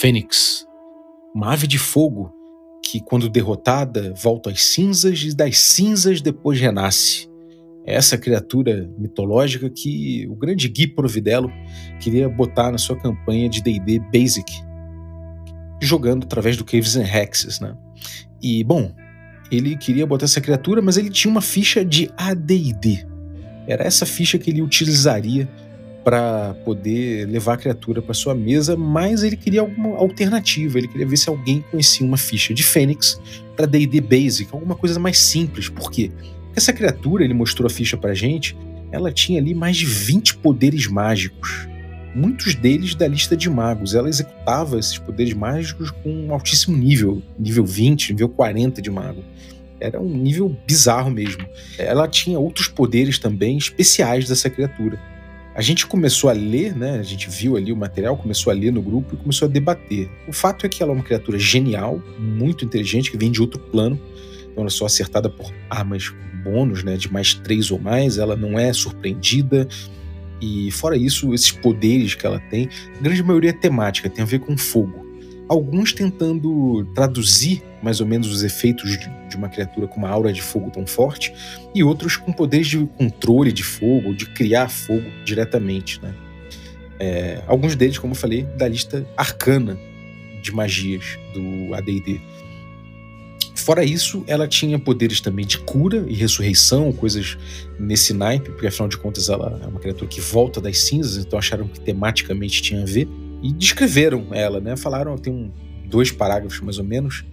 Fênix, 0.00 0.66
uma 1.34 1.52
ave 1.52 1.66
de 1.66 1.76
fogo 1.76 2.32
que, 2.82 3.00
quando 3.00 3.28
derrotada, 3.28 4.14
volta 4.14 4.48
às 4.48 4.62
cinzas 4.62 5.20
e 5.20 5.36
das 5.36 5.58
cinzas 5.58 6.22
depois 6.22 6.58
renasce. 6.58 7.28
É 7.84 7.96
essa 7.96 8.16
criatura 8.16 8.90
mitológica 8.96 9.68
que 9.68 10.26
o 10.30 10.34
grande 10.34 10.70
Gui 10.70 10.86
Providelo 10.86 11.52
queria 12.00 12.30
botar 12.30 12.72
na 12.72 12.78
sua 12.78 12.96
campanha 12.96 13.46
de 13.46 13.62
D&D 13.62 13.98
Basic, 14.10 14.50
jogando 15.82 16.24
através 16.24 16.56
do 16.56 16.64
Caves 16.64 16.96
and 16.96 17.04
Hexes, 17.04 17.60
né? 17.60 17.76
E, 18.42 18.64
bom, 18.64 18.94
ele 19.52 19.76
queria 19.76 20.06
botar 20.06 20.24
essa 20.24 20.40
criatura, 20.40 20.80
mas 20.80 20.96
ele 20.96 21.10
tinha 21.10 21.30
uma 21.30 21.42
ficha 21.42 21.84
de 21.84 22.10
AD&D. 22.16 23.06
Era 23.66 23.84
essa 23.84 24.06
ficha 24.06 24.38
que 24.38 24.48
ele 24.48 24.62
utilizaria 24.62 25.46
para 26.04 26.54
poder 26.64 27.26
levar 27.26 27.54
a 27.54 27.56
criatura 27.56 28.00
para 28.00 28.14
sua 28.14 28.34
mesa, 28.34 28.76
mas 28.76 29.22
ele 29.22 29.36
queria 29.36 29.60
alguma 29.60 29.96
alternativa, 29.96 30.78
ele 30.78 30.88
queria 30.88 31.06
ver 31.06 31.16
se 31.16 31.28
alguém 31.28 31.64
conhecia 31.70 32.06
uma 32.06 32.16
ficha 32.16 32.54
de 32.54 32.62
Fênix 32.62 33.20
para 33.56 33.66
D&D 33.66 34.00
Basic, 34.00 34.48
alguma 34.52 34.74
coisa 34.74 34.98
mais 34.98 35.18
simples. 35.18 35.68
Por 35.68 35.90
quê? 35.90 36.10
Porque 36.10 36.40
essa 36.56 36.72
criatura, 36.72 37.24
ele 37.24 37.34
mostrou 37.34 37.66
a 37.66 37.70
ficha 37.70 37.96
pra 37.96 38.14
gente, 38.14 38.56
ela 38.90 39.12
tinha 39.12 39.40
ali 39.40 39.54
mais 39.54 39.76
de 39.76 39.86
20 39.86 40.36
poderes 40.38 40.86
mágicos. 40.86 41.68
Muitos 42.14 42.56
deles 42.56 42.94
da 42.94 43.06
lista 43.06 43.36
de 43.36 43.48
magos. 43.48 43.94
Ela 43.94 44.08
executava 44.08 44.78
esses 44.78 44.98
poderes 44.98 45.32
mágicos 45.32 45.92
com 45.92 46.10
um 46.10 46.32
altíssimo 46.32 46.76
nível, 46.76 47.22
nível 47.38 47.64
20, 47.64 48.12
nível 48.12 48.28
40 48.28 48.82
de 48.82 48.90
mago. 48.90 49.22
Era 49.78 50.00
um 50.00 50.08
nível 50.08 50.54
bizarro 50.66 51.10
mesmo. 51.10 51.46
Ela 51.78 52.08
tinha 52.08 52.38
outros 52.38 52.66
poderes 52.66 53.18
também 53.18 53.56
especiais 53.56 54.28
dessa 54.28 54.50
criatura. 54.50 54.98
A 55.60 55.62
gente 55.62 55.86
começou 55.86 56.30
a 56.30 56.32
ler, 56.32 56.74
né? 56.74 56.98
A 56.98 57.02
gente 57.02 57.28
viu 57.28 57.54
ali 57.54 57.70
o 57.70 57.76
material, 57.76 58.16
começou 58.16 58.50
a 58.50 58.54
ler 58.54 58.72
no 58.72 58.80
grupo 58.80 59.14
e 59.14 59.18
começou 59.18 59.46
a 59.46 59.50
debater. 59.50 60.08
O 60.26 60.32
fato 60.32 60.64
é 60.64 60.70
que 60.70 60.82
ela 60.82 60.90
é 60.90 60.94
uma 60.94 61.04
criatura 61.04 61.38
genial, 61.38 62.02
muito 62.18 62.64
inteligente, 62.64 63.10
que 63.10 63.18
vem 63.18 63.30
de 63.30 63.42
outro 63.42 63.60
plano. 63.60 64.00
Então 64.40 64.62
ela 64.62 64.68
é 64.68 64.70
só 64.70 64.86
acertada 64.86 65.28
por 65.28 65.52
armas 65.68 66.14
bônus, 66.42 66.82
né? 66.82 66.96
De 66.96 67.12
mais 67.12 67.34
três 67.34 67.70
ou 67.70 67.78
mais. 67.78 68.16
Ela 68.16 68.36
não 68.36 68.58
é 68.58 68.72
surpreendida. 68.72 69.68
E 70.40 70.70
fora 70.70 70.96
isso, 70.96 71.34
esses 71.34 71.52
poderes 71.52 72.14
que 72.14 72.24
ela 72.24 72.40
tem, 72.40 72.66
a 72.98 73.02
grande 73.02 73.22
maioria 73.22 73.50
é 73.50 73.52
temática, 73.52 74.08
tem 74.08 74.22
a 74.22 74.26
ver 74.26 74.38
com 74.38 74.56
fogo 74.56 74.99
alguns 75.50 75.92
tentando 75.92 76.84
traduzir 76.94 77.60
mais 77.82 78.00
ou 78.00 78.06
menos 78.06 78.28
os 78.32 78.44
efeitos 78.44 78.96
de 79.28 79.36
uma 79.36 79.48
criatura 79.48 79.88
com 79.88 79.96
uma 79.98 80.08
aura 80.08 80.32
de 80.32 80.40
fogo 80.40 80.70
tão 80.70 80.86
forte, 80.86 81.34
e 81.74 81.82
outros 81.82 82.16
com 82.16 82.32
poderes 82.32 82.68
de 82.68 82.78
controle 82.96 83.50
de 83.50 83.64
fogo, 83.64 84.14
de 84.14 84.26
criar 84.26 84.68
fogo 84.68 85.04
diretamente. 85.24 86.00
Né? 86.00 86.14
É, 87.00 87.42
alguns 87.48 87.74
deles, 87.74 87.98
como 87.98 88.12
eu 88.12 88.16
falei, 88.16 88.44
da 88.56 88.68
lista 88.68 89.04
arcana 89.16 89.76
de 90.40 90.52
magias 90.52 91.18
do 91.34 91.74
AD&D. 91.74 92.20
Fora 93.56 93.84
isso, 93.84 94.22
ela 94.28 94.46
tinha 94.46 94.78
poderes 94.78 95.20
também 95.20 95.44
de 95.44 95.58
cura 95.58 96.04
e 96.06 96.14
ressurreição, 96.14 96.92
coisas 96.92 97.36
nesse 97.78 98.14
naipe, 98.14 98.50
porque 98.50 98.68
afinal 98.68 98.88
de 98.88 98.96
contas 98.96 99.28
ela 99.28 99.60
é 99.64 99.66
uma 99.66 99.80
criatura 99.80 100.06
que 100.06 100.20
volta 100.20 100.60
das 100.60 100.78
cinzas, 100.78 101.24
então 101.24 101.38
acharam 101.38 101.66
que 101.66 101.80
tematicamente 101.80 102.62
tinha 102.62 102.82
a 102.82 102.86
ver 102.86 103.08
e 103.42 103.52
descreveram 103.52 104.28
ela, 104.32 104.60
né? 104.60 104.76
Falaram, 104.76 105.16
tem 105.16 105.32
um, 105.32 105.50
dois 105.86 106.10
parágrafos 106.10 106.60
mais 106.60 106.78
ou 106.78 106.84
menos, 106.84 107.24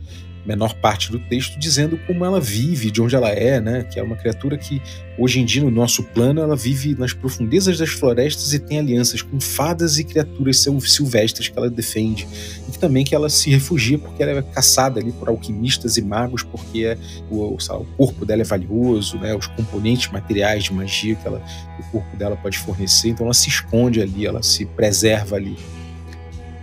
menor 0.48 0.74
parte 0.76 1.12
do 1.12 1.20
texto, 1.20 1.60
dizendo 1.60 2.00
como 2.08 2.24
ela 2.24 2.40
vive, 2.40 2.90
de 2.90 3.02
onde 3.02 3.14
ela 3.16 3.30
é, 3.30 3.60
né? 3.60 3.84
Que 3.84 4.00
é 4.00 4.04
uma 4.04 4.16
criatura 4.16 4.58
que 4.58 4.82
hoje 5.18 5.42
em 5.42 5.46
dia 5.46 5.62
no 5.62 5.70
nosso 5.70 6.04
plano 6.04 6.40
ela 6.40 6.56
vive 6.56 6.96
nas 6.98 7.12
profundezas 7.12 7.78
das 7.78 7.90
florestas 7.90 8.54
e 8.54 8.60
tem 8.60 8.80
alianças 8.80 9.22
com 9.22 9.42
fadas 9.42 10.00
e 10.00 10.06
criaturas 10.06 10.66
silvestres 10.82 11.50
que 11.50 11.58
ela 11.58 11.70
defende 11.70 12.26
e 12.74 12.78
também 12.78 13.04
que 13.04 13.14
ela 13.14 13.30
se 13.30 13.50
refugia 13.50 13.98
porque 13.98 14.24
ela 14.24 14.40
é 14.40 14.42
caçada 14.42 15.00
ali 15.02 15.12
por 15.12 15.28
alquimistas 15.28 15.98
e 15.98 16.02
magos 16.02 16.44
porque 16.44 16.86
é, 16.86 16.98
o, 17.30 17.58
o, 17.58 17.86
corpo 17.98 18.26
dela 18.26 18.42
é 18.42 18.46
valioso, 18.46 19.18
né? 19.18 19.36
Os 19.36 19.48
componentes 19.48 20.10
materiais 20.10 20.64
de 20.64 20.74
magia 20.74 21.16
que, 21.16 21.28
ela, 21.28 21.44
o 21.78 21.92
corpo 21.92 22.16
dela 22.16 22.38
pode 22.38 22.58
fornecer, 22.58 23.10
então 23.10 23.26
ela 23.26 23.34
se 23.34 23.50
esconde 23.50 24.02
ali, 24.02 24.26
ela 24.26 24.42
se 24.42 24.66
preserva 24.66 25.36
ali. 25.36 25.58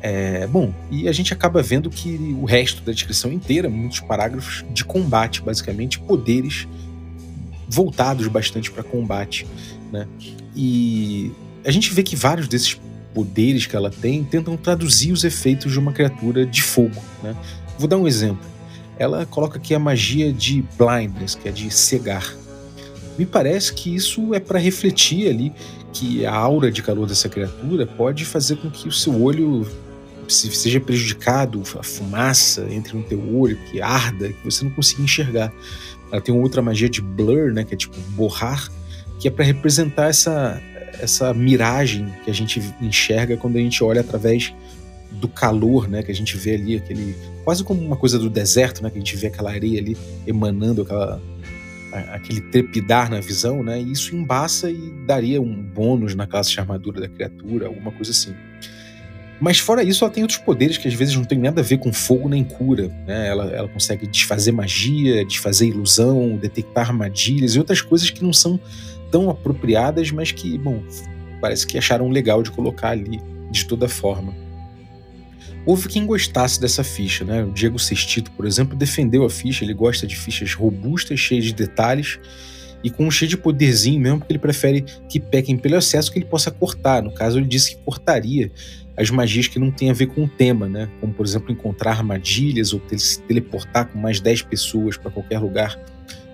É, 0.06 0.46
bom, 0.46 0.70
e 0.90 1.08
a 1.08 1.12
gente 1.12 1.32
acaba 1.32 1.62
vendo 1.62 1.88
que 1.88 2.36
o 2.38 2.44
resto 2.44 2.82
da 2.82 2.92
descrição 2.92 3.32
inteira, 3.32 3.70
muitos 3.70 4.00
parágrafos 4.00 4.62
de 4.70 4.84
combate, 4.84 5.40
basicamente, 5.40 5.98
poderes 5.98 6.68
voltados 7.66 8.28
bastante 8.28 8.70
para 8.70 8.82
combate, 8.82 9.46
né? 9.90 10.06
E 10.54 11.32
a 11.64 11.70
gente 11.70 11.90
vê 11.94 12.02
que 12.02 12.14
vários 12.14 12.46
desses 12.48 12.78
poderes 13.14 13.64
que 13.64 13.74
ela 13.74 13.90
tem 13.90 14.22
tentam 14.22 14.58
traduzir 14.58 15.10
os 15.10 15.24
efeitos 15.24 15.72
de 15.72 15.78
uma 15.78 15.90
criatura 15.90 16.44
de 16.44 16.60
fogo, 16.60 17.02
né? 17.22 17.34
Vou 17.78 17.88
dar 17.88 17.96
um 17.96 18.06
exemplo. 18.06 18.46
Ela 18.98 19.24
coloca 19.24 19.56
aqui 19.56 19.74
a 19.74 19.78
magia 19.78 20.30
de 20.30 20.62
blindness, 20.76 21.34
que 21.34 21.48
é 21.48 21.50
de 21.50 21.70
cegar. 21.70 22.30
Me 23.16 23.24
parece 23.24 23.72
que 23.72 23.94
isso 23.94 24.34
é 24.34 24.38
para 24.38 24.58
refletir 24.58 25.30
ali 25.30 25.50
que 25.94 26.26
a 26.26 26.34
aura 26.34 26.70
de 26.70 26.82
calor 26.82 27.06
dessa 27.06 27.26
criatura 27.26 27.86
pode 27.86 28.26
fazer 28.26 28.56
com 28.56 28.68
que 28.68 28.86
o 28.86 28.92
seu 28.92 29.22
olho 29.22 29.66
seja 30.28 30.80
prejudicado, 30.80 31.62
a 31.78 31.82
fumaça 31.82 32.66
entre 32.70 32.96
no 32.96 33.02
teu 33.02 33.20
olho, 33.36 33.58
que 33.70 33.80
arda, 33.80 34.28
que 34.28 34.44
você 34.44 34.64
não 34.64 34.70
consiga 34.70 35.02
enxergar. 35.02 35.52
Ela 36.10 36.20
tem 36.20 36.34
outra 36.34 36.62
magia 36.62 36.88
de 36.88 37.00
blur, 37.00 37.52
né, 37.52 37.64
que 37.64 37.74
é 37.74 37.76
tipo 37.76 37.96
borrar, 38.10 38.70
que 39.18 39.28
é 39.28 39.30
para 39.30 39.44
representar 39.44 40.08
essa, 40.08 40.62
essa 41.00 41.32
miragem 41.34 42.12
que 42.24 42.30
a 42.30 42.34
gente 42.34 42.62
enxerga 42.80 43.36
quando 43.36 43.56
a 43.56 43.60
gente 43.60 43.82
olha 43.82 44.00
através 44.00 44.54
do 45.12 45.28
calor, 45.28 45.88
né, 45.88 46.02
que 46.02 46.10
a 46.10 46.14
gente 46.14 46.36
vê 46.36 46.54
ali 46.54 46.76
aquele 46.76 47.16
quase 47.44 47.62
como 47.62 47.80
uma 47.80 47.96
coisa 47.96 48.18
do 48.18 48.28
deserto, 48.28 48.82
né, 48.82 48.90
que 48.90 48.96
a 48.96 49.00
gente 49.00 49.16
vê 49.16 49.28
aquela 49.28 49.50
areia 49.50 49.80
ali 49.80 49.96
emanando 50.26 50.82
aquela 50.82 51.20
aquele 52.12 52.40
trepidar 52.40 53.10
na 53.10 53.20
visão, 53.20 53.62
né? 53.62 53.80
E 53.80 53.92
isso 53.92 54.16
embaça 54.16 54.70
e 54.70 54.90
daria 55.06 55.40
um 55.40 55.62
bônus 55.62 56.14
na 56.14 56.26
classe 56.26 56.50
de 56.50 56.58
armadura 56.58 57.00
da 57.00 57.08
criatura, 57.08 57.66
alguma 57.66 57.92
coisa 57.92 58.10
assim. 58.10 58.34
Mas 59.44 59.58
fora 59.58 59.84
isso, 59.84 60.02
ela 60.02 60.10
tem 60.10 60.22
outros 60.22 60.38
poderes 60.38 60.78
que 60.78 60.88
às 60.88 60.94
vezes 60.94 61.14
não 61.14 61.22
tem 61.22 61.38
nada 61.38 61.60
a 61.60 61.64
ver 61.64 61.76
com 61.76 61.92
fogo 61.92 62.30
nem 62.30 62.42
cura. 62.42 62.88
Né? 63.06 63.28
Ela, 63.28 63.50
ela 63.50 63.68
consegue 63.68 64.06
desfazer 64.06 64.52
magia, 64.52 65.22
desfazer 65.22 65.66
ilusão, 65.66 66.38
detectar 66.38 66.88
armadilhas 66.88 67.54
e 67.54 67.58
outras 67.58 67.82
coisas 67.82 68.08
que 68.08 68.24
não 68.24 68.32
são 68.32 68.58
tão 69.10 69.28
apropriadas, 69.28 70.10
mas 70.10 70.32
que, 70.32 70.56
bom, 70.56 70.82
parece 71.42 71.66
que 71.66 71.76
acharam 71.76 72.08
legal 72.08 72.42
de 72.42 72.50
colocar 72.50 72.88
ali 72.88 73.20
de 73.50 73.66
toda 73.66 73.86
forma. 73.86 74.34
Houve 75.66 75.88
quem 75.88 76.06
gostasse 76.06 76.58
dessa 76.58 76.82
ficha, 76.82 77.22
né? 77.22 77.44
O 77.44 77.52
Diego 77.52 77.78
Sestito, 77.78 78.30
por 78.30 78.46
exemplo, 78.46 78.74
defendeu 78.74 79.26
a 79.26 79.30
ficha. 79.30 79.62
Ele 79.62 79.74
gosta 79.74 80.06
de 80.06 80.16
fichas 80.16 80.54
robustas, 80.54 81.20
cheias 81.20 81.44
de 81.44 81.52
detalhes 81.52 82.18
e 82.82 82.88
com 82.88 83.06
um 83.06 83.10
cheio 83.10 83.28
de 83.28 83.36
poderzinho 83.36 84.00
mesmo, 84.00 84.18
porque 84.20 84.32
ele 84.32 84.38
prefere 84.38 84.86
que 85.06 85.20
pequem 85.20 85.56
pelo 85.56 85.76
excesso 85.76 86.10
que 86.10 86.18
ele 86.18 86.26
possa 86.26 86.50
cortar. 86.50 87.02
No 87.02 87.12
caso, 87.12 87.38
ele 87.38 87.46
disse 87.46 87.76
que 87.76 87.82
cortaria 87.82 88.50
as 88.96 89.10
magias 89.10 89.46
que 89.46 89.58
não 89.58 89.70
têm 89.70 89.90
a 89.90 89.92
ver 89.92 90.06
com 90.06 90.24
o 90.24 90.28
tema, 90.28 90.68
né? 90.68 90.88
Como, 91.00 91.12
por 91.12 91.26
exemplo, 91.26 91.50
encontrar 91.52 91.92
armadilhas 91.92 92.72
ou 92.72 92.80
se 92.96 93.20
teleportar 93.22 93.88
com 93.88 93.98
mais 93.98 94.20
10 94.20 94.42
pessoas 94.42 94.96
para 94.96 95.10
qualquer 95.10 95.38
lugar. 95.38 95.78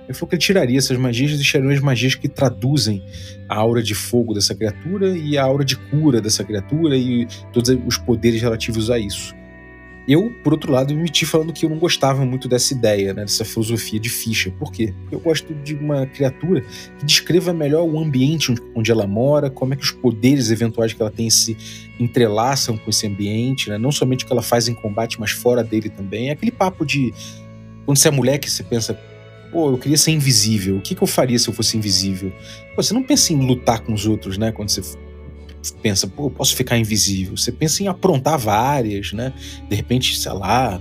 Ele 0.05 0.15
falou 0.15 0.29
que 0.29 0.35
ele 0.35 0.43
tiraria 0.43 0.77
essas 0.77 0.99
magias 0.99 1.31
e 1.31 1.37
deixaria 1.37 1.71
as 1.71 1.81
magias 1.81 2.17
que 2.17 2.29
traduzem 2.29 3.03
a 3.49 3.55
aura 3.55 3.83
de 3.83 3.95
fogo 3.95 4.35
dessa 4.35 4.55
criatura 4.55 5.17
e 5.17 5.39
a 5.39 5.45
aura 5.45 5.65
de 5.65 5.77
cura 5.77 6.21
dessa 6.21 6.43
criatura 6.43 6.97
e 6.97 7.27
todos 7.53 7.71
os 7.87 7.97
poderes 7.97 8.43
relativos 8.43 8.91
a 8.91 8.99
isso. 8.99 9.35
Eu, 10.11 10.29
por 10.43 10.53
outro 10.53 10.73
lado, 10.73 10.93
me 10.93 11.03
meti 11.03 11.25
falando 11.25 11.53
que 11.53 11.65
eu 11.65 11.71
não 11.71 11.79
gostava 11.79 12.27
muito 12.27 12.49
dessa 12.49 12.75
ideia, 12.75 13.15
né, 13.15 13.23
dessa 13.23 13.45
filosofia 13.45 14.01
de 14.01 14.09
ficha. 14.09 14.51
Por 14.59 14.73
quê? 14.73 14.93
Porque 15.03 15.15
eu 15.15 15.21
gosto 15.21 15.55
de 15.55 15.77
uma 15.77 16.05
criatura 16.05 16.65
que 16.99 17.05
descreva 17.05 17.53
melhor 17.53 17.85
o 17.85 17.97
ambiente 17.97 18.53
onde 18.75 18.91
ela 18.91 19.07
mora, 19.07 19.49
como 19.49 19.73
é 19.73 19.77
que 19.77 19.85
os 19.85 19.93
poderes 19.93 20.51
eventuais 20.51 20.93
que 20.93 21.01
ela 21.01 21.13
tem 21.13 21.31
se 21.31 21.57
entrelaçam 22.01 22.77
com 22.77 22.91
esse 22.91 23.07
ambiente, 23.07 23.71
né? 23.71 23.79
não 23.79 23.93
somente 23.93 24.25
o 24.25 24.27
que 24.27 24.33
ela 24.33 24.43
faz 24.43 24.67
em 24.67 24.75
combate, 24.75 25.21
mas 25.21 25.31
fora 25.31 25.63
dele 25.63 25.89
também. 25.89 26.31
É 26.31 26.33
aquele 26.33 26.51
papo 26.51 26.85
de 26.85 27.15
quando 27.87 27.97
você 27.97 28.09
é 28.09 28.11
mulher 28.11 28.39
que 28.39 28.51
você 28.51 28.65
pensa, 28.65 28.99
pô, 29.53 29.71
eu 29.71 29.79
queria 29.79 29.97
ser 29.97 30.11
invisível. 30.11 30.79
O 30.79 30.81
que, 30.81 30.97
que 30.97 31.03
eu 31.05 31.07
faria 31.07 31.39
se 31.39 31.47
eu 31.47 31.55
fosse 31.55 31.77
invisível? 31.77 32.33
Pô, 32.75 32.83
você 32.83 32.93
não 32.93 33.05
pensa 33.05 33.33
em 33.33 33.47
lutar 33.47 33.79
com 33.79 33.93
os 33.93 34.09
outros, 34.09 34.37
né? 34.37 34.51
Quando 34.51 34.71
você 34.71 34.83
pensa, 35.83 36.07
pô, 36.07 36.27
eu 36.27 36.31
posso 36.31 36.57
ficar 36.57 36.79
invisível. 36.79 37.37
Você 37.37 37.53
pensa 37.53 37.83
em 37.83 37.89
aprontar 37.89 38.39
várias, 38.39 39.13
né? 39.13 39.33
De 39.69 39.77
repente, 39.77 40.19
sei 40.19 40.33
lá, 40.33 40.81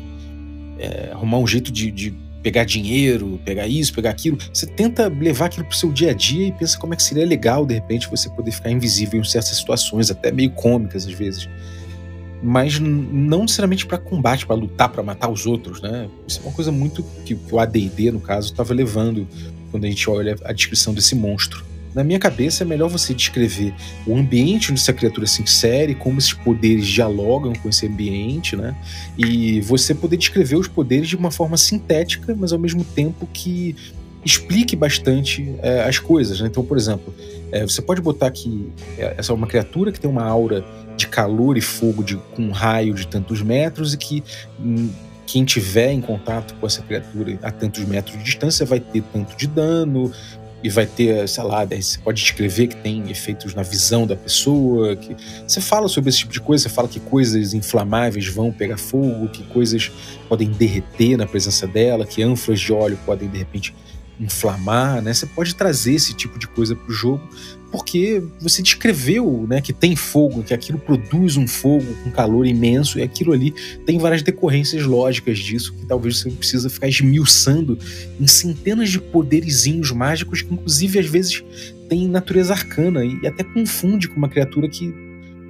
é, 0.78 1.12
arrumar 1.12 1.40
um 1.40 1.48
jeito 1.48 1.72
de, 1.72 1.92
de, 1.92 2.16
pegar 2.42 2.64
dinheiro, 2.64 3.40
pegar 3.44 3.68
isso, 3.68 3.94
pegar 3.94 4.12
aquilo. 4.12 4.38
Você 4.54 4.66
tenta 4.66 5.10
levar 5.10 5.48
aquilo 5.48 5.66
pro 5.66 5.76
seu 5.76 5.92
dia 5.92 6.12
a 6.12 6.14
dia 6.14 6.48
e 6.48 6.52
pensa 6.52 6.78
como 6.78 6.94
é 6.94 6.98
que 6.98 7.04
seria 7.04 7.26
legal, 7.26 7.66
de 7.66 7.74
repente, 7.74 8.10
você 8.10 8.30
poder 8.30 8.52
ficar 8.52 8.72
invisível 8.72 9.20
em 9.20 9.24
certas 9.24 9.58
situações, 9.58 10.10
até 10.10 10.32
meio 10.32 10.52
cômicas 10.52 11.06
às 11.06 11.14
vezes. 11.14 11.50
Mas 12.42 12.80
não 12.80 13.42
necessariamente 13.42 13.86
para 13.86 13.98
combate, 13.98 14.46
para 14.46 14.56
lutar, 14.56 14.88
para 14.88 15.04
matar 15.04 15.30
os 15.30 15.46
outros, 15.46 15.82
né? 15.82 16.10
Isso 16.26 16.40
é 16.40 16.48
uma 16.48 16.54
coisa 16.54 16.72
muito 16.72 17.04
que, 17.26 17.36
que 17.36 17.54
o 17.54 17.60
AD&D, 17.60 18.12
no 18.12 18.22
caso, 18.22 18.48
estava 18.48 18.74
levando 18.74 19.28
quando 19.72 19.84
a 19.84 19.88
gente 19.88 20.10
olha 20.10 20.38
a 20.46 20.54
descrição 20.54 20.94
desse 20.94 21.16
monstro. 21.16 21.69
Na 21.94 22.04
minha 22.04 22.20
cabeça 22.20 22.64
é 22.64 22.66
melhor 22.66 22.90
você 22.90 23.14
descrever 23.14 23.74
o 24.06 24.16
ambiente 24.16 24.72
onde 24.72 24.80
essa 24.80 24.94
criatura 24.94 25.26
se 25.26 25.42
insere, 25.42 25.96
como 25.96 26.20
esses 26.20 26.34
poderes 26.34 26.88
dialogam 26.88 27.54
com 27.54 27.70
esse 27.70 27.88
ambiente, 27.88 28.56
né? 28.56 28.76
E 29.18 29.62
você 29.62 29.96
poder 29.96 30.18
descrever 30.18 30.56
os 30.56 30.68
poderes 30.68 31.08
de 31.10 31.16
uma 31.16 31.32
forma 31.32 31.58
sintética, 31.58 32.36
mas 32.38 32.54
ao 32.54 32.60
mesmo 32.60 32.84
tempo 32.84 33.28
que 33.32 33.76
explique 34.24 34.76
bastante 34.76 35.56
é, 35.62 35.84
as 35.84 35.98
coisas. 35.98 36.40
Né? 36.40 36.48
Então, 36.48 36.64
por 36.64 36.78
exemplo, 36.78 37.14
é, 37.52 37.64
você 37.64 37.82
pode 37.82 38.02
botar 38.02 38.30
que 38.32 38.72
é, 38.98 39.16
essa 39.18 39.32
é 39.32 39.36
uma 39.36 39.48
criatura 39.48 39.92
que 39.92 40.00
tem 40.00 40.10
uma 40.10 40.24
aura 40.24 40.64
de 40.98 41.08
calor 41.08 41.58
e 41.58 41.62
fogo 41.62 42.04
de, 42.04 42.18
com 42.36 42.44
um 42.44 42.52
raio 42.52 42.94
de 42.94 43.08
tantos 43.08 43.42
metros 43.42 43.94
e 43.94 43.98
que 43.98 44.24
hum, 44.60 44.90
quem 45.26 45.46
tiver 45.46 45.92
em 45.92 46.02
contato 46.02 46.56
com 46.56 46.66
essa 46.66 46.82
criatura 46.82 47.38
a 47.44 47.52
tantos 47.52 47.86
metros 47.86 48.18
de 48.18 48.24
distância 48.24 48.66
vai 48.66 48.80
ter 48.80 49.04
tanto 49.14 49.38
de 49.38 49.48
dano 49.48 50.12
e 50.64 50.70
vai 50.70 50.86
ter, 50.86 51.28
sei 51.28 51.44
lá, 51.44 51.66
você 51.66 51.98
pode 52.00 52.22
descrever 52.22 52.68
que 52.68 52.76
tem 52.78 53.10
efeitos 53.10 53.54
na 53.54 53.64
visão 53.64 54.06
da 54.06 54.16
pessoa, 54.16 54.96
que 54.96 55.16
você 55.48 55.62
fala 55.62 55.88
sobre 55.88 56.10
esse 56.10 56.20
tipo 56.20 56.34
de 56.34 56.42
coisa, 56.42 56.64
você 56.64 56.70
fala 56.70 56.88
que 56.88 57.00
coisas 57.00 57.54
inflamáveis 57.54 58.28
vão 58.28 58.52
pegar 58.52 58.78
fogo, 58.78 59.30
que 59.30 59.44
coisas 59.44 59.92
podem 60.28 60.50
derreter 60.50 61.18
na 61.18 61.26
presença 61.26 61.66
dela, 61.66 62.06
que 62.06 62.22
ânforas 62.22 62.60
de 62.60 62.74
óleo 62.74 63.00
podem 63.06 63.30
de 63.30 63.38
repente 63.38 63.74
inflamar, 64.20 65.02
né? 65.02 65.14
Você 65.14 65.26
pode 65.26 65.56
trazer 65.56 65.94
esse 65.94 66.14
tipo 66.14 66.38
de 66.38 66.48
coisa 66.48 66.76
para 66.76 66.90
o 66.90 66.94
jogo, 66.94 67.22
porque 67.72 68.24
você 68.40 68.62
descreveu, 68.62 69.46
né, 69.48 69.62
que 69.62 69.72
tem 69.72 69.96
fogo, 69.96 70.44
que 70.44 70.54
aquilo 70.54 70.80
produz 70.80 71.38
um 71.38 71.48
fogo 71.48 71.86
com 72.04 72.12
calor 72.12 72.46
imenso 72.46 73.00
e 73.00 73.04
aquilo 73.04 73.32
ali 73.32 73.54
tem 73.86 73.98
várias 73.98 74.22
decorrências 74.22 74.84
lógicas 74.86 75.38
disso 75.38 75.74
que 75.74 75.86
talvez 75.86 76.18
você 76.18 76.32
precisa 76.32 76.70
ficar 76.70 76.88
esmiuçando 76.88 77.78
em 78.20 78.28
centenas 78.28 78.90
de 78.90 79.00
poderizinhos 79.00 79.92
mágicos 79.92 80.42
que 80.42 80.54
inclusive 80.54 81.00
às 81.00 81.06
vezes 81.06 81.44
tem 81.88 82.08
natureza 82.08 82.54
arcana 82.54 83.04
e 83.04 83.26
até 83.26 83.44
confunde 83.44 84.08
com 84.08 84.18
uma 84.18 84.30
criatura 84.30 84.68
que 84.68 84.94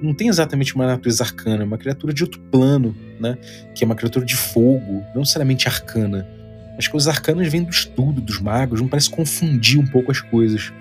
não 0.02 0.14
tem 0.14 0.28
exatamente 0.28 0.74
uma 0.74 0.86
natureza 0.86 1.22
arcana, 1.22 1.62
é 1.62 1.66
uma 1.66 1.76
criatura 1.76 2.12
de 2.12 2.22
outro 2.22 2.40
plano, 2.50 2.96
né? 3.20 3.36
Que 3.74 3.84
é 3.84 3.86
uma 3.86 3.94
criatura 3.94 4.24
de 4.24 4.34
fogo, 4.34 5.04
não 5.14 5.20
necessariamente 5.20 5.68
arcana. 5.68 6.26
As 6.78 6.88
coisas 6.88 7.06
arcanas 7.06 7.48
vêm 7.48 7.62
do 7.62 7.70
estudo 7.70 8.20
dos 8.20 8.40
magos, 8.40 8.80
não 8.80 8.88
parece 8.88 9.10
confundir 9.10 9.78
um 9.78 9.86
pouco 9.86 10.10
as 10.10 10.20
coisas. 10.20 10.72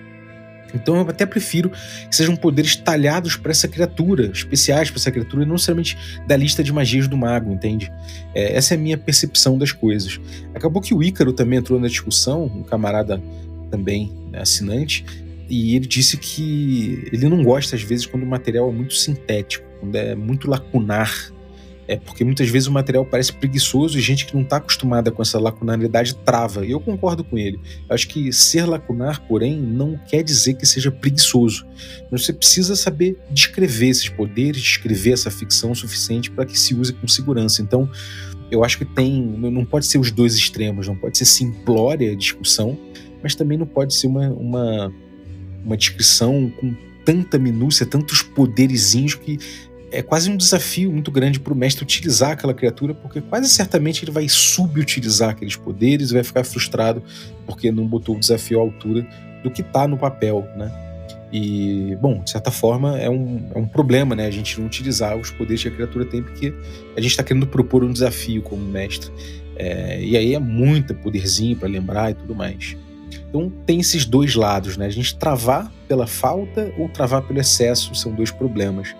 Então 0.73 0.95
eu 0.95 1.01
até 1.01 1.25
prefiro 1.25 1.69
que 1.69 2.15
sejam 2.15 2.35
poderes 2.35 2.75
talhados 2.75 3.35
para 3.35 3.51
essa 3.51 3.67
criatura, 3.67 4.27
especiais 4.27 4.89
para 4.89 4.99
essa 4.99 5.11
criatura, 5.11 5.43
e 5.43 5.45
não 5.45 5.53
necessariamente 5.53 5.97
da 6.27 6.35
lista 6.35 6.63
de 6.63 6.71
magias 6.71 7.07
do 7.07 7.17
mago, 7.17 7.51
entende? 7.51 7.91
É, 8.33 8.55
essa 8.55 8.73
é 8.73 8.77
a 8.77 8.79
minha 8.79 8.97
percepção 8.97 9.57
das 9.57 9.71
coisas. 9.71 10.19
Acabou 10.53 10.81
que 10.81 10.93
o 10.93 11.03
Ícaro 11.03 11.33
também 11.33 11.59
entrou 11.59 11.79
na 11.79 11.87
discussão, 11.87 12.45
um 12.45 12.63
camarada 12.63 13.21
também 13.69 14.11
né, 14.31 14.39
assinante, 14.41 15.05
e 15.49 15.75
ele 15.75 15.87
disse 15.87 16.17
que 16.17 17.09
ele 17.11 17.27
não 17.27 17.43
gosta 17.43 17.75
às 17.75 17.81
vezes 17.81 18.05
quando 18.05 18.23
o 18.23 18.27
material 18.27 18.69
é 18.69 18.71
muito 18.71 18.93
sintético, 18.93 19.65
quando 19.79 19.95
é 19.95 20.13
muito 20.13 20.49
lacunar 20.49 21.31
é 21.89 21.97
porque 21.97 22.23
muitas 22.23 22.47
vezes 22.47 22.67
o 22.67 22.71
material 22.71 23.03
parece 23.03 23.33
preguiçoso 23.33 23.97
e 23.97 24.01
gente 24.01 24.27
que 24.27 24.35
não 24.35 24.43
está 24.43 24.57
acostumada 24.57 25.09
com 25.09 25.23
essa 25.23 25.39
lacunaridade 25.39 26.15
trava. 26.17 26.63
E 26.63 26.69
eu 26.69 26.79
concordo 26.79 27.23
com 27.23 27.35
ele. 27.35 27.59
Eu 27.89 27.95
acho 27.95 28.07
que 28.07 28.31
ser 28.31 28.65
lacunar, 28.65 29.25
porém, 29.27 29.59
não 29.59 29.97
quer 29.97 30.21
dizer 30.21 30.53
que 30.53 30.67
seja 30.67 30.91
preguiçoso. 30.91 31.65
Você 32.11 32.31
precisa 32.31 32.75
saber 32.75 33.17
descrever 33.31 33.87
esses 33.87 34.07
poderes, 34.07 34.61
descrever 34.61 35.13
essa 35.13 35.31
ficção 35.31 35.71
o 35.71 35.75
suficiente 35.75 36.29
para 36.29 36.45
que 36.45 36.59
se 36.59 36.75
use 36.75 36.93
com 36.93 37.07
segurança. 37.07 37.63
Então, 37.63 37.89
eu 38.51 38.63
acho 38.63 38.77
que 38.77 38.85
tem. 38.85 39.23
Não 39.23 39.65
pode 39.65 39.87
ser 39.87 39.97
os 39.97 40.11
dois 40.11 40.35
extremos, 40.35 40.87
não 40.87 40.95
pode 40.95 41.17
ser 41.17 41.25
simplória 41.25 42.11
a 42.11 42.15
discussão, 42.15 42.77
mas 43.23 43.33
também 43.33 43.57
não 43.57 43.65
pode 43.65 43.95
ser 43.95 44.05
uma, 44.05 44.29
uma, 44.29 44.93
uma 45.65 45.75
descrição 45.75 46.51
com 46.59 46.75
tanta 47.03 47.39
minúcia, 47.39 47.87
tantos 47.87 48.21
poderizinhos 48.21 49.15
que 49.15 49.39
é 49.91 50.01
quase 50.01 50.29
um 50.29 50.37
desafio 50.37 50.91
muito 50.91 51.11
grande 51.11 51.39
para 51.39 51.53
o 51.53 51.55
mestre 51.55 51.83
utilizar 51.83 52.31
aquela 52.31 52.53
criatura, 52.53 52.93
porque 52.93 53.21
quase 53.21 53.49
certamente 53.49 54.03
ele 54.03 54.11
vai 54.11 54.27
subutilizar 54.27 55.29
aqueles 55.29 55.55
poderes 55.55 56.11
e 56.11 56.13
vai 56.13 56.23
ficar 56.23 56.43
frustrado 56.43 57.03
porque 57.45 57.71
não 57.71 57.87
botou 57.87 58.15
o 58.15 58.19
desafio 58.19 58.59
à 58.59 58.61
altura 58.61 59.05
do 59.43 59.49
que 59.49 59.61
está 59.61 59.87
no 59.87 59.97
papel, 59.97 60.47
né? 60.55 60.71
E, 61.31 61.95
bom, 62.01 62.23
de 62.23 62.31
certa 62.31 62.49
forma 62.49 62.97
é 62.97 63.09
um, 63.09 63.49
é 63.53 63.59
um 63.59 63.67
problema, 63.67 64.15
né? 64.15 64.25
A 64.25 64.31
gente 64.31 64.59
não 64.59 64.65
utilizar 64.65 65.15
os 65.15 65.29
poderes 65.29 65.61
que 65.61 65.67
a 65.67 65.71
criatura 65.71 66.05
tem, 66.05 66.23
porque 66.23 66.53
a 66.97 67.01
gente 67.01 67.11
está 67.11 67.23
querendo 67.23 67.45
propor 67.45 67.83
um 67.83 67.93
desafio 67.93 68.41
como 68.41 68.63
mestre. 68.63 69.11
É, 69.55 70.01
e 70.01 70.17
aí 70.17 70.33
é 70.33 70.39
muito 70.39 70.95
poderzinho 70.95 71.55
para 71.55 71.67
lembrar 71.67 72.11
e 72.11 72.13
tudo 72.15 72.33
mais. 72.33 72.75
Então 73.29 73.51
tem 73.65 73.79
esses 73.79 74.05
dois 74.05 74.35
lados, 74.35 74.75
né? 74.75 74.87
A 74.87 74.91
gente 74.91 75.15
travar 75.15 75.71
pela 75.87 76.07
falta 76.07 76.73
ou 76.77 76.89
travar 76.89 77.21
pelo 77.21 77.39
excesso 77.39 77.93
são 77.93 78.11
dois 78.13 78.31
problemas. 78.31 78.95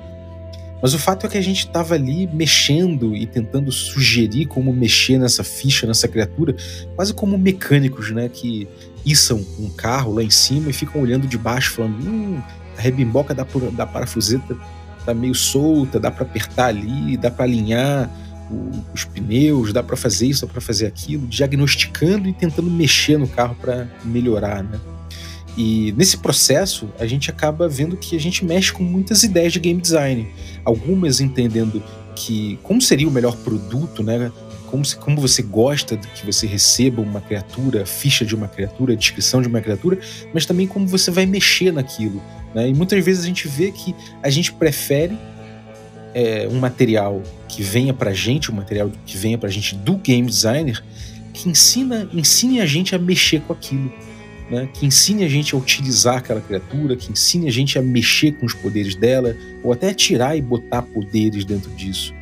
Mas 0.81 0.93
o 0.93 0.99
fato 0.99 1.25
é 1.25 1.29
que 1.29 1.37
a 1.37 1.41
gente 1.41 1.59
estava 1.59 1.95
ali 1.95 2.27
mexendo 2.27 3.15
e 3.15 3.25
tentando 3.25 3.71
sugerir 3.71 4.45
como 4.45 4.73
mexer 4.73 5.17
nessa 5.17 5.43
ficha, 5.43 5.85
nessa 5.85 6.07
criatura, 6.07 6.55
quase 6.95 7.13
como 7.13 7.37
mecânicos, 7.37 8.11
né? 8.11 8.29
Que 8.29 8.67
içam 9.05 9.45
um 9.59 9.69
carro 9.69 10.13
lá 10.13 10.23
em 10.23 10.29
cima 10.29 10.69
e 10.69 10.73
ficam 10.73 11.01
olhando 11.01 11.27
de 11.27 11.37
baixo, 11.37 11.71
falando: 11.71 12.07
hum, 12.07 12.41
a 12.77 12.81
rebimboca 12.81 13.33
da, 13.33 13.45
da 13.73 13.85
parafuseta 13.85 14.55
tá 15.05 15.13
meio 15.13 15.35
solta, 15.35 15.99
dá 15.99 16.11
para 16.11 16.23
apertar 16.23 16.67
ali, 16.67 17.17
dá 17.17 17.29
para 17.29 17.45
alinhar 17.45 18.09
o, 18.49 18.71
os 18.93 19.03
pneus, 19.03 19.73
dá 19.73 19.83
para 19.83 19.97
fazer 19.97 20.27
isso, 20.27 20.45
dá 20.45 20.51
para 20.51 20.61
fazer 20.61 20.87
aquilo, 20.87 21.27
diagnosticando 21.27 22.27
e 22.27 22.33
tentando 22.33 22.69
mexer 22.69 23.17
no 23.17 23.27
carro 23.27 23.55
para 23.55 23.87
melhorar, 24.05 24.63
né? 24.63 24.79
E 25.57 25.94
nesse 25.98 26.18
processo, 26.18 26.90
a 27.00 27.06
gente 27.06 27.30
acaba 27.30 27.68
vendo 27.68 27.98
que 27.98 28.16
a 28.16 28.19
gente 28.19 28.46
mexe 28.46 28.72
com 28.72 28.84
muitas 28.84 29.24
ideias 29.24 29.54
de 29.54 29.60
game 29.60 29.81
design. 29.81 30.28
Algumas 30.63 31.19
entendendo 31.19 31.84
que 32.16 32.60
como 32.63 32.81
seria 32.81 33.07
o 33.07 33.12
melhor 33.12 33.36
produto, 33.38 34.04
né? 34.04 34.31
Como, 34.68 34.86
se, 34.86 34.96
como 34.98 35.19
você 35.19 35.42
gosta 35.42 35.98
de 35.98 36.07
que 36.10 36.25
você 36.25 36.46
receba 36.46 37.01
uma 37.01 37.19
criatura, 37.19 37.86
ficha 37.86 38.24
de 38.24 38.36
uma 38.36 38.48
criatura, 38.48 38.96
descrição 38.96 39.42
de 39.42 39.48
uma 39.48 39.62
criatura, 39.62 40.00
mas 40.31 40.46
também 40.46 40.68
como 40.68 40.88
você 40.88 41.10
vai 41.10 41.25
mexer 41.25 41.74
naquilo. 41.74 42.22
Né? 42.54 42.69
E 42.69 42.74
muitas 42.74 43.04
vezes 43.04 43.24
a 43.24 43.28
gente 43.28 43.48
vê 43.48 43.72
que 43.72 43.96
a 44.22 44.30
gente 44.30 44.54
prefere 44.54 45.18
é, 46.13 46.48
um 46.51 46.60
material 46.60 47.24
que 47.48 47.63
venha 47.63 47.94
pra 47.94 48.13
gente, 48.13 48.51
um 48.51 48.56
material 48.56 48.92
que 49.06 49.18
venha 49.18 49.40
pra 49.40 49.50
gente 49.50 49.74
do 49.74 49.96
game 49.96 50.28
designer, 50.28 50.84
que 51.34 51.50
ensina, 51.50 52.07
ensine 52.13 52.62
a 52.62 52.66
gente 52.66 52.94
a 52.94 53.00
mexer 53.00 53.42
com 53.42 53.54
aquilo 53.54 53.92
né, 54.50 54.68
que 54.74 54.86
ensine 54.86 55.24
a 55.24 55.28
gente 55.28 55.54
a 55.54 55.57
utilizar 55.57 56.18
aquela 56.18 56.42
criatura, 56.42 56.96
que 56.96 57.12
ensine 57.12 57.48
a 57.48 57.51
gente 57.51 57.78
a 57.78 57.81
mexer 57.81 58.34
com 58.34 58.46
os 58.46 58.54
poderes 58.54 58.96
dela, 58.96 59.36
ou 59.63 59.72
até 59.72 59.94
tirar 59.94 60.36
e 60.36 60.42
botar 60.42 60.81
poderes 60.81 61.46
dentro 61.46 61.72
disso. 61.72 62.13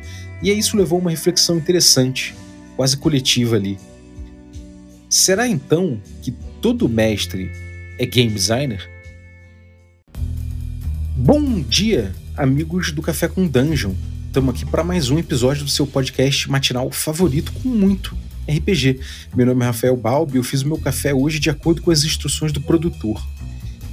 E 0.42 0.50
aí 0.50 0.58
isso 0.58 0.76
levou 0.76 0.98
a 0.98 1.02
uma 1.02 1.10
reflexão 1.10 1.56
interessante, 1.56 2.34
quase 2.76 2.96
coletiva 2.96 3.56
ali. 3.56 3.78
Será 5.08 5.48
então 5.48 6.00
que 6.22 6.32
todo 6.60 6.88
mestre 6.88 7.50
é 7.98 8.04
game 8.04 8.32
designer? 8.32 8.88
Bom 11.16 11.62
dia, 11.62 12.14
amigos 12.36 12.92
do 12.92 13.02
Café 13.02 13.26
com 13.26 13.46
Dungeon. 13.46 13.94
Estamos 14.26 14.54
aqui 14.54 14.66
para 14.66 14.84
mais 14.84 15.10
um 15.10 15.18
episódio 15.18 15.64
do 15.64 15.70
seu 15.70 15.86
podcast 15.86 16.48
matinal 16.50 16.90
favorito 16.90 17.52
com 17.54 17.68
muito 17.68 18.14
RPG. 18.48 19.00
Meu 19.36 19.46
nome 19.46 19.62
é 19.62 19.66
Rafael 19.66 19.96
Balbi 19.96 20.34
e 20.34 20.36
eu 20.38 20.44
fiz 20.44 20.62
o 20.62 20.66
meu 20.66 20.78
café 20.78 21.12
hoje 21.12 21.38
de 21.38 21.50
acordo 21.50 21.82
com 21.82 21.90
as 21.90 22.02
instruções 22.04 22.50
do 22.50 22.60
produtor. 22.60 23.22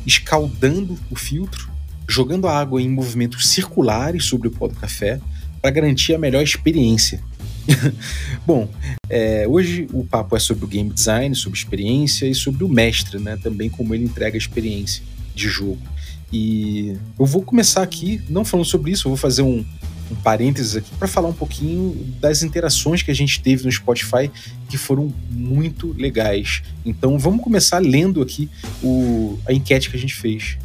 Escaldando 0.05 0.97
o 1.11 1.15
filtro, 1.15 1.69
jogando 2.07 2.47
a 2.47 2.57
água 2.57 2.81
em 2.81 2.89
movimentos 2.89 3.47
circulares 3.49 4.25
sobre 4.25 4.47
o 4.47 4.51
pó 4.51 4.67
do 4.67 4.75
café 4.75 5.19
para 5.61 5.71
garantir 5.71 6.13
a 6.13 6.19
melhor 6.19 6.41
experiência. 6.41 7.21
Bom, 8.45 8.69
é, 9.09 9.45
hoje 9.47 9.87
o 9.91 10.05
papo 10.05 10.35
é 10.35 10.39
sobre 10.39 10.65
o 10.65 10.67
game 10.67 10.89
design, 10.89 11.35
sobre 11.35 11.57
experiência 11.57 12.27
e 12.27 12.35
sobre 12.35 12.63
o 12.63 12.69
mestre, 12.69 13.19
né? 13.19 13.37
Também 13.41 13.69
como 13.69 13.93
ele 13.93 14.05
entrega 14.05 14.35
a 14.35 14.37
experiência 14.37 15.03
de 15.33 15.49
jogo. 15.49 15.81
E 16.31 16.95
eu 17.19 17.25
vou 17.25 17.41
começar 17.41 17.81
aqui, 17.81 18.21
não 18.29 18.45
falando 18.45 18.65
sobre 18.65 18.91
isso, 18.91 19.07
eu 19.07 19.11
vou 19.11 19.17
fazer 19.17 19.41
um, 19.41 19.65
um 20.11 20.15
parênteses 20.15 20.75
aqui 20.75 20.91
para 20.97 21.07
falar 21.07 21.29
um 21.29 21.33
pouquinho 21.33 21.95
das 22.19 22.43
interações 22.43 23.01
que 23.01 23.11
a 23.11 23.13
gente 23.13 23.41
teve 23.41 23.65
no 23.65 23.71
Spotify 23.71 24.29
que 24.69 24.77
foram 24.77 25.13
muito 25.29 25.93
legais. 25.97 26.61
Então 26.85 27.17
vamos 27.17 27.43
começar 27.43 27.79
lendo 27.79 28.21
aqui 28.21 28.49
o, 28.83 29.39
a 29.47 29.53
enquete 29.53 29.89
que 29.89 29.97
a 29.97 29.99
gente 29.99 30.15
fez. 30.15 30.57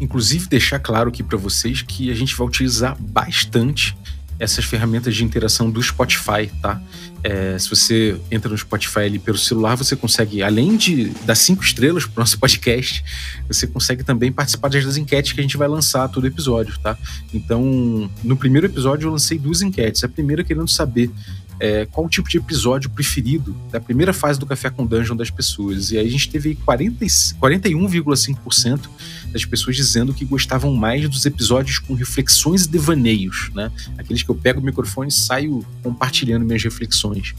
Inclusive 0.00 0.48
deixar 0.48 0.78
claro 0.78 1.08
aqui 1.08 1.22
para 1.22 1.38
vocês 1.38 1.82
que 1.82 2.10
a 2.10 2.14
gente 2.14 2.34
vai 2.36 2.46
utilizar 2.46 2.96
bastante 3.00 3.96
essas 4.38 4.64
ferramentas 4.64 5.14
de 5.14 5.24
interação 5.24 5.70
do 5.70 5.82
Spotify, 5.82 6.50
tá? 6.60 6.80
É, 7.22 7.58
se 7.58 7.68
você 7.68 8.20
entra 8.30 8.50
no 8.50 8.56
Spotify 8.56 9.00
ali 9.00 9.18
pelo 9.18 9.38
celular, 9.38 9.74
você 9.74 9.96
consegue, 9.96 10.42
além 10.42 10.76
de 10.76 11.06
dar 11.24 11.34
cinco 11.34 11.64
estrelas 11.64 12.04
pro 12.04 12.20
nosso 12.20 12.38
podcast, 12.38 13.02
você 13.48 13.66
consegue 13.66 14.04
também 14.04 14.30
participar 14.30 14.68
das 14.68 14.96
enquetes 14.96 15.32
que 15.32 15.40
a 15.40 15.42
gente 15.42 15.56
vai 15.56 15.66
lançar 15.66 16.08
todo 16.08 16.26
episódio, 16.26 16.78
tá? 16.78 16.96
Então, 17.32 18.10
no 18.22 18.36
primeiro 18.36 18.66
episódio 18.66 19.06
eu 19.06 19.12
lancei 19.12 19.38
duas 19.38 19.62
enquetes. 19.62 20.04
A 20.04 20.08
primeira 20.08 20.44
querendo 20.44 20.68
saber 20.68 21.10
é, 21.58 21.86
qual 21.86 22.06
o 22.06 22.10
tipo 22.10 22.28
de 22.28 22.38
episódio 22.38 22.88
preferido 22.90 23.56
da 23.70 23.80
primeira 23.80 24.12
fase 24.12 24.38
do 24.38 24.46
Café 24.46 24.70
com 24.70 24.86
Dungeon 24.86 25.16
das 25.16 25.30
pessoas. 25.30 25.90
E 25.90 25.98
aí 25.98 26.06
a 26.06 26.10
gente 26.10 26.30
teve 26.30 26.56
41,5% 26.66 28.88
das 29.36 29.44
pessoas 29.44 29.76
dizendo 29.76 30.14
que 30.14 30.24
gostavam 30.24 30.74
mais 30.74 31.06
dos 31.08 31.26
episódios 31.26 31.78
com 31.78 31.92
reflexões 31.92 32.64
e 32.64 32.68
devaneios, 32.68 33.50
né? 33.54 33.70
Aqueles 33.98 34.22
que 34.22 34.30
eu 34.30 34.34
pego 34.34 34.60
o 34.60 34.64
microfone 34.64 35.10
e 35.10 35.12
saio 35.12 35.64
compartilhando 35.82 36.44
minhas 36.44 36.62
reflexões. 36.62 37.34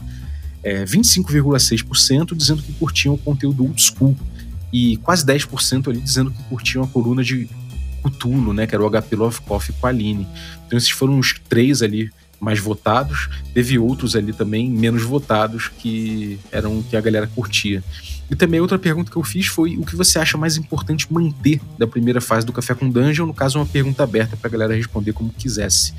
É, 0.64 0.86
25,6% 0.86 2.36
dizendo 2.36 2.62
que 2.62 2.72
curtiam 2.74 3.16
o 3.16 3.18
conteúdo 3.18 3.64
old 3.64 3.82
school 3.82 4.16
e 4.72 4.98
quase 4.98 5.26
10% 5.26 5.88
ali 5.88 6.00
dizendo 6.00 6.30
que 6.30 6.44
curtiam 6.44 6.84
a 6.84 6.88
coluna 6.88 7.24
de 7.24 7.50
Cthulhu, 8.04 8.54
né, 8.54 8.68
que 8.68 8.76
era 8.76 8.86
o 8.86 8.90
HP 8.90 9.16
Lovecraft 9.16 9.72
com 9.80 9.88
a 9.88 9.90
Aline. 9.90 10.28
Então 10.68 10.78
esses 10.78 10.92
foram 10.92 11.18
os 11.18 11.34
três 11.50 11.82
ali 11.82 12.12
mais 12.40 12.60
votados, 12.60 13.28
teve 13.56 13.80
outros 13.80 14.16
ali 14.16 14.34
também 14.34 14.70
menos 14.70 15.02
votados 15.02 15.70
que 15.80 16.40
eram 16.52 16.84
que 16.84 16.96
a 16.96 17.02
galera 17.02 17.26
curtia. 17.26 17.84
E 18.30 18.36
também 18.36 18.60
outra 18.60 18.78
pergunta 18.78 19.10
que 19.10 19.18
eu 19.18 19.24
fiz 19.24 19.48
foi 19.48 19.78
o 19.78 19.86
que 19.86 19.96
você 19.96 20.20
acha 20.20 20.38
mais 20.38 20.58
importante 20.58 21.12
manter 21.12 21.62
da 21.78 21.88
primeira 21.88 22.20
fase 22.20 22.46
do 22.46 22.52
Café 22.52 22.74
com 22.74 22.90
Dungeon, 22.90 23.26
no 23.26 23.34
caso 23.34 23.58
uma 23.58 23.66
pergunta 23.66 24.04
aberta 24.04 24.36
para 24.36 24.48
a 24.48 24.52
galera 24.52 24.76
responder 24.76 25.14
como 25.14 25.32
quisesse. 25.32 25.94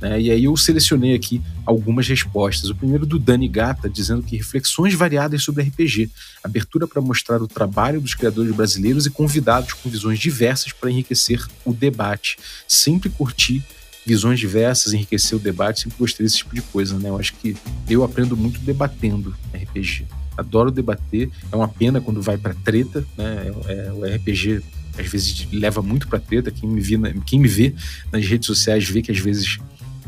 Né? 0.00 0.20
E 0.20 0.30
aí 0.30 0.44
eu 0.44 0.56
selecionei 0.56 1.14
aqui 1.14 1.42
algumas 1.66 2.08
respostas. 2.08 2.70
O 2.70 2.74
primeiro 2.74 3.04
do 3.04 3.18
Dani 3.18 3.48
Gata, 3.48 3.88
dizendo 3.88 4.22
que 4.22 4.36
reflexões 4.36 4.94
variadas 4.94 5.42
sobre 5.42 5.62
RPG, 5.62 6.10
abertura 6.42 6.86
para 6.86 7.02
mostrar 7.02 7.42
o 7.42 7.48
trabalho 7.48 8.00
dos 8.00 8.14
criadores 8.14 8.54
brasileiros 8.54 9.06
e 9.06 9.10
convidados 9.10 9.74
com 9.74 9.90
visões 9.90 10.18
diversas 10.18 10.72
para 10.72 10.90
enriquecer 10.90 11.44
o 11.64 11.72
debate. 11.72 12.38
Sempre 12.66 13.10
curti 13.10 13.62
visões 14.06 14.38
diversas, 14.38 14.92
enriquecer 14.92 15.36
o 15.36 15.40
debate, 15.40 15.80
sempre 15.80 15.98
gostei 15.98 16.24
desse 16.24 16.38
tipo 16.38 16.54
de 16.54 16.60
coisa, 16.60 16.98
né? 16.98 17.08
Eu 17.08 17.18
acho 17.18 17.34
que 17.34 17.56
eu 17.88 18.04
aprendo 18.04 18.36
muito 18.36 18.60
debatendo 18.60 19.34
RPG. 19.54 20.06
Adoro 20.36 20.70
debater, 20.70 21.30
é 21.50 21.56
uma 21.56 21.68
pena 21.68 22.00
quando 22.00 22.20
vai 22.20 22.36
para 22.36 22.54
treta, 22.54 23.04
né? 23.16 23.52
É, 23.66 23.72
é, 23.72 23.92
o 23.92 24.04
RPG 24.04 24.62
às 24.98 25.06
vezes 25.06 25.48
leva 25.52 25.82
muito 25.82 26.08
para 26.08 26.18
treta. 26.18 26.50
Quem 26.50 26.68
me, 26.68 26.80
vê, 26.80 26.96
quem 27.26 27.40
me 27.40 27.48
vê 27.48 27.74
nas 28.12 28.24
redes 28.24 28.46
sociais 28.46 28.88
vê 28.88 29.02
que 29.02 29.10
às 29.10 29.18
vezes 29.18 29.58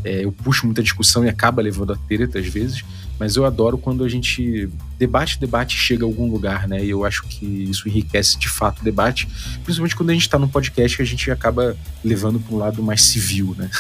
é, 0.04 0.24
eu 0.24 0.30
puxo 0.30 0.64
muita 0.66 0.82
discussão 0.82 1.24
e 1.24 1.28
acaba 1.28 1.60
levando 1.60 1.92
a 1.92 1.96
treta 1.96 2.38
às 2.38 2.46
vezes, 2.46 2.84
mas 3.18 3.34
eu 3.34 3.44
adoro 3.44 3.76
quando 3.76 4.04
a 4.04 4.08
gente 4.08 4.68
debate, 4.98 5.40
debate 5.40 5.76
chega 5.76 6.04
a 6.04 6.06
algum 6.06 6.30
lugar, 6.30 6.68
né? 6.68 6.84
E 6.84 6.90
eu 6.90 7.04
acho 7.04 7.24
que 7.24 7.44
isso 7.44 7.88
enriquece 7.88 8.38
de 8.38 8.48
fato 8.48 8.80
o 8.80 8.84
debate, 8.84 9.26
principalmente 9.64 9.96
quando 9.96 10.10
a 10.10 10.12
gente 10.12 10.22
está 10.22 10.38
num 10.38 10.48
podcast 10.48 10.96
que 10.96 11.02
a 11.02 11.06
gente 11.06 11.30
acaba 11.30 11.76
levando 12.04 12.38
para 12.38 12.54
um 12.54 12.58
lado 12.58 12.82
mais 12.82 13.02
civil, 13.02 13.54
né? 13.58 13.70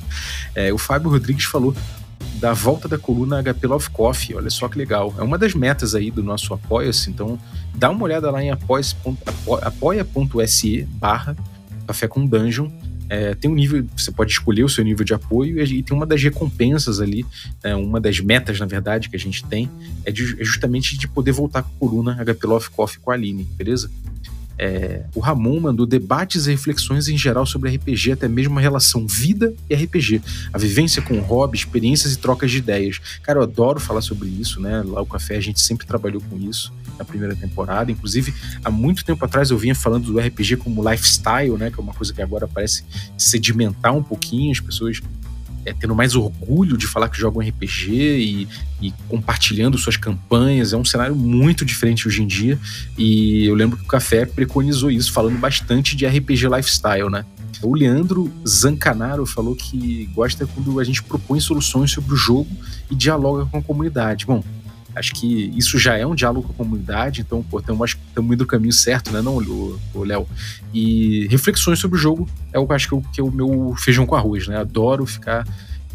é, 0.54 0.72
o 0.72 0.78
Fábio 0.78 1.10
Rodrigues 1.10 1.44
falou 1.44 1.74
da 2.38 2.52
volta 2.52 2.88
da 2.88 2.98
coluna 2.98 3.42
HP 3.42 3.66
Love 3.66 3.90
Coffee, 3.90 4.34
olha 4.34 4.50
só 4.50 4.68
que 4.68 4.78
legal. 4.78 5.14
É 5.18 5.22
uma 5.22 5.38
das 5.38 5.54
metas 5.54 5.94
aí 5.94 6.10
do 6.10 6.22
nosso 6.22 6.54
Apoia-se, 6.54 7.10
então 7.10 7.38
dá 7.74 7.90
uma 7.90 8.04
olhada 8.04 8.30
lá 8.30 8.42
em 8.42 8.50
apoia.se 8.50 10.82
barra 10.84 11.36
Café 11.86 12.06
com 12.06 12.26
Dungeon 12.26 12.70
é, 13.08 13.34
tem 13.34 13.50
um 13.50 13.54
nível, 13.54 13.86
você 13.96 14.10
pode 14.10 14.32
escolher 14.32 14.64
o 14.64 14.68
seu 14.68 14.84
nível 14.84 15.04
de 15.04 15.14
apoio 15.14 15.62
e, 15.62 15.82
tem 15.82 15.96
uma 15.96 16.06
das 16.06 16.22
recompensas 16.22 17.00
ali, 17.00 17.24
é, 17.62 17.74
uma 17.74 18.00
das 18.00 18.20
metas, 18.20 18.60
na 18.60 18.66
verdade, 18.66 19.08
que 19.08 19.16
a 19.16 19.18
gente 19.18 19.44
tem, 19.44 19.70
é, 20.04 20.12
de, 20.12 20.40
é 20.40 20.44
justamente 20.44 20.98
de 20.98 21.08
poder 21.08 21.32
voltar 21.32 21.62
com 21.62 21.70
a 21.70 21.78
coluna 21.78 22.24
HP 22.24 22.46
Love 22.46 22.70
Coffee 22.70 23.00
com 23.00 23.10
a 23.10 23.14
Aline, 23.14 23.44
beleza? 23.56 23.90
É, 24.58 25.04
o 25.14 25.20
Ramon 25.20 25.60
mandou 25.60 25.86
debates 25.86 26.46
e 26.46 26.50
reflexões 26.50 27.08
em 27.08 27.16
geral 27.16 27.46
sobre 27.46 27.74
RPG, 27.74 28.12
até 28.12 28.26
mesmo 28.26 28.58
a 28.58 28.62
relação 28.62 29.06
vida 29.06 29.54
e 29.70 29.74
RPG, 29.74 30.20
a 30.52 30.58
vivência 30.58 31.00
com 31.00 31.14
o 31.14 31.22
hobby, 31.22 31.56
experiências 31.56 32.12
e 32.12 32.18
trocas 32.18 32.50
de 32.50 32.58
ideias. 32.58 32.98
Cara, 33.22 33.38
eu 33.38 33.42
adoro 33.44 33.78
falar 33.78 34.00
sobre 34.00 34.28
isso, 34.28 34.60
né? 34.60 34.82
Lá 34.84 35.00
o 35.00 35.06
Café 35.06 35.36
a 35.36 35.40
gente 35.40 35.60
sempre 35.60 35.86
trabalhou 35.86 36.20
com 36.28 36.36
isso 36.36 36.72
na 36.98 37.04
primeira 37.04 37.36
temporada. 37.36 37.92
Inclusive, 37.92 38.34
há 38.64 38.70
muito 38.70 39.04
tempo 39.04 39.24
atrás 39.24 39.50
eu 39.50 39.58
vinha 39.58 39.74
falando 39.74 40.12
do 40.12 40.18
RPG 40.18 40.56
como 40.56 40.88
lifestyle, 40.88 41.56
né? 41.56 41.70
Que 41.70 41.78
é 41.78 41.82
uma 41.82 41.94
coisa 41.94 42.12
que 42.12 42.20
agora 42.20 42.48
parece 42.48 42.84
sedimentar 43.16 43.94
um 43.94 44.02
pouquinho, 44.02 44.50
as 44.50 44.60
pessoas 44.60 45.00
é, 45.64 45.72
tendo 45.72 45.94
mais 45.94 46.14
orgulho 46.14 46.76
de 46.76 46.86
falar 46.86 47.08
que 47.08 47.18
jogam 47.18 47.46
RPG 47.46 47.90
e, 47.90 48.48
e, 48.80 48.92
compartilhando 49.08 49.76
suas 49.78 49.96
campanhas. 49.96 50.72
É 50.72 50.76
um 50.76 50.84
cenário 50.84 51.14
muito 51.14 51.64
diferente 51.64 52.06
hoje 52.06 52.22
em 52.22 52.26
dia. 52.26 52.58
E 52.96 53.46
eu 53.46 53.54
lembro 53.54 53.76
que 53.76 53.84
o 53.84 53.86
Café 53.86 54.24
preconizou 54.26 54.90
isso, 54.90 55.12
falando 55.12 55.38
bastante 55.38 55.96
de 55.96 56.06
RPG 56.06 56.48
lifestyle, 56.48 57.10
né? 57.10 57.24
O 57.62 57.74
Leandro 57.74 58.32
Zancanaro 58.46 59.26
falou 59.26 59.56
que 59.56 60.08
gosta 60.14 60.46
quando 60.46 60.78
a 60.78 60.84
gente 60.84 61.02
propõe 61.02 61.40
soluções 61.40 61.90
sobre 61.90 62.14
o 62.14 62.16
jogo 62.16 62.48
e 62.90 62.94
dialoga 62.94 63.46
com 63.46 63.58
a 63.58 63.62
comunidade. 63.62 64.26
Bom, 64.26 64.44
acho 64.98 65.14
que 65.14 65.52
isso 65.56 65.78
já 65.78 65.96
é 65.96 66.06
um 66.06 66.14
diálogo 66.14 66.48
com 66.48 66.52
a 66.52 66.56
comunidade, 66.56 67.20
então, 67.20 67.42
pô, 67.42 67.60
estamos 67.60 67.96
indo 68.16 68.36
no 68.36 68.46
caminho 68.46 68.72
certo, 68.72 69.12
né, 69.12 69.22
não, 69.22 69.38
Léo? 69.94 70.26
E 70.74 71.26
reflexões 71.30 71.78
sobre 71.78 71.96
o 71.96 72.00
jogo 72.00 72.28
é 72.52 72.58
o 72.58 72.66
que 72.66 72.72
acho 72.74 72.88
que, 72.88 73.08
que 73.14 73.20
é 73.20 73.24
o 73.24 73.30
meu 73.30 73.74
feijão 73.78 74.04
com 74.04 74.14
arroz, 74.14 74.46
né? 74.48 74.56
Adoro 74.56 75.06
ficar 75.06 75.46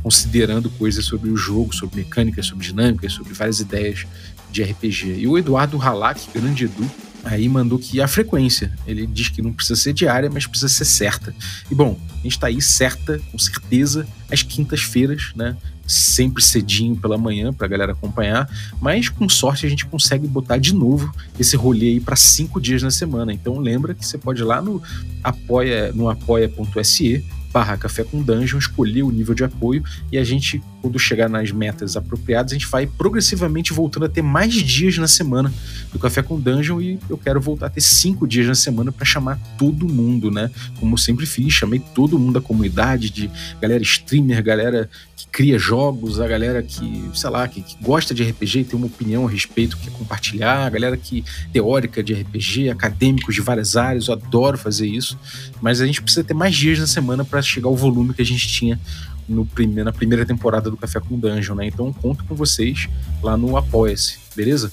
considerando 0.02 0.70
coisas 0.72 1.06
sobre 1.06 1.30
o 1.30 1.38
jogo, 1.38 1.74
sobre 1.74 1.98
mecânicas, 1.98 2.46
sobre 2.46 2.66
dinâmicas, 2.66 3.14
sobre 3.14 3.34
várias 3.34 3.60
ideias 3.60 4.06
de 4.52 4.62
RPG. 4.62 5.20
E 5.20 5.28
o 5.28 5.38
Eduardo 5.38 5.82
Halak, 5.82 6.28
grande 6.34 6.66
Edu, 6.66 6.90
aí 7.24 7.48
mandou 7.48 7.80
que 7.80 8.02
a 8.02 8.08
frequência, 8.08 8.72
ele 8.86 9.08
diz 9.08 9.30
que 9.30 9.42
não 9.42 9.54
precisa 9.54 9.80
ser 9.80 9.94
diária, 9.94 10.30
mas 10.32 10.46
precisa 10.46 10.68
ser 10.68 10.86
certa. 10.86 11.34
E 11.72 11.76
bom, 11.76 11.98
a 12.12 12.16
gente 12.24 12.34
está 12.34 12.48
aí 12.48 12.62
certa, 12.62 13.20
com 13.32 13.40
certeza, 13.40 14.06
às 14.30 14.44
quintas-feiras, 14.44 15.32
né? 15.36 15.56
Sempre 15.94 16.44
cedinho 16.44 16.96
pela 16.96 17.18
manhã 17.18 17.54
para 17.54 17.66
a 17.66 17.70
galera 17.70 17.92
acompanhar, 17.92 18.50
mas 18.82 19.10
com 19.10 19.30
sorte 19.30 19.66
a 19.66 19.70
gente 19.70 19.86
consegue 19.86 20.28
botar 20.28 20.58
de 20.58 20.74
novo 20.74 21.14
esse 21.40 21.56
rolê 21.56 21.90
aí 21.90 22.00
para 22.00 22.16
cinco 22.16 22.60
dias 22.60 22.82
na 22.82 22.92
semana. 22.92 23.32
Então 23.34 23.60
lembra 23.60 23.94
que 23.94 24.06
você 24.06 24.18
pode 24.18 24.42
ir 24.42 24.46
lá 24.46 24.62
no 24.62 24.82
apoia 25.24 25.92
no 25.94 26.10
apoia.se 26.10 27.24
barra 27.54 27.78
Café 27.78 28.04
com 28.04 28.22
Dungeon, 28.22 28.58
escolher 28.58 29.04
o 29.04 29.12
nível 29.12 29.36
de 29.36 29.44
apoio 29.44 29.84
e 30.12 30.18
a 30.18 30.24
gente, 30.24 30.62
quando 30.84 31.00
chegar 31.00 31.30
nas 31.30 31.50
metas 31.50 31.96
apropriadas, 31.96 32.52
a 32.52 32.56
gente 32.56 32.68
vai 32.68 32.86
progressivamente 32.86 33.72
voltando 33.72 34.06
a 34.06 34.10
ter 34.10 34.22
mais 34.22 34.54
dias 34.54 34.98
na 34.98 35.08
semana 35.08 35.52
do 35.94 35.98
Café 35.98 36.22
com 36.22 36.38
Dungeon 36.38 36.82
e 36.82 37.00
eu 37.10 37.18
quero 37.18 37.40
voltar 37.40 37.68
a 37.68 37.70
ter 37.70 37.80
cinco 37.80 38.28
dias 38.28 38.46
na 38.48 38.54
semana 38.54 38.92
para 38.92 39.06
chamar 39.06 39.40
todo 39.58 39.88
mundo, 39.88 40.30
né? 40.30 40.52
Como 40.82 40.96
eu 40.96 40.98
sempre 40.98 41.26
fiz, 41.26 41.54
chamei 41.54 41.80
todo 41.80 42.20
mundo 42.20 42.34
da 42.34 42.42
comunidade, 42.42 43.10
de 43.10 43.32
galera 43.62 43.82
streamer, 43.82 44.44
galera 44.44 44.90
que 45.16 45.26
cria 45.28 45.58
jogos, 45.58 46.20
a 46.20 46.28
galera 46.28 46.62
que, 46.62 47.10
sei 47.16 47.30
lá, 47.30 47.48
que, 47.48 47.62
que 47.62 47.78
gosta 47.82 48.14
de 48.14 48.22
RPG 48.22 48.60
e 48.60 48.64
tem 48.66 48.78
uma 48.78 48.88
opinião 48.88 49.26
a 49.26 49.30
respeito, 49.30 49.78
que 49.78 49.86
quer 49.86 49.98
compartilhar, 49.98 50.66
a 50.66 50.70
galera 50.70 50.98
que 50.98 51.24
teórica 51.54 52.04
de 52.04 52.14
RPG, 52.14 52.70
acadêmicos 52.70 53.34
de 53.34 53.40
várias 53.40 53.78
áreas, 53.78 54.10
eu 54.10 54.16
adoro 54.16 54.58
fazer 54.58 54.86
isso, 54.86 55.18
mas 55.62 55.80
a 55.80 55.86
gente 55.86 56.02
precisa 56.02 56.26
ter 56.26 56.34
mais 56.34 56.54
dias 56.54 56.78
na 56.78 56.88
semana 56.88 57.24
para 57.24 57.42
chegar 57.42 57.70
ao 57.70 57.76
volume 57.76 58.14
que 58.14 58.22
a 58.22 58.26
gente 58.26 58.46
tinha 58.50 58.78
no 59.28 59.46
prime 59.46 59.84
na 59.84 59.92
primeira 59.92 60.26
temporada 60.26 60.70
do 60.70 60.78
Café 60.78 61.00
com 61.00 61.20
Dungeon, 61.20 61.56
né? 61.56 61.68
Então 61.68 61.92
conto 61.94 62.24
com 62.26 62.36
vocês 62.36 62.88
lá 63.22 63.38
no 63.38 63.58
Apoia-se, 63.58 64.20
beleza? 64.36 64.72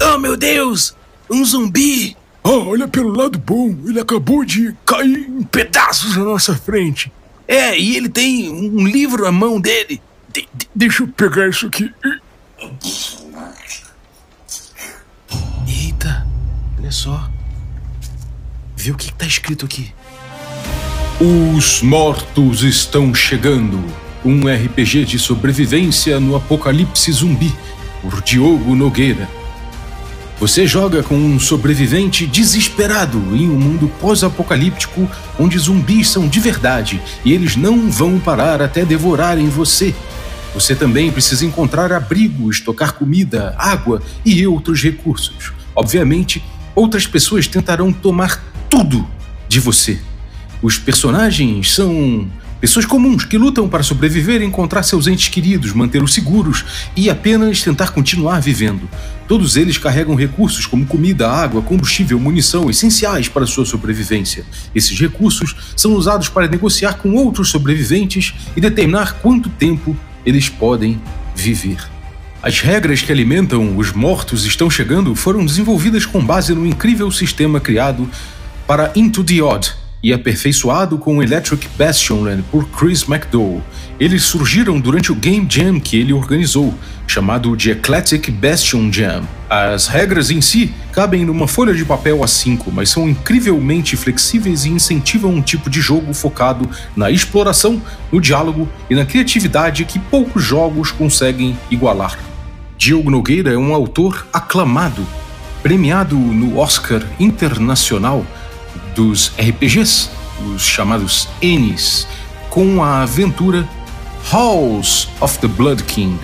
Oh 0.00 0.18
meu 0.18 0.36
Deus! 0.36 0.94
Um 1.30 1.44
zumbi! 1.44 2.16
Oh, 2.42 2.70
olha 2.70 2.88
pelo 2.88 3.14
lado 3.14 3.38
bom, 3.38 3.76
ele 3.86 4.00
acabou 4.00 4.44
de 4.44 4.74
cair 4.86 5.28
em 5.28 5.42
pedaços 5.42 6.16
na 6.16 6.24
nossa 6.24 6.54
frente. 6.54 7.12
É, 7.46 7.78
e 7.78 7.96
ele 7.96 8.08
tem 8.08 8.50
um 8.50 8.86
livro 8.86 9.26
à 9.26 9.32
mão 9.32 9.60
dele. 9.60 10.00
De 10.32 10.48
de 10.54 10.68
deixa 10.74 11.02
eu 11.02 11.08
pegar 11.08 11.48
isso 11.48 11.66
aqui. 11.66 11.92
Olha 16.88 16.92
só. 16.92 17.37
Vê 18.88 18.92
o 18.92 18.96
que 18.96 19.10
está 19.10 19.26
escrito 19.26 19.66
aqui. 19.66 19.92
Os 21.20 21.82
mortos 21.82 22.62
estão 22.62 23.14
chegando. 23.14 23.78
Um 24.24 24.48
RPG 24.48 25.04
de 25.04 25.18
sobrevivência 25.18 26.18
no 26.18 26.34
apocalipse 26.34 27.12
zumbi, 27.12 27.54
por 28.00 28.22
Diogo 28.22 28.74
Nogueira. 28.74 29.28
Você 30.40 30.66
joga 30.66 31.02
com 31.02 31.16
um 31.16 31.38
sobrevivente 31.38 32.26
desesperado 32.26 33.18
em 33.36 33.50
um 33.50 33.58
mundo 33.60 33.92
pós-apocalíptico 34.00 35.06
onde 35.38 35.58
zumbis 35.58 36.08
são 36.08 36.26
de 36.26 36.40
verdade 36.40 36.98
e 37.26 37.34
eles 37.34 37.56
não 37.56 37.90
vão 37.90 38.18
parar 38.18 38.62
até 38.62 38.86
devorarem 38.86 39.50
você. 39.50 39.94
Você 40.54 40.74
também 40.74 41.12
precisa 41.12 41.44
encontrar 41.44 41.92
abrigo, 41.92 42.50
estocar 42.50 42.94
comida, 42.94 43.54
água 43.58 44.00
e 44.24 44.46
outros 44.46 44.82
recursos. 44.82 45.52
Obviamente, 45.76 46.42
outras 46.74 47.06
pessoas 47.06 47.46
tentarão 47.46 47.92
tomar 47.92 48.48
tudo 48.70 49.06
de 49.48 49.60
você. 49.60 49.98
Os 50.62 50.78
personagens 50.78 51.72
são 51.74 52.28
Pessoas 52.60 52.84
comuns 52.84 53.24
que 53.24 53.38
lutam 53.38 53.68
para 53.68 53.84
sobreviver, 53.84 54.42
encontrar 54.42 54.82
seus 54.82 55.06
entes 55.06 55.28
queridos, 55.28 55.72
manter-os 55.72 56.12
seguros 56.12 56.64
e 56.96 57.08
apenas 57.08 57.62
tentar 57.62 57.90
continuar 57.90 58.40
vivendo. 58.40 58.88
Todos 59.28 59.56
eles 59.56 59.78
carregam 59.78 60.16
recursos 60.16 60.66
como 60.66 60.84
comida, 60.84 61.30
água, 61.30 61.62
combustível, 61.62 62.18
munição, 62.18 62.68
essenciais 62.68 63.28
para 63.28 63.46
sua 63.46 63.64
sobrevivência. 63.64 64.44
Esses 64.74 64.98
recursos 64.98 65.54
são 65.76 65.92
usados 65.92 66.28
para 66.28 66.48
negociar 66.48 66.94
com 66.94 67.14
outros 67.14 67.48
sobreviventes 67.48 68.34
e 68.56 68.60
determinar 68.60 69.18
quanto 69.22 69.48
tempo 69.50 69.96
eles 70.26 70.48
podem 70.48 71.00
viver. 71.36 71.78
As 72.42 72.60
regras 72.60 73.02
que 73.02 73.12
alimentam 73.12 73.76
os 73.76 73.92
mortos 73.92 74.44
estão 74.44 74.68
chegando 74.68 75.14
foram 75.14 75.46
desenvolvidas 75.46 76.04
com 76.04 76.24
base 76.24 76.52
no 76.54 76.66
incrível 76.66 77.10
sistema 77.12 77.60
criado 77.60 78.10
para 78.68 78.92
Into 78.94 79.24
the 79.24 79.40
Odd, 79.40 79.72
e 80.02 80.12
aperfeiçoado 80.12 80.98
com 80.98 81.22
Electric 81.22 81.66
Bastion 81.78 82.26
por 82.50 82.68
Chris 82.68 83.08
McDowell. 83.08 83.62
Eles 83.98 84.24
surgiram 84.24 84.78
durante 84.78 85.10
o 85.10 85.14
Game 85.14 85.46
Jam 85.48 85.80
que 85.80 85.96
ele 85.96 86.12
organizou, 86.12 86.74
chamado 87.06 87.56
de 87.56 87.70
Eclectic 87.70 88.30
Bastion 88.30 88.92
Jam. 88.92 89.22
As 89.48 89.86
regras 89.86 90.30
em 90.30 90.42
si 90.42 90.70
cabem 90.92 91.24
numa 91.24 91.48
folha 91.48 91.72
de 91.72 91.82
papel 91.82 92.18
A5, 92.18 92.66
mas 92.70 92.90
são 92.90 93.08
incrivelmente 93.08 93.96
flexíveis 93.96 94.66
e 94.66 94.68
incentivam 94.68 95.30
um 95.30 95.40
tipo 95.40 95.70
de 95.70 95.80
jogo 95.80 96.12
focado 96.12 96.68
na 96.94 97.10
exploração, 97.10 97.80
no 98.12 98.20
diálogo 98.20 98.68
e 98.90 98.94
na 98.94 99.06
criatividade 99.06 99.86
que 99.86 99.98
poucos 99.98 100.44
jogos 100.44 100.90
conseguem 100.90 101.58
igualar. 101.70 102.18
Diogo 102.76 103.10
Nogueira 103.10 103.50
é 103.50 103.56
um 103.56 103.74
autor 103.74 104.26
aclamado, 104.30 105.06
premiado 105.62 106.16
no 106.16 106.58
Oscar 106.58 107.02
Internacional 107.18 108.26
dos 108.98 109.30
RPGs, 109.38 110.10
os 110.44 110.62
chamados 110.62 111.28
Ns, 111.40 112.04
com 112.50 112.82
a 112.82 113.02
aventura 113.02 113.64
Halls 114.32 115.08
of 115.20 115.38
the 115.38 115.46
Blood 115.46 115.84
King. 115.84 116.18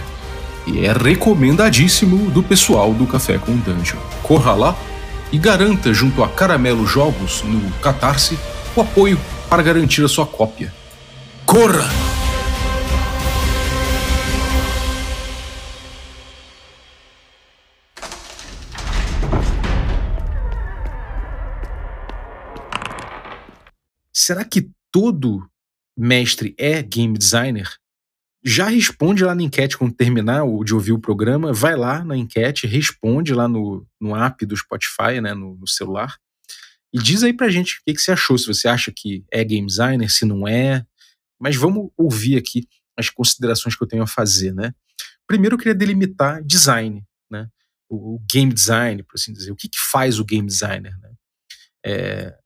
E 0.67 0.85
é 0.85 0.93
recomendadíssimo 0.93 2.33
do 2.33 2.43
pessoal 2.43 2.93
do 2.93 3.07
Café 3.07 3.39
com 3.39 3.57
Dungeon. 3.59 4.01
Corra 4.25 4.55
lá 4.55 4.77
e 5.31 5.39
garanta 5.39 5.95
junto 5.95 6.25
a 6.25 6.29
Caramelo 6.29 6.85
Jogos 6.85 7.45
no 7.45 7.71
Catarse 7.75 8.37
o 8.75 8.81
apoio 8.81 9.21
para 9.49 9.63
garantir 9.63 10.05
a 10.05 10.09
sua 10.09 10.27
cópia. 10.27 10.75
Corra! 11.47 12.24
Será 24.25 24.45
que 24.45 24.71
todo 24.91 25.47
mestre 25.97 26.55
é 26.59 26.83
game 26.83 27.17
designer? 27.17 27.69
Já 28.43 28.69
responde 28.69 29.25
lá 29.25 29.35
na 29.35 29.43
enquete 29.43 29.77
quando 29.77 29.95
terminar 29.95 30.43
de 30.65 30.75
ouvir 30.75 30.93
o 30.93 30.99
programa, 30.99 31.53
vai 31.53 31.77
lá 31.77 32.05
na 32.05 32.17
enquete, 32.17 32.67
responde 32.67 33.33
lá 33.35 33.49
no, 33.49 33.87
no 34.01 34.17
app 34.17 34.45
do 34.45 34.57
Spotify, 34.57 35.21
né, 35.23 35.33
no, 35.35 35.57
no 35.57 35.67
celular, 35.67 36.19
e 36.93 36.99
diz 36.99 37.23
aí 37.23 37.33
pra 37.33 37.51
gente 37.51 37.79
o 37.79 37.85
que, 37.87 37.95
que 37.95 38.01
você 38.01 38.13
achou, 38.13 38.39
se 38.39 38.47
você 38.47 38.69
acha 38.69 38.93
que 38.95 39.25
é 39.31 39.43
game 39.45 39.67
designer, 39.67 40.11
se 40.11 40.25
não 40.25 40.47
é. 40.47 40.87
Mas 41.41 41.57
vamos 41.57 41.91
ouvir 41.97 42.37
aqui 42.37 42.69
as 42.97 43.11
considerações 43.11 43.75
que 43.75 43.83
eu 43.83 43.89
tenho 43.89 44.03
a 44.05 44.07
fazer, 44.07 44.55
né? 44.55 44.73
Primeiro 45.27 45.55
eu 45.55 45.59
queria 45.59 45.75
delimitar 45.75 46.43
design, 46.45 47.03
né? 47.31 47.49
O, 47.89 48.15
o 48.15 48.25
game 48.31 48.53
design, 48.53 49.03
por 49.03 49.15
assim 49.17 49.33
dizer. 49.33 49.51
O 49.51 49.57
que, 49.57 49.69
que 49.69 49.79
faz 49.91 50.21
o 50.21 50.25
game 50.25 50.47
designer, 50.47 50.97
né? 51.01 51.13
É, 51.85 52.39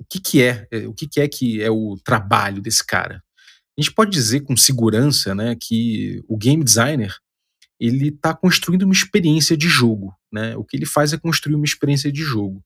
o 0.00 0.04
que, 0.08 0.18
que 0.18 0.42
é, 0.42 0.66
é, 0.70 0.88
o 0.88 0.94
que, 0.94 1.06
que 1.06 1.20
é 1.20 1.28
que 1.28 1.62
é 1.62 1.70
o 1.70 1.98
trabalho 2.02 2.62
desse 2.62 2.84
cara? 2.84 3.22
A 3.78 3.80
gente 3.80 3.92
pode 3.92 4.10
dizer 4.10 4.40
com 4.40 4.56
segurança, 4.56 5.34
né, 5.34 5.54
que 5.60 6.22
o 6.26 6.36
game 6.38 6.64
designer 6.64 7.14
ele 7.78 8.08
está 8.08 8.34
construindo 8.34 8.82
uma 8.82 8.94
experiência 8.94 9.56
de 9.56 9.68
jogo, 9.68 10.14
né? 10.30 10.54
O 10.54 10.62
que 10.62 10.76
ele 10.76 10.84
faz 10.84 11.14
é 11.14 11.18
construir 11.18 11.54
uma 11.54 11.64
experiência 11.64 12.12
de 12.12 12.22
jogo. 12.22 12.62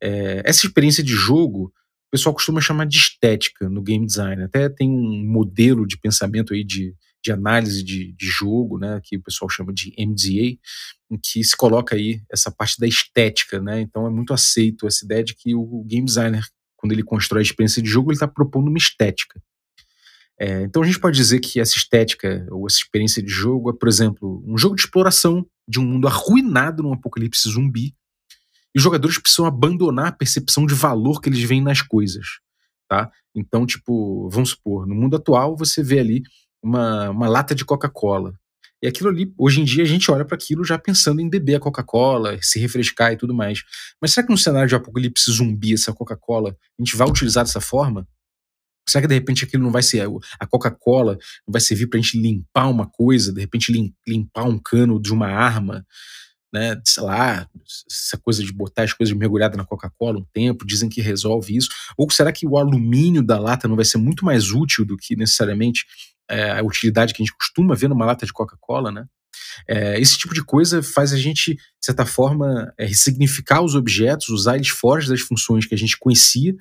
É, 0.00 0.40
essa 0.44 0.64
experiência 0.64 1.02
de 1.02 1.14
jogo, 1.14 1.64
o 1.64 2.10
pessoal 2.12 2.32
costuma 2.32 2.60
chamar 2.60 2.86
de 2.86 2.96
estética 2.96 3.68
no 3.68 3.82
game 3.82 4.06
design. 4.06 4.40
Até 4.40 4.68
tem 4.68 4.88
um 4.88 5.24
modelo 5.26 5.84
de 5.84 5.98
pensamento 5.98 6.54
aí 6.54 6.62
de, 6.62 6.94
de 7.24 7.32
análise 7.32 7.82
de, 7.82 8.12
de 8.12 8.26
jogo, 8.26 8.78
né, 8.78 9.00
que 9.02 9.16
o 9.16 9.22
pessoal 9.22 9.48
chama 9.48 9.72
de 9.72 9.92
MDA, 9.98 10.56
em 11.10 11.18
que 11.20 11.42
se 11.42 11.56
coloca 11.56 11.96
aí 11.96 12.22
essa 12.30 12.52
parte 12.52 12.78
da 12.78 12.86
estética, 12.86 13.60
né? 13.60 13.80
Então 13.80 14.06
é 14.06 14.10
muito 14.10 14.32
aceito 14.32 14.86
essa 14.86 15.04
ideia 15.04 15.24
de 15.24 15.34
que 15.34 15.56
o 15.56 15.82
game 15.84 16.06
designer 16.06 16.44
quando 16.82 16.90
ele 16.90 17.04
constrói 17.04 17.42
a 17.42 17.42
experiência 17.42 17.80
de 17.80 17.88
jogo, 17.88 18.10
ele 18.10 18.16
está 18.16 18.26
propondo 18.26 18.66
uma 18.66 18.76
estética. 18.76 19.40
É, 20.36 20.62
então 20.62 20.82
a 20.82 20.84
gente 20.84 20.98
pode 20.98 21.16
dizer 21.16 21.38
que 21.38 21.60
essa 21.60 21.76
estética 21.76 22.44
ou 22.50 22.66
essa 22.66 22.78
experiência 22.78 23.22
de 23.22 23.30
jogo 23.30 23.70
é, 23.70 23.72
por 23.72 23.86
exemplo, 23.86 24.42
um 24.44 24.58
jogo 24.58 24.74
de 24.74 24.82
exploração 24.82 25.46
de 25.68 25.78
um 25.78 25.84
mundo 25.84 26.08
arruinado 26.08 26.82
num 26.82 26.92
apocalipse 26.92 27.48
zumbi. 27.48 27.94
E 28.74 28.78
os 28.78 28.82
jogadores 28.82 29.16
precisam 29.16 29.46
abandonar 29.46 30.08
a 30.08 30.12
percepção 30.12 30.66
de 30.66 30.74
valor 30.74 31.20
que 31.20 31.28
eles 31.28 31.40
veem 31.44 31.62
nas 31.62 31.82
coisas. 31.82 32.40
Tá? 32.88 33.08
Então, 33.32 33.64
tipo, 33.64 34.28
vamos 34.28 34.50
supor, 34.50 34.84
no 34.84 34.94
mundo 34.96 35.14
atual 35.14 35.56
você 35.56 35.84
vê 35.84 36.00
ali 36.00 36.22
uma, 36.60 37.10
uma 37.10 37.28
lata 37.28 37.54
de 37.54 37.64
Coca-Cola. 37.64 38.34
E 38.82 38.88
aquilo 38.88 39.08
ali, 39.08 39.32
hoje 39.38 39.60
em 39.60 39.64
dia, 39.64 39.84
a 39.84 39.86
gente 39.86 40.10
olha 40.10 40.24
para 40.24 40.34
aquilo 40.34 40.64
já 40.64 40.76
pensando 40.76 41.20
em 41.20 41.30
beber 41.30 41.54
a 41.54 41.60
Coca-Cola, 41.60 42.36
se 42.42 42.58
refrescar 42.58 43.12
e 43.12 43.16
tudo 43.16 43.32
mais. 43.32 43.62
Mas 44.00 44.12
será 44.12 44.26
que 44.26 44.32
no 44.32 44.38
cenário 44.38 44.68
de 44.68 44.74
apocalipse 44.74 45.30
zumbi, 45.30 45.74
essa 45.74 45.92
Coca-Cola, 45.92 46.50
a 46.50 46.82
gente 46.82 46.96
vai 46.96 47.08
utilizar 47.08 47.44
dessa 47.44 47.60
forma? 47.60 48.08
Será 48.88 49.02
que 49.02 49.08
de 49.08 49.14
repente 49.14 49.44
aquilo 49.44 49.62
não 49.62 49.70
vai 49.70 49.82
ser. 49.82 50.04
A 50.40 50.46
Coca-Cola 50.46 51.16
vai 51.46 51.60
servir 51.60 51.86
para 51.86 52.00
a 52.00 52.02
gente 52.02 52.20
limpar 52.20 52.68
uma 52.68 52.86
coisa, 52.86 53.32
de 53.32 53.40
repente 53.40 53.72
limpar 54.06 54.44
um 54.44 54.58
cano 54.58 55.00
de 55.00 55.12
uma 55.12 55.28
arma? 55.28 55.86
Né, 56.52 56.78
sei 56.84 57.02
lá, 57.02 57.48
essa 57.90 58.18
coisa 58.18 58.44
de 58.44 58.52
botar 58.52 58.82
as 58.82 58.92
coisas 58.92 59.16
mergulhadas 59.16 59.56
na 59.56 59.64
Coca-Cola 59.64 60.18
um 60.18 60.26
tempo, 60.34 60.66
dizem 60.66 60.86
que 60.86 61.00
resolve 61.00 61.56
isso. 61.56 61.70
Ou 61.96 62.10
será 62.10 62.30
que 62.30 62.46
o 62.46 62.58
alumínio 62.58 63.22
da 63.22 63.38
lata 63.38 63.66
não 63.66 63.76
vai 63.76 63.86
ser 63.86 63.96
muito 63.96 64.22
mais 64.22 64.50
útil 64.50 64.84
do 64.84 64.96
que 64.98 65.16
necessariamente 65.16 65.86
é, 66.30 66.58
a 66.58 66.62
utilidade 66.62 67.12
que 67.12 67.22
a 67.22 67.24
gente 67.24 67.36
costuma 67.36 67.74
ver 67.74 67.88
numa 67.88 68.06
lata 68.06 68.26
de 68.26 68.32
Coca-Cola, 68.32 68.90
né? 68.90 69.06
É, 69.68 70.00
esse 70.00 70.18
tipo 70.18 70.34
de 70.34 70.42
coisa 70.44 70.82
faz 70.82 71.12
a 71.12 71.16
gente, 71.16 71.54
de 71.54 71.60
certa 71.80 72.06
forma, 72.06 72.72
é, 72.78 72.86
ressignificar 72.86 73.62
os 73.62 73.74
objetos, 73.74 74.28
usar 74.28 74.56
eles 74.56 74.68
fora 74.68 75.04
das 75.06 75.20
funções 75.20 75.66
que 75.66 75.74
a 75.74 75.78
gente 75.78 75.96
conhecia. 75.98 76.54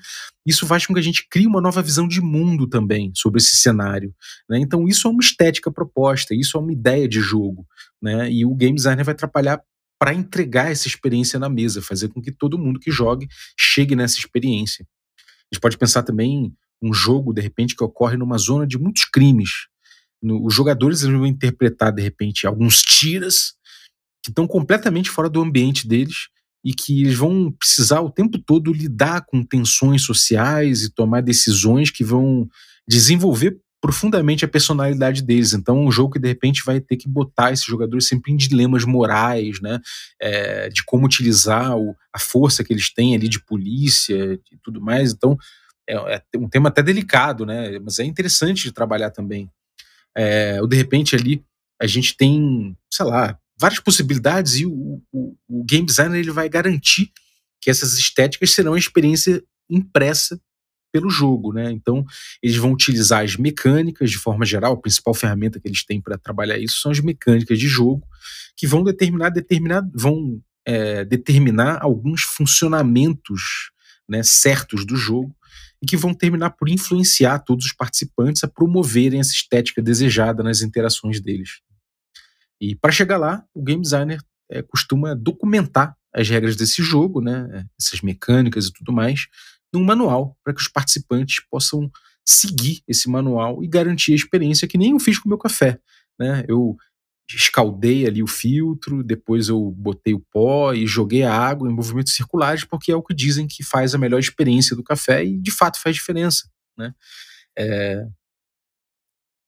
Isso 0.46 0.66
faz 0.66 0.86
com 0.86 0.94
que 0.94 1.00
a 1.00 1.04
gente 1.04 1.28
crie 1.30 1.48
uma 1.48 1.62
nova 1.62 1.82
visão 1.82 2.08
de 2.08 2.22
mundo 2.22 2.68
também 2.68 3.12
sobre 3.16 3.40
esse 3.40 3.56
cenário. 3.56 4.14
Né? 4.50 4.60
Então, 4.60 4.88
isso 4.88 5.08
é 5.08 5.12
uma 5.12 5.22
estética 5.22 5.72
proposta, 5.72 6.34
isso 6.34 6.58
é 6.58 6.60
uma 6.60 6.72
ideia 6.72 7.08
de 7.08 7.20
jogo. 7.20 7.66
Né? 8.02 8.32
E 8.32 8.46
o 8.46 8.56
game 8.56 8.76
designer 8.76 9.04
vai 9.04 9.14
atrapalhar 9.14 9.62
para 10.00 10.14
entregar 10.14 10.72
essa 10.72 10.88
experiência 10.88 11.38
na 11.38 11.48
mesa, 11.48 11.82
fazer 11.82 12.10
com 12.10 12.22
que 12.22 12.32
todo 12.32 12.58
mundo 12.58 12.80
que 12.80 12.90
jogue 12.90 13.28
chegue 13.58 13.96
nessa 13.96 14.18
experiência. 14.18 14.86
A 15.52 15.56
gente 15.56 15.62
pode 15.62 15.78
pensar 15.78 16.02
também 16.02 16.52
um 16.82 16.94
jogo, 16.94 17.34
de 17.34 17.42
repente, 17.42 17.76
que 17.76 17.84
ocorre 17.84 18.18
numa 18.18 18.38
zona 18.38 18.66
de 18.66 18.78
muitos 18.78 19.06
crimes. 19.06 19.68
No, 20.22 20.46
os 20.46 20.54
jogadores 20.54 21.02
vão 21.02 21.26
interpretar, 21.26 21.92
de 21.92 22.02
repente, 22.02 22.48
alguns 22.48 22.82
tiras 22.82 23.54
que 24.24 24.30
estão 24.30 24.48
completamente 24.48 25.10
fora 25.10 25.30
do 25.30 25.42
ambiente 25.42 25.88
deles 25.88 26.30
e 26.64 26.74
que 26.74 27.02
eles 27.02 27.18
vão 27.18 27.52
precisar 27.52 28.02
o 28.02 28.12
tempo 28.12 28.38
todo 28.38 28.72
lidar 28.72 29.26
com 29.26 29.44
tensões 29.44 30.04
sociais 30.04 30.84
e 30.84 30.94
tomar 30.94 31.22
decisões 31.22 31.90
que 31.90 32.04
vão 32.04 32.48
desenvolver 32.88 33.60
profundamente 33.82 34.46
a 34.46 34.48
personalidade 34.48 35.24
deles. 35.24 35.54
Então, 35.54 35.80
é 35.80 35.82
um 35.88 35.92
jogo 35.92 36.14
que 36.14 36.20
de 36.20 36.28
repente 36.28 36.62
vai 36.64 36.80
ter 36.80 36.98
que 36.98 37.10
botar 37.10 37.52
esses 37.52 37.66
jogadores 37.66 38.08
sempre 38.08 38.32
em 38.32 38.38
dilemas 38.38 38.86
morais, 38.86 39.60
né? 39.60 39.80
É, 40.22 40.70
de 40.70 40.84
como 40.86 41.08
utilizar 41.08 41.76
o, 41.76 41.96
a 42.14 42.20
força 42.20 42.64
que 42.64 42.72
eles 42.72 42.94
têm 42.94 43.16
ali 43.16 43.28
de 43.28 43.44
polícia 43.44 44.40
e 44.52 44.58
tudo 44.62 44.80
mais. 44.80 45.14
Então, 45.14 45.36
é, 45.92 46.24
é 46.34 46.38
um 46.38 46.48
tema 46.48 46.70
até 46.70 46.82
delicado, 46.82 47.46
né? 47.46 47.80
Mas 47.80 48.00
é 48.00 48.04
interessante 48.04 48.64
de 48.64 48.72
trabalhar 48.72 49.12
também. 49.12 49.50
É, 50.16 50.62
ou 50.62 50.68
de 50.68 50.76
repente 50.76 51.16
ali 51.16 51.44
a 51.82 51.88
gente 51.88 52.16
tem, 52.16 52.78
sei 52.92 53.06
lá, 53.06 53.38
várias 53.60 53.80
possibilidades 53.80 54.56
e 54.56 54.66
o, 54.66 55.02
o, 55.12 55.36
o 55.48 55.64
game 55.64 55.86
designer 55.86 56.20
ele 56.20 56.32
vai 56.32 56.48
garantir 56.48 57.12
que 57.60 57.70
essas 57.70 57.94
estéticas 57.98 58.52
serão 58.52 58.74
a 58.74 58.80
experiência 58.80 59.44
impressa 59.70 60.40
pelo 60.92 61.10
jogo, 61.10 61.54
né? 61.54 61.72
Então, 61.72 62.06
eles 62.44 62.58
vão 62.58 62.74
utilizar 62.74 63.24
as 63.24 63.38
mecânicas 63.38 64.12
de 64.12 64.18
forma 64.18 64.46
geral, 64.46 64.74
a 64.74 64.82
principal 64.82 65.14
ferramenta 65.14 65.60
que 65.60 65.68
eles 65.68 65.86
têm 65.86 66.02
para 66.02 66.18
trabalhar 66.18 66.58
isso 66.58 66.82
são 66.82 66.92
as 66.92 67.00
mecânicas 67.00 67.58
de 67.58 67.68
jogo, 67.68 68.06
que 68.58 68.68
vão 68.68 68.84
determinar, 68.84 69.30
determinar 69.30 69.90
vão 69.94 70.42
é, 70.66 71.06
determinar 71.06 71.80
alguns 71.82 72.22
funcionamentos 72.22 73.72
né, 74.08 74.22
certos 74.22 74.86
do 74.86 74.96
jogo 74.96 75.34
e 75.82 75.86
que 75.86 75.98
vão 75.98 76.14
terminar 76.14 76.52
por 76.52 76.70
influenciar 76.70 77.40
todos 77.40 77.66
os 77.66 77.74
participantes 77.74 78.44
a 78.44 78.48
promoverem 78.48 79.20
essa 79.20 79.32
estética 79.32 79.82
desejada 79.82 80.44
nas 80.44 80.62
interações 80.62 81.20
deles. 81.20 81.62
E 82.60 82.76
para 82.76 82.92
chegar 82.92 83.18
lá, 83.18 83.44
o 83.54 83.64
game 83.64 83.82
designer 83.82 84.22
é, 84.50 84.62
costuma 84.62 85.16
documentar 85.16 85.96
as 86.14 86.30
regras 86.30 86.56
desse 86.56 86.84
jogo, 86.84 87.22
né, 87.22 87.66
essas 87.80 88.02
mecânicas 88.02 88.68
e 88.68 88.74
tudo 88.74 88.92
mais, 88.92 89.28
num 89.74 89.84
manual 89.84 90.38
para 90.44 90.54
que 90.54 90.62
os 90.62 90.68
participantes 90.68 91.44
possam 91.50 91.90
seguir 92.24 92.84
esse 92.88 93.10
manual 93.10 93.64
e 93.64 93.68
garantir 93.68 94.12
a 94.12 94.16
experiência 94.16 94.68
que 94.68 94.78
nem 94.78 94.92
eu 94.92 95.00
fiz 95.00 95.18
com 95.18 95.28
o 95.28 95.30
meu 95.30 95.38
café. 95.38 95.80
Né? 96.20 96.44
Eu 96.48 96.78
escaldei 97.36 98.06
ali 98.06 98.22
o 98.22 98.28
filtro, 98.28 99.04
depois 99.04 99.50
eu 99.50 99.72
botei 99.72 100.14
o 100.14 100.20
pó 100.32 100.74
e 100.74 100.86
joguei 100.86 101.24
a 101.24 101.34
água 101.34 101.70
em 101.70 101.74
movimentos 101.74 102.14
circulares, 102.14 102.64
porque 102.64 102.92
é 102.92 102.96
o 102.96 103.04
que 103.04 103.14
dizem 103.14 103.48
que 103.48 103.64
faz 103.64 103.94
a 103.94 103.98
melhor 103.98 104.20
experiência 104.20 104.76
do 104.76 104.84
café 104.84 105.24
e 105.24 105.38
de 105.38 105.52
fato 105.52 105.82
faz 105.82 105.96
diferença. 105.96 106.50
Né? 106.78 106.94
É, 107.58 108.06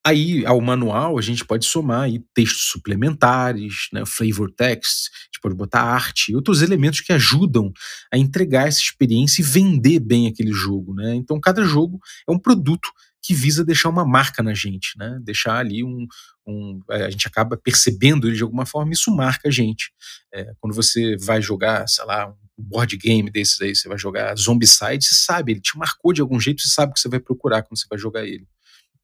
Aí, 0.06 0.46
ao 0.46 0.60
manual, 0.60 1.18
a 1.18 1.22
gente 1.22 1.46
pode 1.46 1.66
somar 1.66 2.02
aí 2.02 2.22
textos 2.34 2.64
suplementares, 2.64 3.88
né, 3.94 4.06
flavor 4.06 4.52
text, 4.52 5.10
a 5.14 5.26
gente 5.28 5.40
pode 5.42 5.56
botar 5.56 5.82
arte 5.82 6.36
outros 6.36 6.62
elementos 6.62 7.00
que 7.00 7.14
ajudam 7.14 7.72
a 8.14 8.18
entregar 8.18 8.68
essa 8.68 8.82
experiência 8.82 9.42
e 9.42 9.46
vender 9.46 10.02
bem 10.02 10.28
aquele 10.28 10.52
jogo. 10.52 10.94
Né? 10.94 11.16
Então, 11.16 11.40
cada 11.40 11.64
jogo 11.64 12.02
é 12.28 12.32
um 12.34 12.38
produto 12.38 12.90
que 13.22 13.34
visa 13.34 13.64
deixar 13.64 13.88
uma 13.88 14.06
marca 14.06 14.44
na 14.44 14.54
gente, 14.54 14.98
né? 14.98 15.18
deixar 15.24 15.56
ali 15.56 15.86
um, 15.86 16.06
um, 16.48 16.82
é, 16.92 17.06
a 17.06 17.10
gente 17.10 17.28
acaba 17.28 17.58
percebendo 17.58 18.28
ele 18.28 18.36
de 18.36 18.44
alguma 18.44 18.66
forma, 18.66 18.94
isso 18.94 19.14
marca 19.16 19.48
a 19.48 19.52
gente. 19.52 19.92
É, 20.34 20.54
quando 20.60 20.74
você 20.74 21.16
vai 21.18 21.42
jogar, 21.42 21.88
sei 21.88 22.06
lá, 22.06 22.30
um 22.30 22.36
board 22.58 22.96
game 22.98 23.30
desses 23.30 23.60
aí, 23.62 23.76
você 23.76 23.88
vai 23.88 23.98
jogar 23.98 24.36
Zombicide, 24.38 25.06
você 25.06 25.16
sabe, 25.16 25.54
ele 25.54 25.62
te 25.62 25.78
marcou 25.78 26.14
de 26.14 26.22
algum 26.22 26.40
jeito, 26.40 26.62
você 26.62 26.70
sabe 26.70 26.92
o 26.92 26.94
que 26.94 27.00
você 27.00 27.10
vai 27.10 27.20
procurar 27.20 27.64
quando 27.64 27.78
você 27.78 27.88
vai 27.90 27.98
jogar 27.98 28.26
ele. 28.26 28.48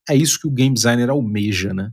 É 0.09 0.15
isso 0.15 0.39
que 0.39 0.47
o 0.47 0.51
game 0.51 0.73
designer 0.73 1.09
almeja, 1.09 1.73
né? 1.73 1.91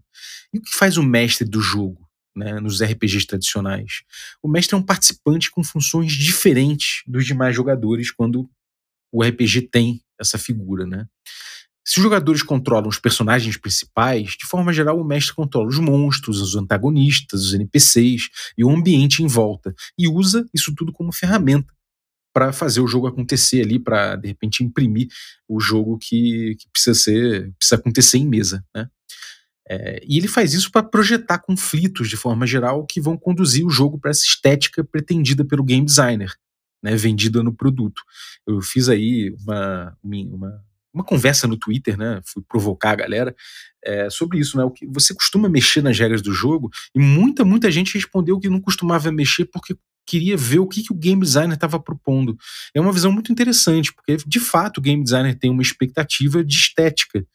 E 0.53 0.59
o 0.59 0.63
que 0.63 0.77
faz 0.77 0.97
o 0.97 1.03
mestre 1.03 1.47
do 1.47 1.61
jogo, 1.61 2.09
né, 2.35 2.61
nos 2.61 2.83
RPGs 2.83 3.27
tradicionais? 3.27 4.03
O 4.43 4.49
mestre 4.49 4.75
é 4.75 4.79
um 4.79 4.83
participante 4.83 5.51
com 5.51 5.63
funções 5.63 6.13
diferentes 6.13 7.03
dos 7.07 7.27
demais 7.27 7.55
jogadores 7.55 8.11
quando 8.11 8.49
o 9.13 9.23
RPG 9.23 9.69
tem 9.71 10.03
essa 10.21 10.39
figura, 10.39 10.87
né? 10.87 11.07
Se 11.87 11.99
os 12.01 12.03
jogadores 12.03 12.43
controlam 12.43 12.89
os 12.89 12.99
personagens 12.99 13.57
principais, 13.57 14.31
de 14.31 14.45
forma 14.45 14.73
geral, 14.73 15.01
o 15.01 15.05
mestre 15.05 15.33
controla 15.33 15.69
os 15.69 15.79
monstros, 15.79 16.41
os 16.41 16.57
antagonistas, 16.57 17.45
os 17.45 17.55
NPCs 17.55 18.29
e 18.59 18.65
o 18.65 18.71
ambiente 18.71 19.23
em 19.23 19.29
volta, 19.29 19.73
e 19.97 20.09
usa 20.09 20.45
isso 20.53 20.75
tudo 20.75 20.93
como 20.93 21.13
ferramenta 21.13 21.73
para 22.35 22.53
fazer 22.53 22.81
o 22.81 22.89
jogo 22.89 23.07
acontecer 23.07 23.63
ali, 23.63 23.79
para 23.79 24.17
de 24.17 24.29
repente 24.29 24.65
imprimir 24.65 25.09
o 25.49 25.61
jogo 25.61 25.97
que, 25.97 26.57
que, 26.59 26.69
precisa 26.71 26.95
ser, 26.95 27.53
precisa 27.57 27.77
acontecer 27.77 28.19
em 28.19 28.27
mesa, 28.27 28.65
né? 28.75 28.89
É, 29.69 30.01
e 30.07 30.19
ele 30.19 30.29
faz 30.29 30.55
isso 30.55 30.71
para 30.71 30.83
projetar 30.83 31.39
conflitos 31.39 32.09
de 32.09 32.17
forma 32.17 32.47
geral 32.47 32.85
que 32.87 33.01
vão 33.01 33.17
conduzir 33.17 33.67
o 33.67 33.71
jogo 33.71 33.99
para 33.99 34.11
essa 34.11 34.25
estética 34.25 34.85
pretendida 34.85 35.45
pelo 35.45 35.65
game 35.65 35.85
designer, 35.85 36.33
né, 36.83 36.95
vendida 36.95 37.43
no 37.43 37.53
produto. 37.53 38.03
Eu 38.47 38.61
fiz 38.61 38.89
aí 38.89 39.35
uma, 39.41 39.97
uma, 40.05 40.65
uma 40.97 41.05
conversa 41.05 41.47
no 41.47 41.59
Twitter, 41.59 41.97
né, 41.97 42.21
fui 42.25 42.43
provocar 42.49 42.93
a 42.93 42.97
galera 42.97 43.37
é, 43.85 44.09
sobre 44.09 44.39
isso, 44.39 44.57
né, 44.57 44.65
o 44.65 44.71
que 44.71 44.87
você 44.87 45.15
costuma 45.15 45.49
mexer 45.49 45.83
nas 45.83 45.99
regras 45.99 46.23
do 46.23 46.33
jogo 46.33 46.71
e 46.95 46.99
muita 46.99 47.45
muita 47.45 47.71
gente 47.71 47.95
respondeu 47.95 48.41
que 48.41 48.49
não 48.49 48.61
costumava 48.61 49.13
mexer 49.13 49.45
porque 49.45 49.77
queria 50.07 50.37
ver 50.37 50.61
o 50.61 50.67
que, 50.67 50.85
que 50.85 50.93
o 50.93 50.97
game 50.97 51.21
designer 51.21 51.55
estava 51.55 51.81
propondo. 51.81 52.39
É 52.73 52.81
uma 52.81 52.93
visão 52.93 53.11
muito 53.11 53.33
interessante, 53.33 53.93
porque 53.93 54.17
de 54.25 54.41
fato 54.41 54.79
o 54.79 54.81
game 54.81 55.03
designer 55.03 55.37
tem 55.37 55.51
uma 55.51 55.63
expectativa 55.63 56.45
de 56.45 56.55
estética 56.55 57.27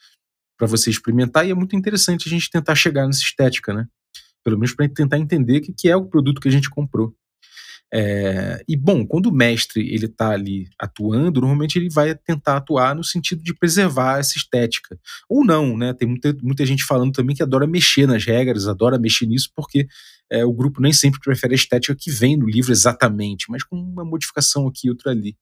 para 0.57 0.67
você 0.67 0.89
experimentar, 0.89 1.45
e 1.45 1.51
é 1.51 1.55
muito 1.55 1.75
interessante 1.75 2.27
a 2.27 2.29
gente 2.29 2.49
tentar 2.49 2.75
chegar 2.75 3.05
nessa 3.05 3.21
estética, 3.21 3.73
né? 3.73 3.87
Pelo 4.43 4.57
menos 4.57 4.73
para 4.73 4.87
tentar 4.87 5.17
entender 5.17 5.57
o 5.57 5.61
que, 5.61 5.73
que 5.73 5.89
é 5.89 5.95
o 5.95 6.05
produto 6.05 6.39
que 6.39 6.47
a 6.47 6.51
gente 6.51 6.69
comprou. 6.69 7.13
É, 7.93 8.63
e 8.69 8.77
bom, 8.77 9.05
quando 9.05 9.25
o 9.25 9.33
mestre 9.33 9.93
ele 9.93 10.05
está 10.05 10.29
ali 10.29 10.69
atuando, 10.79 11.41
normalmente 11.41 11.77
ele 11.77 11.89
vai 11.89 12.15
tentar 12.15 12.57
atuar 12.57 12.95
no 12.95 13.03
sentido 13.03 13.43
de 13.43 13.53
preservar 13.53 14.19
essa 14.19 14.37
estética. 14.37 14.97
Ou 15.27 15.43
não, 15.43 15.77
né? 15.77 15.93
Tem 15.93 16.07
muita, 16.07 16.35
muita 16.41 16.65
gente 16.65 16.85
falando 16.85 17.11
também 17.11 17.35
que 17.35 17.43
adora 17.43 17.67
mexer 17.67 18.07
nas 18.07 18.25
regras, 18.25 18.67
adora 18.67 18.97
mexer 18.97 19.25
nisso, 19.25 19.49
porque 19.53 19.87
é, 20.31 20.45
o 20.45 20.53
grupo 20.53 20.81
nem 20.81 20.93
sempre 20.93 21.19
prefere 21.19 21.53
a 21.53 21.55
estética 21.55 21.95
que 21.99 22.09
vem 22.09 22.37
no 22.37 22.47
livro 22.47 22.71
exatamente, 22.71 23.45
mas 23.49 23.63
com 23.63 23.75
uma 23.75 24.05
modificação 24.05 24.67
aqui 24.67 24.87
e 24.87 24.89
outra 24.89 25.11
ali. 25.11 25.35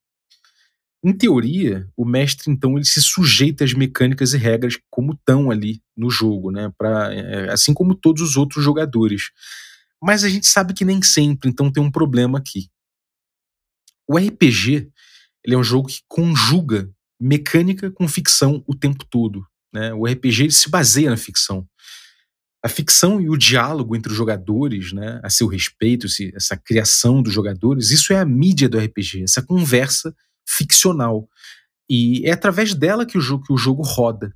Em 1.03 1.13
teoria, 1.13 1.87
o 1.95 2.03
mestre 2.03 2.51
então 2.51 2.75
ele 2.75 2.83
se 2.83 3.01
sujeita 3.01 3.63
às 3.63 3.73
mecânicas 3.73 4.33
e 4.33 4.37
regras 4.37 4.77
como 4.89 5.13
estão 5.13 5.49
ali 5.49 5.81
no 5.95 6.09
jogo, 6.09 6.51
né? 6.51 6.73
Pra, 6.77 7.13
é, 7.13 7.51
assim 7.51 7.73
como 7.73 7.95
todos 7.95 8.21
os 8.21 8.35
outros 8.35 8.63
jogadores. 8.63 9.29
Mas 10.01 10.23
a 10.23 10.29
gente 10.29 10.47
sabe 10.49 10.73
que 10.73 10.85
nem 10.85 11.01
sempre, 11.01 11.49
então 11.49 11.71
tem 11.71 11.83
um 11.83 11.91
problema 11.91 12.39
aqui. 12.39 12.69
O 14.07 14.17
RPG 14.17 14.91
ele 15.43 15.55
é 15.55 15.57
um 15.57 15.63
jogo 15.63 15.87
que 15.87 16.01
conjuga 16.07 16.89
mecânica 17.19 17.91
com 17.91 18.07
ficção 18.07 18.63
o 18.67 18.75
tempo 18.75 19.05
todo. 19.05 19.45
Né? 19.73 19.93
O 19.93 20.05
RPG 20.05 20.51
se 20.51 20.69
baseia 20.69 21.09
na 21.09 21.17
ficção 21.17 21.67
a 22.63 22.67
ficção 22.67 23.21
e 23.21 23.29
o 23.29 23.37
diálogo 23.37 23.95
entre 23.95 24.11
os 24.11 24.17
jogadores, 24.17 24.91
né, 24.91 25.19
a 25.23 25.29
seu 25.29 25.47
respeito, 25.47 26.07
essa 26.35 26.57
criação 26.57 27.21
dos 27.21 27.33
jogadores, 27.33 27.89
isso 27.91 28.11
é 28.11 28.19
a 28.19 28.25
mídia 28.25 28.67
do 28.67 28.77
RPG, 28.77 29.23
essa 29.23 29.41
conversa 29.41 30.13
ficcional. 30.47 31.27
E 31.89 32.27
é 32.27 32.31
através 32.31 32.73
dela 32.73 33.05
que 33.05 33.17
o 33.17 33.21
jogo, 33.21 33.45
que 33.45 33.53
o 33.53 33.57
jogo 33.57 33.81
roda. 33.81 34.35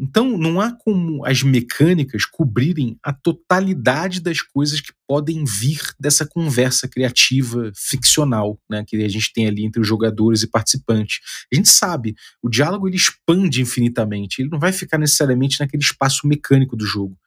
Então, 0.00 0.38
não 0.38 0.60
há 0.60 0.70
como 0.72 1.26
as 1.26 1.42
mecânicas 1.42 2.24
cobrirem 2.24 2.96
a 3.02 3.12
totalidade 3.12 4.20
das 4.20 4.40
coisas 4.40 4.80
que 4.80 4.92
podem 5.08 5.44
vir 5.44 5.80
dessa 5.98 6.24
conversa 6.24 6.86
criativa 6.86 7.72
ficcional, 7.74 8.60
né, 8.70 8.84
que 8.86 8.96
a 9.02 9.08
gente 9.08 9.32
tem 9.32 9.48
ali 9.48 9.64
entre 9.64 9.80
os 9.80 9.88
jogadores 9.88 10.44
e 10.44 10.46
participantes. 10.46 11.18
A 11.52 11.56
gente 11.56 11.68
sabe, 11.68 12.14
o 12.40 12.48
diálogo 12.48 12.86
ele 12.86 12.96
expande 12.96 13.60
infinitamente, 13.60 14.40
ele 14.40 14.50
não 14.50 14.60
vai 14.60 14.72
ficar 14.72 14.98
necessariamente 14.98 15.58
naquele 15.58 15.82
espaço 15.82 16.28
mecânico 16.28 16.76
do 16.76 16.86
jogo. 16.86 17.18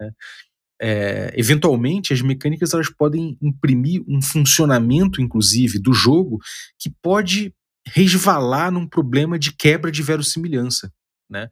Né. 0.00 0.12
É, 0.82 1.34
eventualmente, 1.36 2.12
as 2.12 2.22
mecânicas 2.22 2.72
elas 2.72 2.88
podem 2.88 3.36
imprimir 3.42 4.02
um 4.06 4.22
funcionamento, 4.22 5.20
inclusive, 5.20 5.80
do 5.80 5.92
jogo 5.92 6.38
que 6.78 6.90
pode 7.02 7.52
resvalar 7.86 8.70
num 8.70 8.86
problema 8.86 9.36
de 9.36 9.52
quebra 9.52 9.90
de 9.90 10.02
verossimilhança 10.02 10.92
né? 11.30 11.48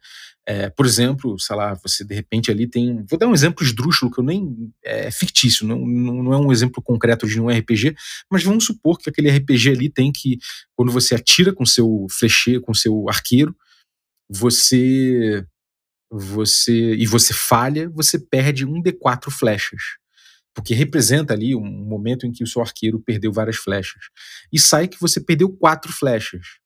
É, 0.47 0.69
por 0.71 0.85
exemplo, 0.85 1.39
sei 1.39 1.57
lá, 1.57 1.75
você 1.75 2.05
de 2.05 2.15
repente 2.15 2.51
ali 2.51 2.67
tem. 2.67 3.05
Vou 3.09 3.19
dar 3.19 3.29
um 3.29 3.35
exemplo 3.35 3.65
esdrúxulo 3.65 4.11
que 4.11 4.21
eu 4.21 4.25
nem. 4.25 4.73
É 4.85 5.11
fictício, 5.11 5.67
não, 5.67 5.79
não 5.87 6.33
é 6.33 6.37
um 6.37 6.53
exemplo 6.53 6.83
concreto 6.83 7.27
de 7.27 7.41
um 7.41 7.49
RPG, 7.49 7.95
mas 8.31 8.43
vamos 8.43 8.65
supor 8.65 8.99
que 8.99 9.09
aquele 9.09 9.31
RPG 9.31 9.71
ali 9.71 9.89
tem 9.89 10.11
que, 10.13 10.39
quando 10.77 10.93
você 10.93 11.15
atira 11.15 11.53
com 11.53 11.65
seu 11.65 12.07
flecheiro, 12.11 12.61
com 12.61 12.75
seu 12.75 13.09
arqueiro, 13.09 13.55
você. 14.29 15.45
você 16.11 16.95
e 16.97 17.07
você 17.07 17.33
falha, 17.33 17.89
você 17.91 18.19
perde 18.19 18.65
um 18.67 18.83
D4 18.83 19.31
flechas 19.31 19.83
porque 20.59 20.75
representa 20.75 21.33
ali 21.35 21.55
um 21.55 21.65
momento 21.65 22.27
em 22.27 22.33
que 22.33 22.43
o 22.43 22.47
seu 22.47 22.61
arqueiro 22.61 22.99
perdeu 22.99 23.33
várias 23.33 23.57
flechas. 23.57 24.07
E 24.53 24.59
sai 24.59 24.89
que 24.89 25.01
você 25.01 25.21
perdeu 25.21 25.49
quatro 25.49 25.93
flechas. 25.93 26.59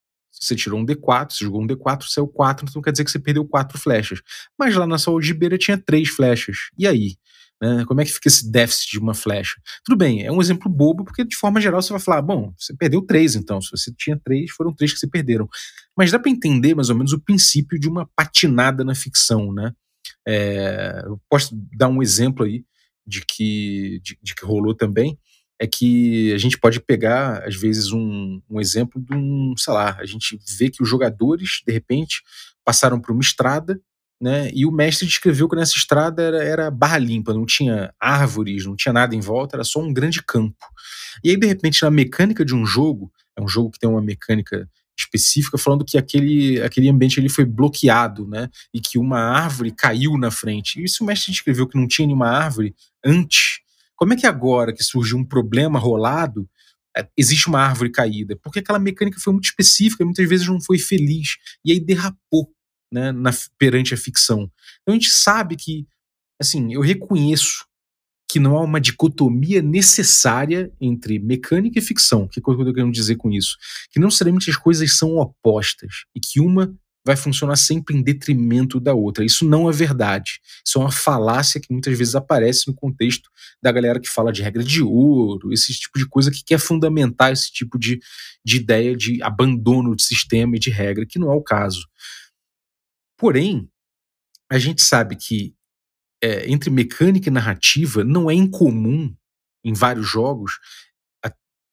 Você 0.42 0.56
tirou 0.56 0.80
um 0.80 0.84
D4, 0.84 1.32
você 1.32 1.44
jogou 1.44 1.62
um 1.62 1.66
D4, 1.66 2.02
saiu 2.08 2.26
4, 2.26 2.66
então 2.68 2.82
quer 2.82 2.90
dizer 2.90 3.04
que 3.04 3.10
você 3.12 3.18
perdeu 3.18 3.44
quatro 3.46 3.78
flechas. 3.78 4.20
Mas 4.58 4.74
lá 4.74 4.86
na 4.86 4.98
sua 4.98 5.14
algibeira 5.14 5.56
tinha 5.56 5.78
três 5.78 6.08
flechas. 6.08 6.56
E 6.76 6.86
aí? 6.86 7.16
Né? 7.62 7.84
Como 7.86 8.00
é 8.00 8.04
que 8.04 8.10
fica 8.12 8.26
esse 8.26 8.50
déficit 8.50 8.90
de 8.90 8.98
uma 8.98 9.14
flecha? 9.14 9.54
Tudo 9.84 9.96
bem, 9.96 10.24
é 10.24 10.32
um 10.32 10.40
exemplo 10.40 10.68
bobo, 10.68 11.04
porque 11.04 11.24
de 11.24 11.36
forma 11.36 11.60
geral 11.60 11.80
você 11.80 11.92
vai 11.92 12.00
falar, 12.00 12.20
bom, 12.20 12.52
você 12.58 12.74
perdeu 12.76 13.00
três 13.02 13.36
então. 13.36 13.60
Se 13.60 13.70
você 13.70 13.92
tinha 13.96 14.18
três, 14.24 14.50
foram 14.50 14.74
três 14.74 14.92
que 14.92 14.98
você 14.98 15.06
perderam. 15.06 15.48
Mas 15.96 16.10
dá 16.10 16.18
para 16.18 16.30
entender 16.30 16.74
mais 16.74 16.90
ou 16.90 16.96
menos 16.96 17.12
o 17.12 17.20
princípio 17.20 17.78
de 17.78 17.88
uma 17.88 18.10
patinada 18.16 18.82
na 18.82 18.96
ficção, 18.96 19.52
né? 19.52 19.72
É, 20.26 21.02
eu 21.06 21.20
posso 21.30 21.56
dar 21.76 21.86
um 21.86 22.02
exemplo 22.02 22.44
aí 22.44 22.64
de 23.06 23.24
que, 23.24 24.00
de, 24.02 24.18
de 24.20 24.34
que 24.34 24.44
rolou 24.44 24.74
também 24.74 25.16
é 25.62 25.66
que 25.68 26.32
a 26.32 26.38
gente 26.38 26.58
pode 26.58 26.80
pegar, 26.80 27.44
às 27.46 27.54
vezes, 27.54 27.92
um, 27.92 28.42
um 28.50 28.60
exemplo 28.60 29.00
de 29.00 29.14
um, 29.14 29.54
sei 29.56 29.72
lá, 29.72 29.96
a 30.00 30.04
gente 30.04 30.36
vê 30.58 30.68
que 30.68 30.82
os 30.82 30.88
jogadores, 30.88 31.62
de 31.64 31.72
repente, 31.72 32.20
passaram 32.64 33.00
por 33.00 33.12
uma 33.12 33.20
estrada, 33.20 33.80
né, 34.20 34.50
e 34.52 34.66
o 34.66 34.72
mestre 34.72 35.06
descreveu 35.06 35.48
que 35.48 35.54
nessa 35.54 35.76
estrada 35.76 36.20
era, 36.20 36.42
era 36.42 36.70
barra 36.70 36.98
limpa, 36.98 37.32
não 37.32 37.46
tinha 37.46 37.94
árvores, 38.00 38.66
não 38.66 38.74
tinha 38.74 38.92
nada 38.92 39.14
em 39.14 39.20
volta, 39.20 39.54
era 39.54 39.62
só 39.62 39.80
um 39.80 39.92
grande 39.92 40.20
campo. 40.20 40.66
E 41.22 41.30
aí, 41.30 41.36
de 41.36 41.46
repente, 41.46 41.80
na 41.84 41.92
mecânica 41.92 42.44
de 42.44 42.56
um 42.56 42.66
jogo, 42.66 43.12
é 43.38 43.40
um 43.40 43.46
jogo 43.46 43.70
que 43.70 43.78
tem 43.78 43.88
uma 43.88 44.02
mecânica 44.02 44.68
específica 44.98 45.56
falando 45.56 45.84
que 45.84 45.96
aquele, 45.96 46.60
aquele 46.60 46.88
ambiente 46.88 47.20
ele 47.20 47.28
foi 47.28 47.44
bloqueado, 47.44 48.26
né? 48.26 48.48
E 48.74 48.80
que 48.80 48.98
uma 48.98 49.20
árvore 49.20 49.70
caiu 49.70 50.18
na 50.18 50.30
frente. 50.30 50.82
E 50.82 50.88
se 50.88 51.02
o 51.02 51.06
mestre 51.06 51.32
descreveu 51.32 51.68
que 51.68 51.78
não 51.78 51.88
tinha 51.88 52.06
nenhuma 52.06 52.28
árvore 52.28 52.74
antes, 53.04 53.61
como 54.02 54.14
é 54.14 54.16
que 54.16 54.26
agora 54.26 54.72
que 54.72 54.82
surgiu 54.82 55.16
um 55.16 55.24
problema 55.24 55.78
rolado, 55.78 56.50
é, 56.96 57.08
existe 57.16 57.46
uma 57.46 57.60
árvore 57.60 57.88
caída? 57.88 58.36
Porque 58.42 58.58
aquela 58.58 58.80
mecânica 58.80 59.20
foi 59.20 59.32
muito 59.32 59.44
específica, 59.44 60.04
muitas 60.04 60.28
vezes 60.28 60.48
não 60.48 60.60
foi 60.60 60.76
feliz, 60.76 61.36
e 61.64 61.70
aí 61.70 61.78
derrapou 61.78 62.52
né, 62.92 63.12
na, 63.12 63.30
perante 63.56 63.94
a 63.94 63.96
ficção. 63.96 64.50
Então 64.80 64.92
a 64.92 64.94
gente 64.94 65.08
sabe 65.08 65.54
que, 65.54 65.86
assim, 66.40 66.74
eu 66.74 66.80
reconheço 66.80 67.64
que 68.28 68.40
não 68.40 68.56
há 68.56 68.62
uma 68.62 68.80
dicotomia 68.80 69.62
necessária 69.62 70.72
entre 70.80 71.20
mecânica 71.20 71.78
e 71.78 71.82
ficção. 71.82 72.24
O 72.24 72.28
que 72.28 72.40
eu 72.44 72.54
estou 72.54 72.74
querendo 72.74 72.90
dizer 72.90 73.14
com 73.14 73.30
isso? 73.30 73.56
Que 73.92 74.00
não 74.00 74.08
necessariamente 74.08 74.50
as 74.50 74.56
coisas 74.56 74.98
são 74.98 75.18
opostas 75.18 76.06
e 76.12 76.18
que 76.18 76.40
uma 76.40 76.74
vai 77.04 77.16
funcionar 77.16 77.56
sempre 77.56 77.96
em 77.96 78.02
detrimento 78.02 78.78
da 78.78 78.94
outra. 78.94 79.24
Isso 79.24 79.46
não 79.46 79.68
é 79.68 79.72
verdade. 79.72 80.40
Isso 80.64 80.78
é 80.78 80.82
uma 80.82 80.92
falácia 80.92 81.60
que 81.60 81.72
muitas 81.72 81.96
vezes 81.96 82.14
aparece 82.14 82.68
no 82.68 82.74
contexto 82.74 83.28
da 83.62 83.72
galera 83.72 84.00
que 84.00 84.08
fala 84.08 84.32
de 84.32 84.42
regra 84.42 84.62
de 84.62 84.82
ouro, 84.82 85.52
esse 85.52 85.72
tipo 85.74 85.98
de 85.98 86.08
coisa 86.08 86.30
que 86.30 86.44
quer 86.44 86.58
fundamentar 86.58 87.32
esse 87.32 87.50
tipo 87.52 87.78
de, 87.78 88.00
de 88.44 88.56
ideia 88.56 88.96
de 88.96 89.22
abandono 89.22 89.96
de 89.96 90.02
sistema 90.02 90.56
e 90.56 90.60
de 90.60 90.70
regra, 90.70 91.06
que 91.06 91.18
não 91.18 91.32
é 91.32 91.34
o 91.34 91.42
caso. 91.42 91.88
Porém, 93.18 93.68
a 94.50 94.58
gente 94.58 94.82
sabe 94.82 95.16
que 95.16 95.54
é, 96.22 96.48
entre 96.50 96.70
mecânica 96.70 97.28
e 97.28 97.32
narrativa 97.32 98.04
não 98.04 98.30
é 98.30 98.34
incomum 98.34 99.14
em 99.64 99.72
vários 99.72 100.08
jogos, 100.08 100.58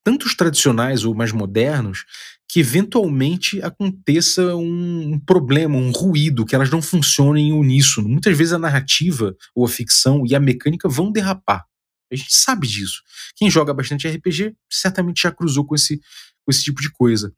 tanto 0.03 0.25
os 0.25 0.35
tradicionais 0.35 1.03
ou 1.03 1.13
mais 1.13 1.31
modernos, 1.31 2.05
que 2.49 2.59
eventualmente 2.59 3.61
aconteça 3.61 4.55
um, 4.55 5.13
um, 5.13 5.19
problema, 5.19 5.77
um 5.77 5.91
ruído, 5.91 6.43
que 6.43 6.55
elas 6.55 6.71
não 6.71 6.81
funcionem 6.81 7.49
em 7.49 7.53
uníssono. 7.53 8.09
Muitas 8.09 8.35
vezes 8.35 8.53
a 8.53 8.57
narrativa 8.57 9.35
ou 9.53 9.63
a 9.63 9.69
ficção 9.69 10.25
e 10.25 10.33
a 10.33 10.39
mecânica 10.39 10.89
vão 10.89 11.11
derrapar. 11.11 11.63
A 12.11 12.15
gente 12.15 12.33
sabe 12.33 12.67
disso. 12.67 13.03
Quem 13.35 13.51
joga 13.51 13.71
bastante 13.71 14.07
RPG 14.07 14.55
certamente 14.67 15.21
já 15.21 15.31
cruzou 15.31 15.63
com 15.63 15.75
esse, 15.75 15.97
com 16.43 16.49
esse 16.49 16.63
tipo 16.63 16.81
de 16.81 16.91
coisa. 16.91 17.31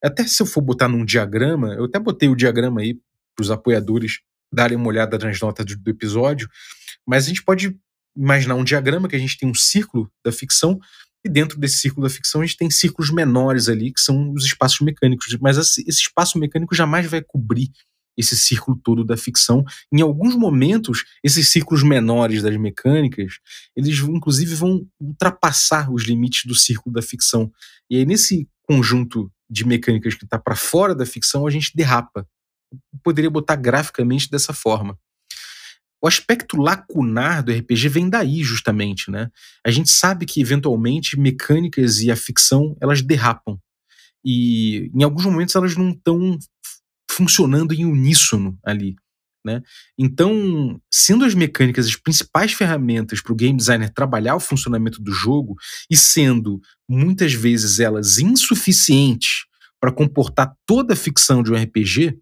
Até 0.00 0.24
se 0.28 0.40
eu 0.40 0.46
for 0.46 0.60
botar 0.60 0.86
num 0.86 1.04
diagrama, 1.04 1.74
eu 1.74 1.86
até 1.86 1.98
botei 1.98 2.28
o 2.28 2.36
diagrama 2.36 2.82
aí 2.82 2.94
para 3.34 3.42
os 3.42 3.50
apoiadores 3.50 4.20
darem 4.52 4.76
uma 4.76 4.86
olhada 4.86 5.18
nas 5.18 5.40
notas 5.40 5.66
do, 5.66 5.76
do 5.76 5.90
episódio, 5.90 6.48
mas 7.04 7.24
a 7.24 7.28
gente 7.28 7.42
pode 7.42 7.76
imaginar 8.16 8.54
um 8.54 8.62
diagrama 8.62 9.08
que 9.08 9.16
a 9.16 9.18
gente 9.18 9.36
tem 9.36 9.48
um 9.48 9.54
círculo 9.54 10.08
da 10.24 10.30
ficção 10.30 10.78
e 11.24 11.28
dentro 11.28 11.58
desse 11.58 11.76
círculo 11.76 12.06
da 12.06 12.12
ficção 12.12 12.40
a 12.40 12.44
gente 12.44 12.56
tem 12.56 12.70
círculos 12.70 13.10
menores 13.10 13.68
ali, 13.68 13.92
que 13.92 14.00
são 14.00 14.32
os 14.32 14.44
espaços 14.44 14.80
mecânicos. 14.80 15.36
Mas 15.40 15.56
esse 15.56 15.88
espaço 15.88 16.38
mecânico 16.38 16.74
jamais 16.74 17.06
vai 17.06 17.22
cobrir 17.22 17.70
esse 18.16 18.36
círculo 18.36 18.78
todo 18.82 19.04
da 19.04 19.16
ficção. 19.16 19.64
Em 19.92 20.00
alguns 20.02 20.34
momentos, 20.34 21.04
esses 21.24 21.48
círculos 21.48 21.82
menores 21.82 22.42
das 22.42 22.56
mecânicas, 22.56 23.38
eles 23.76 23.98
inclusive 24.00 24.54
vão 24.54 24.86
ultrapassar 25.00 25.90
os 25.90 26.04
limites 26.04 26.44
do 26.44 26.54
círculo 26.54 26.92
da 26.92 27.02
ficção. 27.02 27.50
E 27.88 27.96
aí, 27.96 28.04
nesse 28.04 28.48
conjunto 28.62 29.30
de 29.48 29.66
mecânicas 29.66 30.14
que 30.14 30.24
está 30.24 30.38
para 30.38 30.56
fora 30.56 30.94
da 30.94 31.06
ficção, 31.06 31.46
a 31.46 31.50
gente 31.50 31.72
derrapa. 31.74 32.26
poderia 33.02 33.30
botar 33.30 33.56
graficamente 33.56 34.30
dessa 34.30 34.52
forma. 34.52 34.98
O 36.02 36.08
aspecto 36.08 36.56
lacunar 36.56 37.44
do 37.44 37.52
RPG 37.52 37.88
vem 37.88 38.10
daí, 38.10 38.42
justamente, 38.42 39.08
né? 39.08 39.30
A 39.64 39.70
gente 39.70 39.88
sabe 39.88 40.26
que, 40.26 40.40
eventualmente, 40.40 41.18
mecânicas 41.18 42.00
e 42.00 42.10
a 42.10 42.16
ficção, 42.16 42.76
elas 42.80 43.00
derrapam. 43.00 43.56
E, 44.24 44.90
em 44.92 45.04
alguns 45.04 45.24
momentos, 45.24 45.54
elas 45.54 45.76
não 45.76 45.90
estão 45.90 46.38
funcionando 47.08 47.72
em 47.72 47.84
uníssono 47.84 48.58
ali. 48.64 48.96
Né? 49.44 49.60
Então, 49.98 50.80
sendo 50.90 51.24
as 51.24 51.34
mecânicas 51.34 51.86
as 51.86 51.96
principais 51.96 52.52
ferramentas 52.52 53.20
para 53.20 53.32
o 53.32 53.36
game 53.36 53.56
designer 53.56 53.92
trabalhar 53.92 54.36
o 54.36 54.40
funcionamento 54.40 55.02
do 55.02 55.10
jogo 55.10 55.56
e 55.90 55.96
sendo 55.96 56.60
muitas 56.88 57.32
vezes 57.32 57.80
elas 57.80 58.18
insuficientes 58.18 59.44
para 59.80 59.90
comportar 59.90 60.54
toda 60.64 60.94
a 60.94 60.96
ficção 60.96 61.42
de 61.42 61.50
um 61.50 61.56
RPG, 61.56 62.16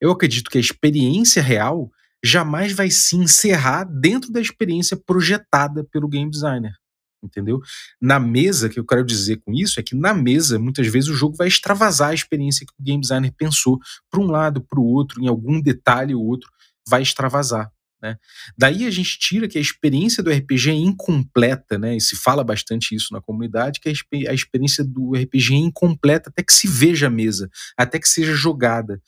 eu 0.00 0.12
acredito 0.12 0.48
que 0.48 0.58
a 0.58 0.60
experiência 0.60 1.42
real 1.42 1.90
jamais 2.24 2.72
vai 2.72 2.90
se 2.90 3.16
encerrar 3.16 3.84
dentro 3.84 4.32
da 4.32 4.40
experiência 4.40 4.96
projetada 4.96 5.84
pelo 5.84 6.08
game 6.08 6.30
designer. 6.30 6.74
Entendeu? 7.22 7.60
Na 8.00 8.18
mesa, 8.18 8.66
o 8.66 8.70
que 8.70 8.80
eu 8.80 8.86
quero 8.86 9.04
dizer 9.04 9.42
com 9.44 9.52
isso 9.52 9.78
é 9.78 9.82
que 9.82 9.94
na 9.94 10.14
mesa, 10.14 10.58
muitas 10.58 10.86
vezes, 10.86 11.10
o 11.10 11.14
jogo 11.14 11.36
vai 11.36 11.48
extravasar 11.48 12.10
a 12.10 12.14
experiência 12.14 12.66
que 12.66 12.72
o 12.72 12.82
game 12.82 13.00
designer 13.00 13.32
pensou 13.36 13.78
para 14.10 14.20
um 14.20 14.26
lado, 14.26 14.62
para 14.62 14.80
o 14.80 14.84
outro, 14.84 15.22
em 15.22 15.28
algum 15.28 15.60
detalhe 15.60 16.14
ou 16.14 16.24
outro, 16.24 16.50
vai 16.88 17.02
extravasar. 17.02 17.70
Né? 18.02 18.16
Daí 18.56 18.86
a 18.86 18.90
gente 18.90 19.18
tira 19.18 19.46
que 19.46 19.58
a 19.58 19.60
experiência 19.60 20.22
do 20.22 20.30
RPG 20.30 20.70
é 20.70 20.74
incompleta, 20.74 21.78
né? 21.78 21.96
e 21.96 22.00
se 22.00 22.16
fala 22.16 22.42
bastante 22.42 22.94
isso 22.94 23.12
na 23.12 23.20
comunidade, 23.20 23.80
que 23.80 23.90
a, 24.26 24.32
experiência 24.32 24.82
do 24.82 25.12
RPG 25.14 25.54
é 25.54 25.58
incompleta 25.58 26.30
até 26.30 26.42
que 26.42 26.52
se 26.52 26.66
veja 26.66 27.08
a 27.08 27.10
mesa, 27.10 27.50
até 27.76 27.98
que 27.98 28.08
seja 28.08 28.34
jogada. 28.34 29.00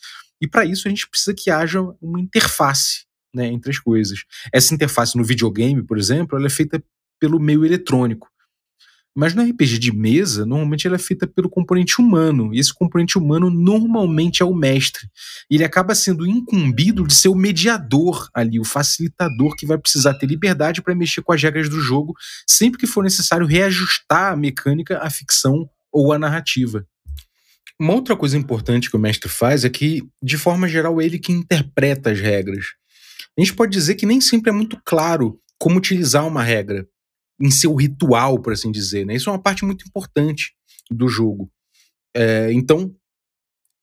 E 0.42 0.48
para 0.48 0.64
isso 0.64 0.88
a 0.88 0.90
gente 0.90 1.08
precisa 1.08 1.32
que 1.32 1.50
haja 1.50 1.80
uma 2.02 2.20
interface 2.20 3.04
né, 3.32 3.46
entre 3.46 3.70
as 3.70 3.78
coisas. 3.78 4.24
Essa 4.52 4.74
interface 4.74 5.16
no 5.16 5.22
videogame, 5.22 5.82
por 5.82 5.96
exemplo, 5.96 6.36
ela 6.36 6.48
é 6.48 6.50
feita 6.50 6.82
pelo 7.20 7.38
meio 7.38 7.64
eletrônico. 7.64 8.28
Mas 9.14 9.34
no 9.34 9.42
RPG 9.42 9.78
de 9.78 9.94
mesa, 9.94 10.46
normalmente 10.46 10.86
ela 10.86 10.96
é 10.96 10.98
feita 10.98 11.26
pelo 11.26 11.48
componente 11.48 12.00
humano. 12.00 12.52
E 12.52 12.58
esse 12.58 12.72
componente 12.74 13.18
humano 13.18 13.50
normalmente 13.50 14.42
é 14.42 14.44
o 14.44 14.54
mestre. 14.54 15.06
Ele 15.50 15.62
acaba 15.62 15.94
sendo 15.94 16.26
incumbido 16.26 17.06
de 17.06 17.14
ser 17.14 17.28
o 17.28 17.34
mediador 17.34 18.28
ali, 18.34 18.58
o 18.58 18.64
facilitador 18.64 19.54
que 19.54 19.66
vai 19.66 19.78
precisar 19.78 20.14
ter 20.14 20.26
liberdade 20.26 20.82
para 20.82 20.94
mexer 20.94 21.22
com 21.22 21.32
as 21.32 21.42
regras 21.42 21.68
do 21.68 21.78
jogo 21.78 22.14
sempre 22.48 22.80
que 22.80 22.86
for 22.86 23.04
necessário 23.04 23.46
reajustar 23.46 24.32
a 24.32 24.36
mecânica, 24.36 24.98
a 24.98 25.10
ficção 25.10 25.68
ou 25.92 26.12
a 26.12 26.18
narrativa. 26.18 26.86
Uma 27.82 27.94
outra 27.94 28.16
coisa 28.16 28.38
importante 28.38 28.88
que 28.88 28.94
o 28.94 29.00
mestre 29.00 29.28
faz 29.28 29.64
é 29.64 29.68
que, 29.68 30.04
de 30.22 30.38
forma 30.38 30.68
geral, 30.68 31.00
é 31.00 31.04
ele 31.04 31.18
que 31.18 31.32
interpreta 31.32 32.12
as 32.12 32.20
regras. 32.20 32.66
A 33.36 33.40
gente 33.42 33.56
pode 33.56 33.72
dizer 33.72 33.96
que 33.96 34.06
nem 34.06 34.20
sempre 34.20 34.50
é 34.50 34.52
muito 34.52 34.80
claro 34.84 35.40
como 35.58 35.78
utilizar 35.78 36.24
uma 36.24 36.44
regra 36.44 36.86
em 37.40 37.50
seu 37.50 37.74
ritual, 37.74 38.40
por 38.40 38.52
assim 38.52 38.70
dizer. 38.70 39.04
Né? 39.04 39.16
Isso 39.16 39.28
é 39.28 39.32
uma 39.32 39.42
parte 39.42 39.64
muito 39.64 39.84
importante 39.84 40.52
do 40.92 41.08
jogo. 41.08 41.50
É, 42.14 42.52
então, 42.52 42.94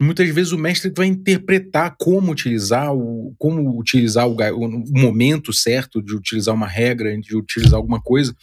muitas 0.01 0.29
vezes 0.29 0.53
o 0.53 0.57
mestre 0.57 0.93
vai 0.95 1.07
interpretar 1.07 1.97
como 1.99 2.31
utilizar 2.31 2.95
o, 2.95 3.35
como 3.37 3.77
utilizar 3.77 4.29
o, 4.29 4.37
o, 4.37 4.97
momento 4.97 5.51
certo 5.51 6.01
de 6.01 6.15
utilizar 6.15 6.55
uma 6.55 6.67
regra, 6.67 7.19
de 7.19 7.35
utilizar 7.35 7.75
alguma 7.75 8.01
coisa. 8.01 8.33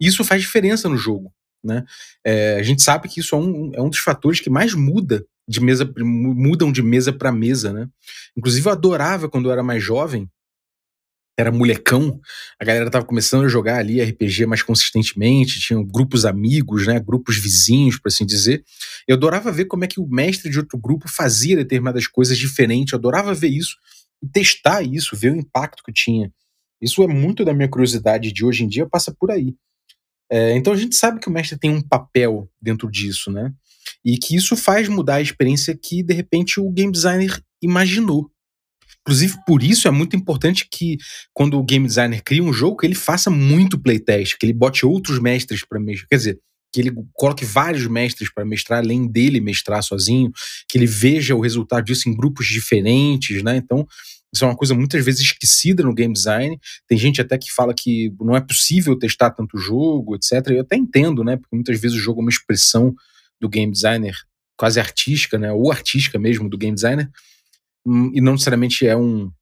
Isso 0.00 0.24
faz 0.24 0.42
diferença 0.42 0.88
no 0.88 0.96
jogo. 0.96 1.32
Né? 1.62 1.84
É, 2.24 2.56
a 2.56 2.62
gente 2.62 2.82
sabe 2.82 3.08
que 3.08 3.20
isso 3.20 3.34
é 3.34 3.38
um, 3.38 3.70
é 3.74 3.82
um 3.82 3.90
dos 3.90 3.98
fatores 3.98 4.40
que 4.40 4.50
mais 4.50 4.74
muda 4.74 5.24
de 5.48 5.60
mesa 5.60 5.92
mudam 5.98 6.70
de 6.70 6.80
mesa 6.80 7.12
para 7.12 7.32
mesa, 7.32 7.72
né? 7.72 7.88
Inclusive 8.36 8.68
eu 8.68 8.72
adorava 8.72 9.28
quando 9.28 9.48
eu 9.48 9.52
era 9.52 9.64
mais 9.64 9.82
jovem, 9.82 10.30
era 11.36 11.50
molecão, 11.50 12.20
a 12.58 12.64
galera 12.64 12.90
tava 12.90 13.04
começando 13.04 13.44
a 13.44 13.48
jogar 13.48 13.78
ali 13.78 14.00
RPG 14.00 14.46
mais 14.46 14.62
consistentemente, 14.62 15.58
tinham 15.58 15.84
grupos 15.84 16.24
amigos, 16.24 16.86
né, 16.86 17.00
grupos 17.00 17.36
vizinhos, 17.38 17.98
por 17.98 18.08
assim 18.08 18.26
dizer. 18.26 18.62
Eu 19.08 19.16
adorava 19.16 19.50
ver 19.50 19.64
como 19.64 19.84
é 19.84 19.88
que 19.88 20.00
o 20.00 20.06
mestre 20.06 20.50
de 20.50 20.58
outro 20.58 20.78
grupo 20.78 21.08
fazia 21.08 21.56
determinadas 21.56 22.06
coisas 22.06 22.38
diferentes, 22.38 22.92
eu 22.92 22.98
adorava 22.98 23.34
ver 23.34 23.48
isso 23.48 23.76
e 24.22 24.28
testar 24.28 24.82
isso, 24.82 25.16
ver 25.16 25.32
o 25.32 25.36
impacto 25.36 25.82
que 25.82 25.92
tinha. 25.92 26.30
Isso 26.80 27.02
é 27.02 27.06
muito 27.06 27.44
da 27.44 27.52
minha 27.52 27.68
curiosidade 27.68 28.32
de 28.32 28.44
hoje 28.44 28.64
em 28.64 28.68
dia, 28.68 28.86
passa 28.86 29.12
por 29.12 29.30
aí. 29.30 29.54
É, 30.30 30.54
então 30.56 30.72
a 30.72 30.76
gente 30.76 30.94
sabe 30.94 31.20
que 31.20 31.28
o 31.28 31.32
mestre 31.32 31.58
tem 31.58 31.70
um 31.70 31.82
papel 31.82 32.48
dentro 32.60 32.90
disso, 32.90 33.30
né? 33.30 33.52
E 34.04 34.16
que 34.16 34.36
isso 34.36 34.56
faz 34.56 34.88
mudar 34.88 35.16
a 35.16 35.22
experiência 35.22 35.76
que, 35.76 36.02
de 36.02 36.14
repente, 36.14 36.60
o 36.60 36.70
game 36.70 36.92
designer 36.92 37.42
imaginou. 37.60 38.30
Inclusive, 39.00 39.38
por 39.46 39.62
isso 39.62 39.88
é 39.88 39.90
muito 39.90 40.14
importante 40.14 40.68
que, 40.70 40.96
quando 41.34 41.58
o 41.58 41.64
game 41.64 41.86
designer 41.86 42.22
cria 42.22 42.42
um 42.42 42.52
jogo, 42.52 42.76
que 42.76 42.86
ele 42.86 42.94
faça 42.94 43.30
muito 43.30 43.80
playtest, 43.80 44.36
que 44.38 44.46
ele 44.46 44.52
bote 44.52 44.86
outros 44.86 45.18
mestres 45.18 45.64
para 45.66 45.80
mestrar. 45.80 46.08
Quer 46.08 46.16
dizer, 46.16 46.40
que 46.72 46.80
ele 46.80 46.92
coloque 47.14 47.44
vários 47.44 47.86
mestres 47.86 48.32
para 48.32 48.44
mestrar, 48.44 48.78
além 48.78 49.06
dele 49.10 49.40
mestrar 49.40 49.82
sozinho, 49.82 50.30
que 50.68 50.78
ele 50.78 50.86
veja 50.86 51.34
o 51.34 51.40
resultado 51.40 51.84
disso 51.84 52.08
em 52.08 52.14
grupos 52.14 52.46
diferentes, 52.46 53.42
né? 53.42 53.56
Então, 53.56 53.86
isso 54.32 54.44
é 54.44 54.48
uma 54.48 54.56
coisa 54.56 54.74
muitas 54.74 55.04
vezes 55.04 55.22
esquecida 55.22 55.82
no 55.82 55.94
game 55.94 56.12
design. 56.12 56.58
Tem 56.86 56.96
gente 56.96 57.20
até 57.20 57.36
que 57.36 57.52
fala 57.52 57.74
que 57.74 58.14
não 58.20 58.36
é 58.36 58.40
possível 58.40 58.96
testar 58.96 59.30
tanto 59.30 59.58
jogo, 59.58 60.14
etc. 60.14 60.50
Eu 60.50 60.60
até 60.60 60.76
entendo, 60.76 61.24
né? 61.24 61.36
Porque 61.36 61.56
muitas 61.56 61.80
vezes 61.80 61.96
o 61.96 62.00
jogo 62.00 62.20
é 62.20 62.24
uma 62.24 62.30
expressão 62.30 62.94
do 63.40 63.48
game 63.48 63.72
designer 63.72 64.14
quase 64.56 64.78
artística, 64.78 65.38
né? 65.38 65.52
Ou 65.52 65.72
artística 65.72 66.18
mesmo 66.18 66.48
do 66.48 66.56
game 66.56 66.74
designer. 66.74 67.10
Hum, 67.84 68.12
e 68.14 68.20
não 68.20 68.32
necessariamente 68.32 68.86
é 68.86 68.96
um, 68.96 69.32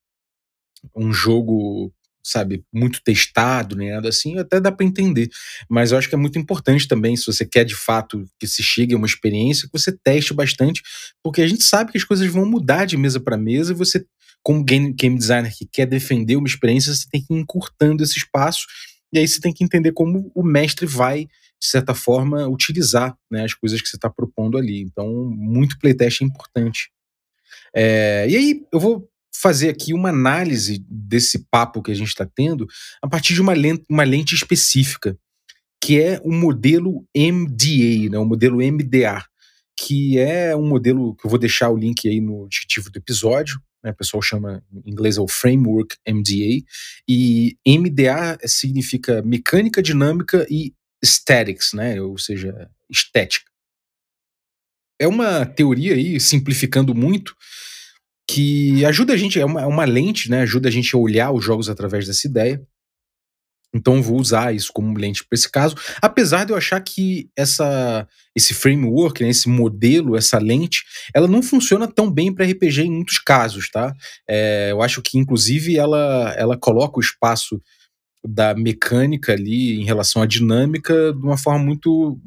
um 0.97 1.13
jogo 1.13 1.93
sabe, 2.31 2.65
muito 2.73 3.03
testado, 3.03 3.77
nem 3.77 3.91
nada 3.91 4.09
assim, 4.09 4.39
até 4.39 4.61
dá 4.61 4.71
para 4.71 4.87
entender. 4.87 5.29
Mas 5.69 5.93
eu 5.93 5.99
acho 5.99 6.09
que 6.09 6.15
é 6.15 6.19
muito 6.19 6.39
importante 6.39 6.87
também, 6.87 7.17
se 7.17 7.27
você 7.27 7.45
quer 7.45 7.65
de 7.65 7.75
fato 7.75 8.25
que 8.39 8.47
se 8.47 8.63
chegue 8.63 8.95
a 8.95 8.97
uma 8.97 9.07
experiência, 9.07 9.67
que 9.67 9.79
você 9.79 9.93
teste 9.93 10.35
bastante, 10.35 10.83
porque 11.23 11.43
a 11.43 11.47
gente 11.47 11.65
sabe 11.65 11.93
que 11.93 11.99
as 11.99 12.05
coisas 12.05 12.27
vão 12.29 12.47
mudar 12.47 12.85
de 12.85 12.97
mesa 12.97 13.19
para 13.19 13.37
mesa 13.37 13.73
e 13.73 13.77
você 13.77 14.05
como 14.43 14.65
game, 14.65 14.93
game 14.93 15.19
designer 15.19 15.53
que 15.55 15.67
quer 15.67 15.87
defender 15.87 16.37
uma 16.37 16.47
experiência, 16.47 16.95
você 16.95 17.07
tem 17.11 17.23
que 17.23 17.35
ir 17.35 17.37
encurtando 17.37 18.03
esse 18.03 18.19
espaço, 18.19 18.67
e 19.13 19.19
aí 19.19 19.27
você 19.27 19.41
tem 19.41 19.53
que 19.53 19.65
entender 19.65 19.93
como 19.93 20.31
o 20.35 20.43
mestre 20.43 20.87
vai, 20.87 21.27
de 21.61 21.67
certa 21.67 21.95
forma, 21.95 22.47
utilizar 22.47 23.17
né, 23.31 23.45
as 23.45 23.55
coisas 23.55 23.81
que 23.81 23.89
você 23.89 23.97
está 23.97 24.09
propondo 24.09 24.57
ali. 24.57 24.81
Então, 24.81 25.13
muito 25.25 25.79
playtest 25.79 26.23
é 26.23 26.25
importante. 26.25 26.91
É, 27.75 28.27
e 28.29 28.37
aí, 28.37 28.63
eu 28.73 28.79
vou 28.79 29.09
fazer 29.35 29.69
aqui 29.69 29.93
uma 29.95 30.09
análise 30.09 30.85
desse 30.89 31.47
papo 31.51 31.83
que 31.83 31.91
a 31.91 31.95
gente 31.95 32.09
está 32.09 32.27
tendo 32.27 32.67
a 33.03 33.09
partir 33.09 33.35
de 33.35 33.41
uma 33.41 33.53
lente, 33.53 33.85
uma 33.89 34.05
lente 34.05 34.35
específica, 34.35 35.17
que 35.83 36.01
é 36.01 36.21
o 36.25 36.33
modelo 36.33 37.07
MDA, 37.17 38.11
né, 38.11 38.19
o 38.19 38.25
modelo 38.25 38.59
MDA, 38.59 39.25
que 39.79 40.19
é 40.19 40.57
um 40.57 40.67
modelo 40.67 41.15
que 41.15 41.25
eu 41.25 41.31
vou 41.31 41.39
deixar 41.39 41.71
o 41.71 41.77
link 41.77 42.09
aí 42.09 42.21
no 42.21 42.49
descritivo 42.49 42.91
do 42.91 42.97
episódio, 42.97 43.61
né, 43.83 43.93
o 43.93 43.97
pessoal 43.97 44.21
chama 44.21 44.63
em 44.73 44.91
inglês 44.91 45.17
é 45.19 45.21
o 45.21 45.29
Framework 45.29 45.97
MDA, 46.07 46.65
e 47.09 47.57
MDA 47.67 48.39
significa 48.45 49.23
mecânica 49.23 49.81
dinâmica 49.81 50.45
e 50.51 50.75
aesthetics, 51.03 51.73
né, 51.73 52.01
ou 52.01 52.19
seja, 52.19 52.69
estética. 52.91 53.49
É 55.01 55.07
uma 55.07 55.47
teoria 55.47 55.95
aí, 55.95 56.19
simplificando 56.19 56.93
muito, 56.93 57.37
que 58.29 58.85
ajuda 58.85 59.15
a 59.15 59.17
gente, 59.17 59.41
é 59.41 59.45
uma, 59.45 59.63
é 59.63 59.67
uma 59.67 59.85
lente, 59.85 60.31
né, 60.31 60.43
ajuda 60.43 60.69
a 60.69 60.73
gente 60.73 60.95
a 60.95 60.99
olhar 60.99 61.33
os 61.33 61.43
jogos 61.43 61.71
através 61.71 62.07
dessa 62.07 62.27
ideia, 62.27 62.63
então 63.75 64.03
vou 64.03 64.19
usar 64.19 64.55
isso 64.55 64.73
como 64.73 64.97
lente 64.97 65.25
para 65.25 65.37
esse 65.37 65.51
caso, 65.51 65.75
apesar 66.01 66.45
de 66.45 66.53
eu 66.53 66.57
achar 66.57 66.81
que 66.81 67.29
essa, 67.37 68.07
esse 68.35 68.55
framework, 68.55 69.23
né, 69.23 69.31
esse 69.31 69.49
modelo, 69.49 70.17
essa 70.17 70.39
lente, 70.39 70.85
ela 71.15 71.29
não 71.29 71.43
funciona 71.43 71.87
tão 71.87 72.11
bem 72.11 72.33
para 72.33 72.47
RPG 72.47 72.83
em 72.83 72.91
muitos 72.91 73.19
casos, 73.19 73.71
tá? 73.71 73.95
É, 74.29 74.69
eu 74.71 74.83
acho 74.83 75.03
que 75.03 75.19
inclusive 75.19 75.77
ela, 75.77 76.35
ela 76.37 76.57
coloca 76.57 76.99
o 76.99 77.03
espaço 77.03 77.61
da 78.27 78.55
mecânica 78.55 79.33
ali 79.33 79.81
em 79.81 79.85
relação 79.85 80.23
à 80.23 80.27
dinâmica 80.27 81.13
de 81.13 81.23
uma 81.23 81.37
forma 81.37 81.65
muito 81.65 82.19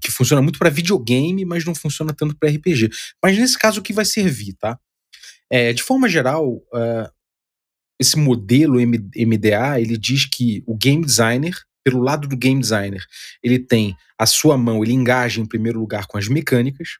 que 0.00 0.10
funciona 0.10 0.40
muito 0.40 0.58
para 0.58 0.70
videogame, 0.70 1.44
mas 1.44 1.64
não 1.64 1.74
funciona 1.74 2.12
tanto 2.12 2.36
para 2.36 2.48
RPG. 2.48 2.90
Mas 3.22 3.36
nesse 3.36 3.58
caso 3.58 3.80
o 3.80 3.82
que 3.82 3.92
vai 3.92 4.04
servir, 4.04 4.54
tá? 4.54 4.78
É, 5.50 5.72
de 5.72 5.82
forma 5.82 6.08
geral, 6.08 6.56
uh, 6.72 7.10
esse 8.00 8.16
modelo 8.16 8.80
MDA, 8.80 9.80
ele 9.80 9.98
diz 9.98 10.24
que 10.24 10.62
o 10.66 10.76
game 10.76 11.04
designer, 11.04 11.54
pelo 11.84 12.00
lado 12.00 12.28
do 12.28 12.36
game 12.36 12.60
designer, 12.60 13.04
ele 13.42 13.58
tem 13.58 13.94
a 14.18 14.26
sua 14.26 14.56
mão, 14.56 14.82
ele 14.82 14.92
engaja 14.92 15.40
em 15.40 15.46
primeiro 15.46 15.80
lugar 15.80 16.06
com 16.06 16.16
as 16.16 16.28
mecânicas, 16.28 16.98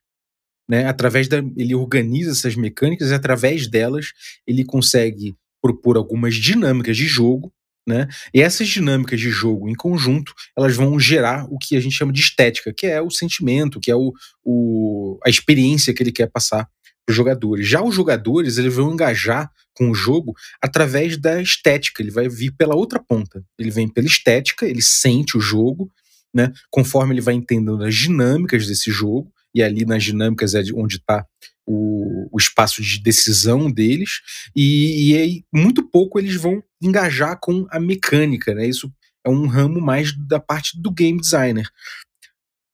né? 0.69 0.87
Através 0.87 1.27
da 1.27 1.39
ele 1.57 1.75
organiza 1.75 2.33
essas 2.33 2.55
mecânicas 2.55 3.11
e 3.11 3.15
através 3.15 3.67
delas 3.67 4.13
ele 4.47 4.65
consegue 4.65 5.35
propor 5.63 5.97
algumas 5.97 6.35
dinâmicas 6.35 6.97
de 6.97 7.07
jogo, 7.07 7.53
né? 7.87 8.07
E 8.33 8.43
essas 8.43 8.69
dinâmicas 8.69 9.19
de 9.19 9.31
jogo 9.31 9.69
em 9.69 9.75
conjunto, 9.75 10.35
elas 10.57 10.77
vão 10.77 10.99
gerar 10.99 11.47
o 11.51 11.59
que 11.59 11.77
a 11.77 11.81
gente 11.81 11.97
chama 11.97 12.13
de 12.13 12.21
estética, 12.21 12.73
que 12.73 12.87
é 12.87 13.01
o 13.01 13.11
sentimento, 13.11 13.81
que 13.81 13.91
é 13.91 13.97
o, 13.97 14.13
o 14.45 15.19
a 15.25 15.31
experiência 15.31 15.95
que 15.95 16.03
ele 16.03 16.13
quer 16.13 16.29
passar 16.29 16.69
os 17.11 17.16
jogadores. 17.16 17.68
Já 17.68 17.83
os 17.83 17.94
jogadores, 17.94 18.57
eles 18.57 18.75
vão 18.75 18.92
engajar 18.92 19.51
com 19.75 19.90
o 19.90 19.94
jogo 19.94 20.35
através 20.61 21.16
da 21.16 21.40
estética, 21.40 22.03
ele 22.03 22.11
vai 22.11 22.29
vir 22.29 22.53
pela 22.53 22.75
outra 22.75 22.99
ponta. 22.99 23.44
Ele 23.59 23.70
vem 23.70 23.88
pela 23.88 24.07
estética, 24.07 24.66
ele 24.66 24.83
sente 24.83 25.37
o 25.37 25.40
jogo, 25.40 25.90
né? 26.35 26.53
Conforme 26.70 27.14
ele 27.14 27.20
vai 27.20 27.35
entendendo 27.35 27.83
as 27.83 27.94
dinâmicas 27.94 28.66
desse 28.66 28.90
jogo, 28.90 29.33
e 29.55 29.62
ali 29.62 29.85
nas 29.85 30.05
dinâmicas 30.05 30.55
é 30.55 30.62
onde 30.75 30.96
está 30.96 31.27
o, 31.66 32.29
o, 32.33 32.38
espaço 32.38 32.83
de 32.83 33.03
decisão 33.03 33.70
deles, 33.70 34.20
e, 34.55 35.11
e 35.11 35.16
aí 35.16 35.44
muito 35.53 35.83
pouco 35.83 36.18
eles 36.18 36.35
vão 36.35 36.62
engajar 36.81 37.38
com 37.40 37.66
a 37.70 37.81
mecânica, 37.81 38.55
né? 38.55 38.66
Isso 38.66 38.92
é 39.25 39.31
um 39.31 39.46
ramo 39.46 39.81
mais 39.81 40.16
da 40.16 40.40
parte 40.40 40.81
do 40.81 40.90
game 40.90 41.20
designer 41.20 41.68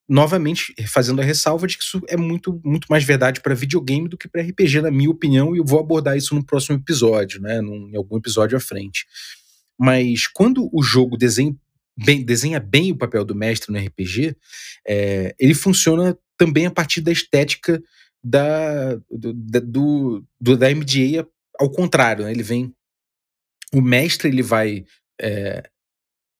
novamente 0.09 0.75
fazendo 0.87 1.21
a 1.21 1.25
ressalva 1.25 1.67
de 1.67 1.77
que 1.77 1.83
isso 1.83 2.01
é 2.09 2.17
muito, 2.17 2.61
muito 2.65 2.87
mais 2.89 3.03
verdade 3.05 3.41
para 3.41 3.55
videogame 3.55 4.09
do 4.09 4.17
que 4.17 4.29
para 4.29 4.43
RPG, 4.43 4.81
na 4.81 4.91
minha 4.91 5.11
opinião, 5.11 5.55
e 5.55 5.59
eu 5.59 5.65
vou 5.65 5.81
abordar 5.81 6.17
isso 6.17 6.35
no 6.35 6.45
próximo 6.45 6.77
episódio, 6.77 7.41
né, 7.41 7.61
num, 7.61 7.91
em 7.91 7.97
algum 7.97 8.17
episódio 8.17 8.57
à 8.57 8.61
frente. 8.61 9.07
Mas 9.79 10.27
quando 10.29 10.71
o 10.73 10.83
jogo 10.83 11.17
desenha 11.17 11.55
bem, 11.97 12.25
desenha 12.25 12.61
bem 12.61 12.93
o 12.93 12.97
papel 12.97 13.25
do 13.25 13.35
mestre 13.35 13.73
no 13.73 13.79
RPG, 13.79 14.37
é, 14.87 15.35
ele 15.39 15.55
funciona 15.55 16.17
também 16.39 16.67
a 16.67 16.71
partir 16.71 17.01
da 17.01 17.11
estética 17.11 17.83
da, 18.23 18.95
do, 19.11 19.33
da, 19.35 19.61
do, 19.61 20.57
da 20.57 20.71
MDA 20.71 21.29
ao 21.59 21.71
contrário, 21.71 22.25
né, 22.25 22.31
ele 22.31 22.43
vem 22.43 22.73
o 23.73 23.81
mestre 23.81 24.29
ele 24.29 24.43
vai 24.43 24.85
é, 25.21 25.69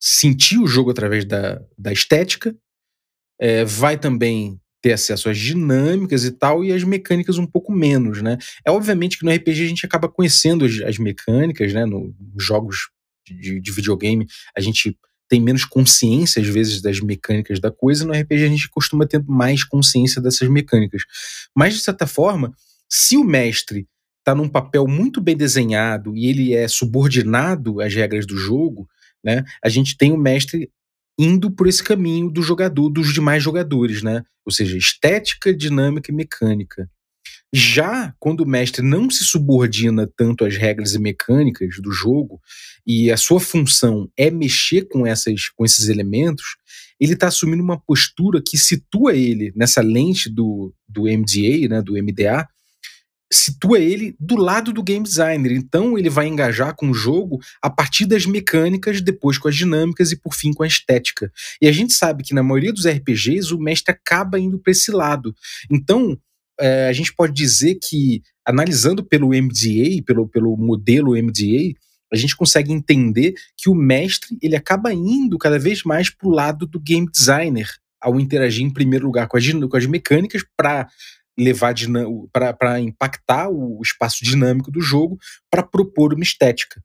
sentir 0.01 0.59
o 0.59 0.67
jogo 0.67 0.91
através 0.91 1.25
da, 1.25 1.61
da 1.77 1.93
estética 1.93 2.57
é, 3.39 3.65
vai 3.65 3.99
também 3.99 4.61
ter 4.83 4.93
acesso 4.93 5.29
às 5.29 5.39
dinâmicas 5.39 6.25
e 6.25 6.31
tal, 6.31 6.65
e 6.65 6.73
as 6.73 6.85
mecânicas 6.85 7.39
um 7.39 7.47
pouco 7.47 7.73
menos, 7.73 8.23
né? 8.23 8.39
É 8.65 8.71
obviamente 8.71 9.19
que 9.19 9.25
no 9.25 9.33
RPG 9.33 9.65
a 9.65 9.69
gente 9.69 9.87
acaba 9.87 10.09
conhecendo 10.09 10.65
as, 10.65 10.81
as 10.83 10.99
mecânicas, 10.99 11.73
né? 11.73 11.85
No, 11.85 12.15
nos 12.35 12.45
jogos 12.45 12.89
de, 13.27 13.61
de, 13.61 13.73
videogame 13.73 14.27
a 14.57 14.61
gente 14.61 14.97
tem 15.29 15.41
menos 15.41 15.65
consciência 15.65 16.41
às 16.41 16.47
vezes 16.47 16.81
das 16.81 17.01
mecânicas 17.01 17.59
da 17.59 17.71
coisa, 17.71 18.05
no 18.05 18.13
RPG 18.13 18.45
a 18.45 18.49
gente 18.49 18.71
costuma 18.71 19.07
ter 19.07 19.21
mais 19.27 19.65
consciência 19.65 20.23
dessas 20.23 20.49
mecânicas. 20.49 21.03
Mas 21.53 21.75
de 21.75 21.81
certa 21.81 22.07
forma, 22.07 22.55
se 22.89 23.17
o 23.17 23.25
mestre 23.25 23.89
está 24.21 24.35
num 24.35 24.49
papel 24.49 24.87
muito 24.87 25.21
bem 25.21 25.37
desenhado 25.37 26.17
e 26.17 26.27
ele 26.27 26.55
é 26.55 26.69
subordinado 26.69 27.81
às 27.81 27.95
regras 27.95 28.27
do 28.27 28.37
jogo, 28.37 28.89
né? 29.25 29.45
A 29.63 29.69
gente 29.69 29.97
tem 29.97 30.13
o 30.13 30.17
mestre 30.17 30.71
indo 31.19 31.51
por 31.51 31.67
esse 31.67 31.83
caminho 31.83 32.31
do 32.31 32.43
jogador, 32.43 32.91
dos 32.91 33.13
demais 33.13 33.43
jogadores, 33.43 34.03
né? 34.03 34.23
Ou 34.45 34.53
seja, 34.53 34.77
estética, 34.77 35.55
dinâmica 35.55 36.11
e 36.11 36.15
mecânica. 36.15 36.89
Já 37.53 38.15
quando 38.19 38.41
o 38.41 38.49
mestre 38.49 38.83
não 38.83 39.09
se 39.09 39.25
subordina 39.25 40.11
tanto 40.17 40.45
às 40.45 40.57
regras 40.57 40.95
e 40.95 40.99
mecânicas 40.99 41.77
do 41.81 41.91
jogo 41.91 42.41
e 42.87 43.11
a 43.11 43.17
sua 43.17 43.41
função 43.41 44.11
é 44.17 44.31
mexer 44.31 44.89
com, 44.89 45.07
essas, 45.07 45.49
com 45.49 45.65
esses 45.65 45.89
elementos, 45.89 46.57
ele 47.01 47.15
está 47.15 47.29
assumindo 47.29 47.63
uma 47.63 47.81
postura 47.81 48.43
que 48.45 48.59
situa 48.59 49.15
ele 49.15 49.53
nessa 49.55 49.81
lente 49.81 50.29
do, 50.29 50.75
do 50.89 51.03
MDA, 51.03 51.69
né, 51.69 51.83
do 51.83 51.93
MDA, 51.95 52.47
situa 53.33 53.79
ele 53.79 54.15
do 54.21 54.37
lado 54.37 54.73
do 54.73 54.83
game 54.83 55.03
designer. 55.03 55.53
Então 55.53 55.99
ele 55.99 56.09
vai 56.09 56.27
engajar 56.27 56.75
com 56.75 56.91
o 56.91 56.95
jogo 56.95 57.41
a 57.61 57.69
partir 57.69 58.07
das 58.07 58.27
mecânicas, 58.27 59.01
depois 59.01 59.39
com 59.39 59.49
as 59.49 59.57
dinâmicas 59.57 60.13
e 60.13 60.17
por 60.17 60.35
fim 60.35 60.53
com 60.53 60.63
a 60.63 60.67
estética. 60.67 61.33
E 61.61 61.67
a 61.67 61.73
gente 61.73 61.93
sabe 61.93 62.23
que 62.23 62.35
na 62.35 62.43
maioria 62.43 62.73
dos 62.73 62.87
RPGs 62.87 63.53
o 63.53 63.59
mestre 63.59 63.93
acaba 63.93 64.39
indo 64.39 64.59
para 64.59 64.71
esse 64.71 64.91
lado. 64.91 65.35
Então 65.71 66.19
é, 66.59 66.89
a 66.89 66.93
gente 66.93 67.15
pode 67.15 67.33
dizer 67.33 67.79
que 67.83 68.23
analisando 68.45 69.05
pelo 69.05 69.29
MDA, 69.29 70.03
pelo, 70.07 70.29
pelo 70.29 70.57
modelo 70.57 71.13
MDA, 71.13 71.75
a 72.13 72.17
gente 72.17 72.37
consegue 72.37 72.73
entender 72.73 73.35
que 73.57 73.69
o 73.69 73.75
mestre 73.75 74.39
ele 74.41 74.55
acaba 74.55 74.93
indo 74.93 75.37
cada 75.37 75.59
vez 75.59 75.83
mais 75.83 76.09
para 76.09 76.29
o 76.29 76.31
lado 76.31 76.67
do 76.67 76.79
game 76.79 77.09
designer 77.11 77.69
ao 78.01 78.21
interagir 78.21 78.65
em 78.65 78.73
primeiro 78.73 79.07
lugar 79.07 79.27
com 79.27 79.37
as, 79.37 79.45
com 79.51 79.77
as 79.77 79.87
mecânicas 79.87 80.45
para 80.57 80.89
levar 81.39 81.75
para 82.33 82.81
impactar 82.81 83.49
o 83.49 83.81
espaço 83.83 84.25
dinâmico 84.25 84.71
do 84.71 84.81
jogo 84.81 85.19
para 85.51 85.63
propor 85.63 86.15
uma 86.15 86.23
estética. 86.23 86.83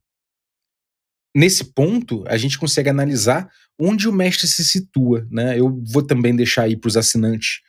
Nesse 1.34 1.64
ponto, 1.64 2.24
a 2.26 2.36
gente 2.36 2.58
consegue 2.58 2.90
analisar 2.90 3.50
onde 3.80 4.06
o 4.06 4.12
mestre 4.12 4.46
se 4.46 4.64
situa. 4.64 5.26
Né? 5.30 5.58
Eu 5.58 5.82
vou 5.86 6.02
também 6.02 6.36
deixar 6.36 6.64
aí 6.64 6.76
para 6.76 6.88
os 6.88 6.96
assinantes 6.96 7.62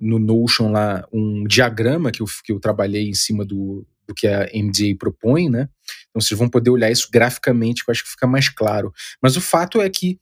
no 0.00 0.18
Notion 0.18 0.72
lá 0.72 1.06
um 1.12 1.44
diagrama 1.44 2.10
que 2.10 2.20
eu, 2.20 2.26
que 2.44 2.52
eu 2.52 2.58
trabalhei 2.58 3.08
em 3.08 3.14
cima 3.14 3.44
do, 3.44 3.86
do 4.06 4.14
que 4.14 4.26
a 4.26 4.50
MDA 4.52 4.96
propõe, 4.98 5.48
né? 5.48 5.68
Então 6.10 6.20
vocês 6.20 6.38
vão 6.38 6.48
poder 6.48 6.70
olhar 6.70 6.90
isso 6.90 7.08
graficamente, 7.12 7.84
que 7.84 7.90
eu 7.90 7.92
acho 7.92 8.04
que 8.04 8.10
fica 8.10 8.26
mais 8.26 8.48
claro. 8.48 8.92
Mas 9.22 9.36
o 9.36 9.40
fato 9.40 9.80
é 9.80 9.88
que 9.88 10.18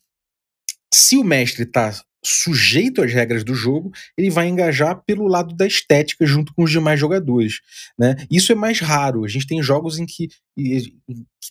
se 0.92 1.16
o 1.16 1.25
mestre 1.25 1.62
está 1.62 1.92
sujeito 2.24 3.02
às 3.02 3.12
regras 3.12 3.42
do 3.42 3.54
jogo, 3.54 3.90
ele 4.16 4.30
vai 4.30 4.48
engajar 4.48 5.02
pelo 5.04 5.26
lado 5.26 5.54
da 5.54 5.66
estética 5.66 6.24
junto 6.24 6.54
com 6.54 6.62
os 6.62 6.70
demais 6.70 6.98
jogadores. 6.98 7.61
Né? 7.98 8.16
Isso 8.30 8.52
é 8.52 8.54
mais 8.54 8.78
raro. 8.80 9.24
A 9.24 9.28
gente 9.28 9.46
tem 9.46 9.62
jogos 9.62 9.98
em 9.98 10.06
que, 10.06 10.28
que 10.56 10.92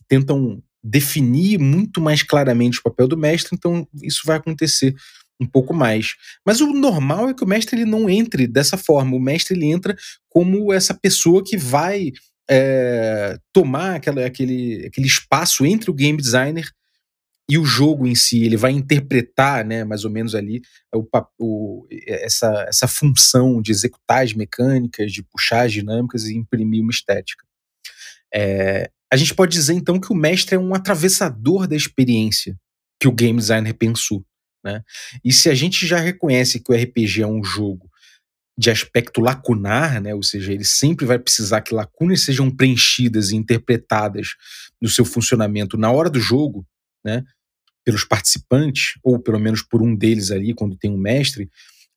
tentam 0.08 0.62
definir 0.84 1.60
muito 1.60 2.02
mais 2.02 2.24
claramente 2.24 2.80
o 2.80 2.84
papel 2.84 3.08
do 3.08 3.18
mestre, 3.18 3.56
então 3.56 3.88
isso 4.02 4.22
vai 4.26 4.38
acontecer 4.38 4.96
um 5.40 5.46
pouco 5.46 5.74
mais. 5.74 6.16
Mas 6.46 6.62
o 6.62 6.72
normal 6.72 7.30
é 7.30 7.34
que 7.34 7.44
o 7.44 7.48
mestre 7.48 7.82
ele 7.82 7.90
não 7.90 8.10
entre 8.10 8.48
dessa 8.48 8.78
forma. 8.78 9.16
O 9.16 9.20
mestre 9.20 9.58
ele 9.58 9.66
entra 9.66 9.96
como 10.30 10.72
essa 10.72 10.94
pessoa 10.94 11.44
que 11.44 11.58
vai 11.58 12.12
é, 12.50 13.38
tomar 13.52 13.96
aquela, 13.96 14.26
aquele, 14.26 14.86
aquele 14.86 15.08
espaço 15.08 15.66
entre 15.66 15.90
o 15.90 15.94
game 15.94 16.22
designer 16.22 16.70
e 17.52 17.58
o 17.58 17.66
jogo 17.66 18.08
em 18.08 18.16
si, 18.16 18.46
ele 18.46 18.56
vai 18.56 18.72
interpretar, 18.72 19.66
né, 19.66 19.84
mais 19.84 20.06
ou 20.06 20.10
menos 20.10 20.36
ali, 20.36 20.62
o, 20.96 21.06
o, 21.38 21.86
essa, 22.08 22.66
essa 22.70 22.88
função 22.88 23.62
de 23.62 23.72
executar 23.72 24.24
as 24.24 24.32
mecânicas, 24.32 25.12
de 25.12 25.22
puxar 25.22 25.66
as 25.66 25.74
dinâmicas 25.74 26.24
e 26.24 26.38
imprimir 26.38 26.82
uma 26.82 26.92
estética. 26.92 27.46
É, 28.34 28.90
a 29.12 29.18
gente 29.18 29.36
pode 29.36 29.52
dizer 29.52 29.74
então 29.74 30.00
que 30.00 30.14
o 30.14 30.16
mestre 30.16 30.56
é 30.56 30.58
um 30.58 30.74
atravessador 30.74 31.68
da 31.68 31.76
experiência 31.76 32.58
que 32.98 33.10
o 33.10 33.12
game 33.12 33.38
designer 33.38 33.74
pensou. 33.74 34.26
Né? 34.64 34.82
E 35.22 35.34
se 35.34 35.50
a 35.50 35.54
gente 35.54 35.86
já 35.86 36.00
reconhece 36.00 36.58
que 36.58 36.72
o 36.72 36.76
RPG 36.76 37.24
é 37.24 37.28
um 37.28 37.44
jogo 37.44 37.92
de 38.58 38.72
aspecto 38.72 39.20
lacunar, 39.20 40.00
né? 40.00 40.16
ou 40.16 40.24
seja, 40.24 40.54
ele 40.54 40.64
sempre 40.64 41.06
vai 41.06 41.20
precisar 41.20 41.60
que 41.60 41.74
lacunas 41.74 42.22
sejam 42.22 42.50
preenchidas 42.50 43.32
e 43.32 43.36
interpretadas 43.36 44.36
no 44.82 44.88
seu 44.88 45.04
funcionamento 45.04 45.76
na 45.76 45.92
hora 45.92 46.10
do 46.10 46.20
jogo, 46.22 46.66
né? 47.04 47.26
Pelos 47.86 48.04
participantes, 48.04 48.94
ou 49.04 49.20
pelo 49.20 49.40
menos 49.40 49.62
por 49.62 49.82
um 49.82 49.96
deles 49.96 50.32
ali, 50.32 50.54
quando 50.54 50.78
tem 50.78 50.92
um 50.92 50.98
mestre, 50.98 51.50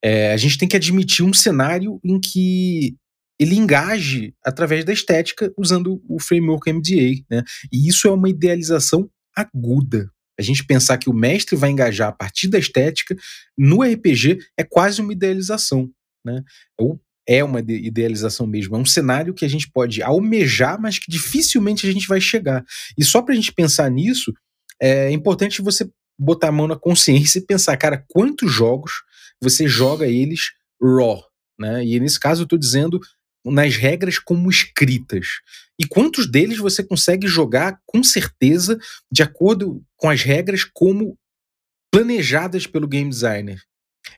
É, 0.07 0.32
a 0.35 0.37
gente 0.37 0.59
tem 0.59 0.68
que 0.68 0.76
admitir 0.76 1.24
um 1.24 1.32
cenário 1.32 1.99
em 2.05 2.20
que 2.20 2.95
ele 3.41 3.57
engaje 3.57 4.35
através 4.45 4.85
da 4.85 4.93
estética 4.93 5.51
usando 5.57 6.03
o 6.07 6.20
framework 6.20 6.70
MDA, 6.70 7.24
né? 7.30 7.43
E 7.72 7.89
isso 7.89 8.07
é 8.07 8.11
uma 8.11 8.28
idealização 8.28 9.09
aguda. 9.35 10.11
A 10.39 10.43
gente 10.43 10.62
pensar 10.66 10.99
que 10.99 11.09
o 11.09 11.14
mestre 11.14 11.57
vai 11.57 11.70
engajar 11.70 12.09
a 12.09 12.12
partir 12.12 12.49
da 12.49 12.59
estética 12.59 13.16
no 13.57 13.82
RPG 13.82 14.41
é 14.59 14.62
quase 14.62 15.01
uma 15.01 15.12
idealização, 15.12 15.91
né? 16.24 16.43
Ou 16.78 17.01
é 17.26 17.43
uma 17.43 17.61
idealização 17.61 18.47
mesmo, 18.47 18.76
é 18.76 18.78
um 18.78 18.85
cenário 18.85 19.32
que 19.32 19.47
a 19.47 19.49
gente 19.49 19.70
pode 19.70 20.03
almejar, 20.03 20.78
mas 20.78 20.99
que 20.99 21.11
dificilmente 21.11 21.89
a 21.89 21.93
gente 21.93 22.07
vai 22.07 22.20
chegar. 22.20 22.62
E 22.99 23.03
só 23.03 23.22
para 23.22 23.32
a 23.32 23.37
gente 23.37 23.53
pensar 23.55 23.91
nisso, 23.91 24.35
é 24.81 25.11
importante 25.11 25.62
você 25.62 25.91
botar 26.18 26.49
a 26.49 26.53
mão 26.53 26.66
na 26.66 26.77
consciência 26.77 27.39
e 27.39 27.47
pensar, 27.47 27.77
cara, 27.77 28.05
quantos 28.09 28.53
jogos 28.53 29.03
você 29.41 29.66
joga 29.66 30.07
eles 30.07 30.53
raw, 30.81 31.22
né? 31.59 31.85
E 31.85 31.99
nesse 31.99 32.18
caso 32.18 32.43
eu 32.43 32.45
estou 32.45 32.59
dizendo 32.59 33.01
nas 33.45 33.77
regras 33.77 34.18
como 34.18 34.49
escritas. 34.49 35.27
E 35.79 35.87
quantos 35.87 36.31
deles 36.31 36.59
você 36.59 36.83
consegue 36.83 37.27
jogar 37.27 37.79
com 37.85 38.03
certeza 38.03 38.79
de 39.11 39.22
acordo 39.22 39.83
com 39.97 40.09
as 40.09 40.22
regras 40.22 40.64
como 40.64 41.18
planejadas 41.93 42.66
pelo 42.66 42.89
game 42.89 43.11
designer? 43.11 43.61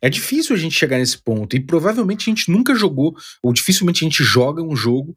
É 0.03 0.11
difícil 0.11 0.55
a 0.55 0.59
gente 0.59 0.75
chegar 0.75 0.99
nesse 0.99 1.23
ponto 1.23 1.57
e 1.57 1.61
provavelmente 1.61 2.29
a 2.29 2.35
gente 2.35 2.51
nunca 2.51 2.75
jogou 2.75 3.17
ou 3.43 3.53
dificilmente 3.53 4.05
a 4.05 4.09
gente 4.09 4.23
joga 4.23 4.63
um 4.63 4.77
jogo 4.77 5.15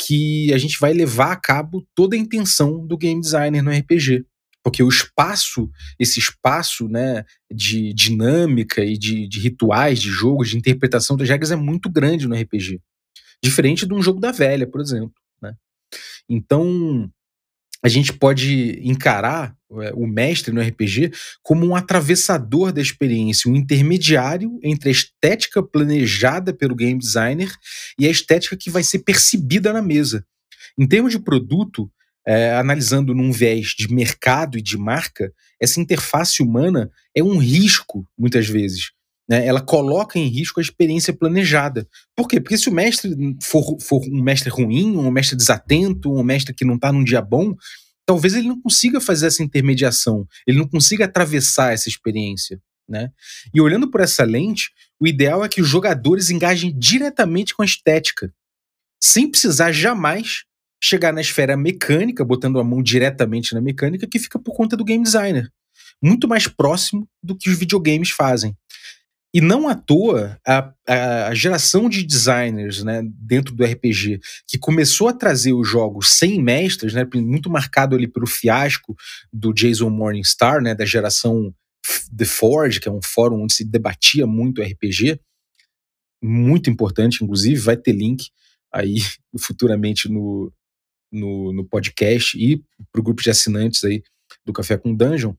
que 0.00 0.52
a 0.52 0.58
gente 0.58 0.78
vai 0.80 0.92
levar 0.92 1.32
a 1.32 1.36
cabo 1.36 1.86
toda 1.94 2.16
a 2.16 2.18
intenção 2.18 2.84
do 2.86 2.96
game 2.96 3.20
designer 3.20 3.62
no 3.62 3.70
RPG 3.70 4.24
porque 4.62 4.82
o 4.82 4.88
espaço, 4.88 5.70
esse 5.98 6.18
espaço 6.18 6.88
né, 6.88 7.24
de 7.52 7.92
dinâmica 7.92 8.84
e 8.84 8.96
de, 8.96 9.26
de 9.26 9.40
rituais 9.40 10.00
de 10.00 10.08
jogos, 10.08 10.50
de 10.50 10.56
interpretação 10.56 11.16
das 11.16 11.28
regras 11.28 11.50
é 11.50 11.56
muito 11.56 11.90
grande 11.90 12.28
no 12.28 12.34
RPG. 12.34 12.80
Diferente 13.42 13.86
de 13.86 13.92
um 13.92 14.02
jogo 14.02 14.20
da 14.20 14.30
velha, 14.30 14.66
por 14.66 14.80
exemplo. 14.80 15.14
Né? 15.42 15.54
Então, 16.28 17.10
a 17.82 17.88
gente 17.88 18.12
pode 18.12 18.78
encarar 18.88 19.56
é, 19.80 19.92
o 19.94 20.06
mestre 20.06 20.52
no 20.52 20.60
RPG 20.60 21.10
como 21.42 21.66
um 21.66 21.74
atravessador 21.74 22.72
da 22.72 22.80
experiência, 22.80 23.50
um 23.50 23.56
intermediário 23.56 24.60
entre 24.62 24.88
a 24.88 24.92
estética 24.92 25.60
planejada 25.60 26.54
pelo 26.54 26.76
game 26.76 26.98
designer 26.98 27.52
e 27.98 28.06
a 28.06 28.10
estética 28.10 28.56
que 28.56 28.70
vai 28.70 28.84
ser 28.84 29.00
percebida 29.00 29.72
na 29.72 29.82
mesa. 29.82 30.24
Em 30.78 30.86
termos 30.86 31.12
de 31.12 31.18
produto, 31.18 31.90
é, 32.26 32.54
analisando 32.54 33.14
num 33.14 33.32
viés 33.32 33.68
de 33.68 33.92
mercado 33.92 34.56
e 34.56 34.62
de 34.62 34.76
marca, 34.76 35.32
essa 35.60 35.80
interface 35.80 36.42
humana 36.42 36.90
é 37.16 37.22
um 37.22 37.38
risco, 37.38 38.06
muitas 38.18 38.46
vezes. 38.46 38.92
Né? 39.28 39.46
Ela 39.46 39.60
coloca 39.60 40.18
em 40.18 40.26
risco 40.26 40.60
a 40.60 40.62
experiência 40.62 41.12
planejada. 41.12 41.86
Por 42.16 42.28
quê? 42.28 42.40
Porque 42.40 42.58
se 42.58 42.68
o 42.68 42.72
mestre 42.72 43.14
for, 43.42 43.78
for 43.80 44.02
um 44.06 44.22
mestre 44.22 44.50
ruim, 44.50 44.96
um 44.96 45.10
mestre 45.10 45.36
desatento, 45.36 46.12
um 46.12 46.22
mestre 46.22 46.54
que 46.54 46.64
não 46.64 46.74
está 46.74 46.92
num 46.92 47.04
dia 47.04 47.22
bom, 47.22 47.54
talvez 48.06 48.34
ele 48.34 48.48
não 48.48 48.60
consiga 48.60 49.00
fazer 49.00 49.26
essa 49.26 49.42
intermediação, 49.42 50.26
ele 50.46 50.58
não 50.58 50.68
consiga 50.68 51.04
atravessar 51.04 51.72
essa 51.72 51.88
experiência. 51.88 52.60
Né? 52.88 53.10
E 53.54 53.60
olhando 53.60 53.90
por 53.90 54.00
essa 54.00 54.24
lente, 54.24 54.70
o 55.00 55.06
ideal 55.06 55.44
é 55.44 55.48
que 55.48 55.62
os 55.62 55.68
jogadores 55.68 56.30
engajem 56.30 56.76
diretamente 56.76 57.54
com 57.54 57.62
a 57.62 57.64
estética, 57.64 58.32
sem 59.02 59.30
precisar 59.30 59.72
jamais 59.72 60.44
chegar 60.82 61.12
na 61.12 61.20
esfera 61.20 61.56
mecânica, 61.56 62.24
botando 62.24 62.58
a 62.58 62.64
mão 62.64 62.82
diretamente 62.82 63.54
na 63.54 63.60
mecânica, 63.60 64.06
que 64.06 64.18
fica 64.18 64.38
por 64.38 64.54
conta 64.54 64.76
do 64.76 64.84
game 64.84 65.04
designer. 65.04 65.48
Muito 66.02 66.26
mais 66.26 66.48
próximo 66.48 67.08
do 67.22 67.36
que 67.36 67.48
os 67.48 67.56
videogames 67.56 68.10
fazem. 68.10 68.56
E 69.34 69.40
não 69.40 69.66
à 69.66 69.74
toa, 69.74 70.38
a, 70.46 70.74
a, 71.28 71.34
geração 71.34 71.88
de 71.88 72.02
designers 72.02 72.82
né, 72.82 73.00
dentro 73.04 73.54
do 73.54 73.64
RPG, 73.64 74.20
que 74.46 74.58
começou 74.58 75.08
a 75.08 75.12
trazer 75.12 75.54
os 75.54 75.66
jogos 75.66 76.10
sem 76.10 76.42
mestres, 76.42 76.92
né, 76.92 77.06
muito 77.14 77.48
marcado 77.48 77.96
ali 77.96 78.06
pelo 78.06 78.26
fiasco 78.26 78.94
do 79.32 79.54
Jason 79.54 79.88
Morningstar, 79.88 80.60
né, 80.60 80.74
da 80.74 80.84
geração 80.84 81.54
The 82.14 82.26
Forge, 82.26 82.78
que 82.78 82.88
é 82.88 82.92
um 82.92 83.00
fórum 83.02 83.42
onde 83.42 83.54
se 83.54 83.64
debatia 83.64 84.26
muito 84.26 84.60
RPG, 84.60 85.18
muito 86.22 86.68
importante, 86.68 87.24
inclusive, 87.24 87.58
vai 87.58 87.76
ter 87.76 87.92
link 87.92 88.28
aí 88.70 88.96
futuramente 89.40 90.10
no, 90.10 90.52
no, 91.12 91.52
no 91.52 91.64
podcast 91.64 92.36
e 92.38 92.62
para 92.90 93.00
o 93.00 93.04
grupo 93.04 93.22
de 93.22 93.30
assinantes 93.30 93.84
aí 93.84 94.02
do 94.44 94.52
Café 94.52 94.76
com 94.76 94.94
Dungeon, 94.94 95.34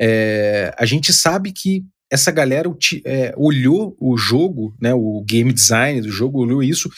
é, 0.00 0.74
a 0.76 0.84
gente 0.84 1.12
sabe 1.12 1.52
que 1.52 1.84
essa 2.10 2.30
galera 2.30 2.68
é, 3.04 3.32
olhou 3.36 3.96
o 3.98 4.16
jogo, 4.18 4.74
né, 4.80 4.92
o 4.92 5.22
game 5.26 5.52
design 5.52 6.02
do 6.02 6.10
jogo, 6.10 6.40
olhou 6.40 6.62
isso 6.62 6.90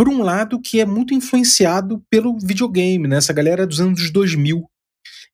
por 0.00 0.08
um 0.08 0.22
lado 0.22 0.58
que 0.58 0.80
é 0.80 0.86
muito 0.86 1.12
influenciado 1.12 2.02
pelo 2.08 2.38
videogame, 2.38 3.06
né? 3.06 3.18
Essa 3.18 3.34
galera 3.34 3.66
dos 3.66 3.82
anos 3.82 4.10
2000. 4.10 4.64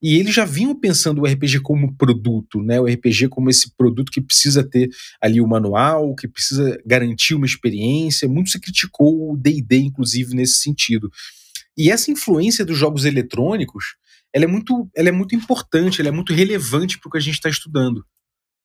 E 0.01 0.17
eles 0.17 0.35
já 0.35 0.43
vinham 0.43 0.75
pensando 0.77 1.21
o 1.21 1.25
RPG 1.25 1.61
como 1.61 1.95
produto, 1.95 2.61
né? 2.61 2.77
O 2.77 2.85
RPG 2.85 3.29
como 3.29 3.49
esse 3.49 3.71
produto 3.77 4.11
que 4.11 4.19
precisa 4.19 4.63
ter 4.63 4.89
ali 5.21 5.39
o 5.39 5.47
manual, 5.47 6.13
que 6.13 6.27
precisa 6.27 6.77
garantir 6.85 7.33
uma 7.33 7.45
experiência. 7.45 8.27
Muito 8.27 8.49
se 8.49 8.59
criticou 8.59 9.31
o 9.31 9.37
D&D, 9.37 9.77
inclusive, 9.77 10.35
nesse 10.35 10.55
sentido. 10.55 11.09
E 11.77 11.91
essa 11.91 12.09
influência 12.09 12.65
dos 12.65 12.77
jogos 12.77 13.05
eletrônicos, 13.05 13.95
ela 14.33 14.45
é 14.45 14.47
muito, 14.47 14.89
ela 14.95 15.09
é 15.09 15.11
muito 15.11 15.35
importante, 15.35 16.01
ela 16.01 16.09
é 16.09 16.11
muito 16.11 16.33
relevante 16.33 16.99
para 16.99 17.07
o 17.07 17.11
que 17.11 17.17
a 17.17 17.21
gente 17.21 17.35
está 17.35 17.49
estudando. 17.49 18.03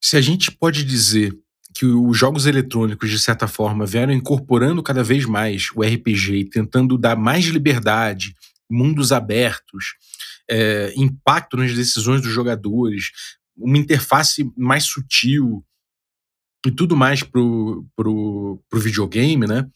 Se 0.01 0.17
a 0.17 0.21
gente 0.21 0.51
pode 0.51 0.85
dizer 0.85 1.37
que 1.75 1.87
os 1.87 2.17
jogos 2.17 2.47
eletrônicos, 2.47 3.11
de 3.11 3.19
certa 3.19 3.47
forma, 3.47 3.87
vieram 3.87 4.13
incorporando 4.13 4.83
cada 4.83 5.03
vez 5.03 5.25
mais 5.25 5.69
o 5.75 5.83
RPG 5.83 6.35
e 6.35 6.45
tentando 6.45 6.99
dar 6.99 7.17
mais 7.17 7.45
liberdade, 7.47 8.35
mundos 8.71 9.13
abertos, 9.13 9.95
é, 10.51 10.93
impacto 10.97 11.57
nas 11.57 11.75
decisões 11.75 12.21
dos 12.21 12.33
jogadores, 12.33 13.11
uma 13.57 13.79
interface 13.79 14.51
mais 14.57 14.85
sutil, 14.85 15.65
e 16.67 16.71
tudo 16.71 16.97
mais 16.97 17.23
pro, 17.23 17.85
pro, 17.97 18.63
pro 18.71 18.81
videogame, 18.81 19.47
né? 19.47 19.69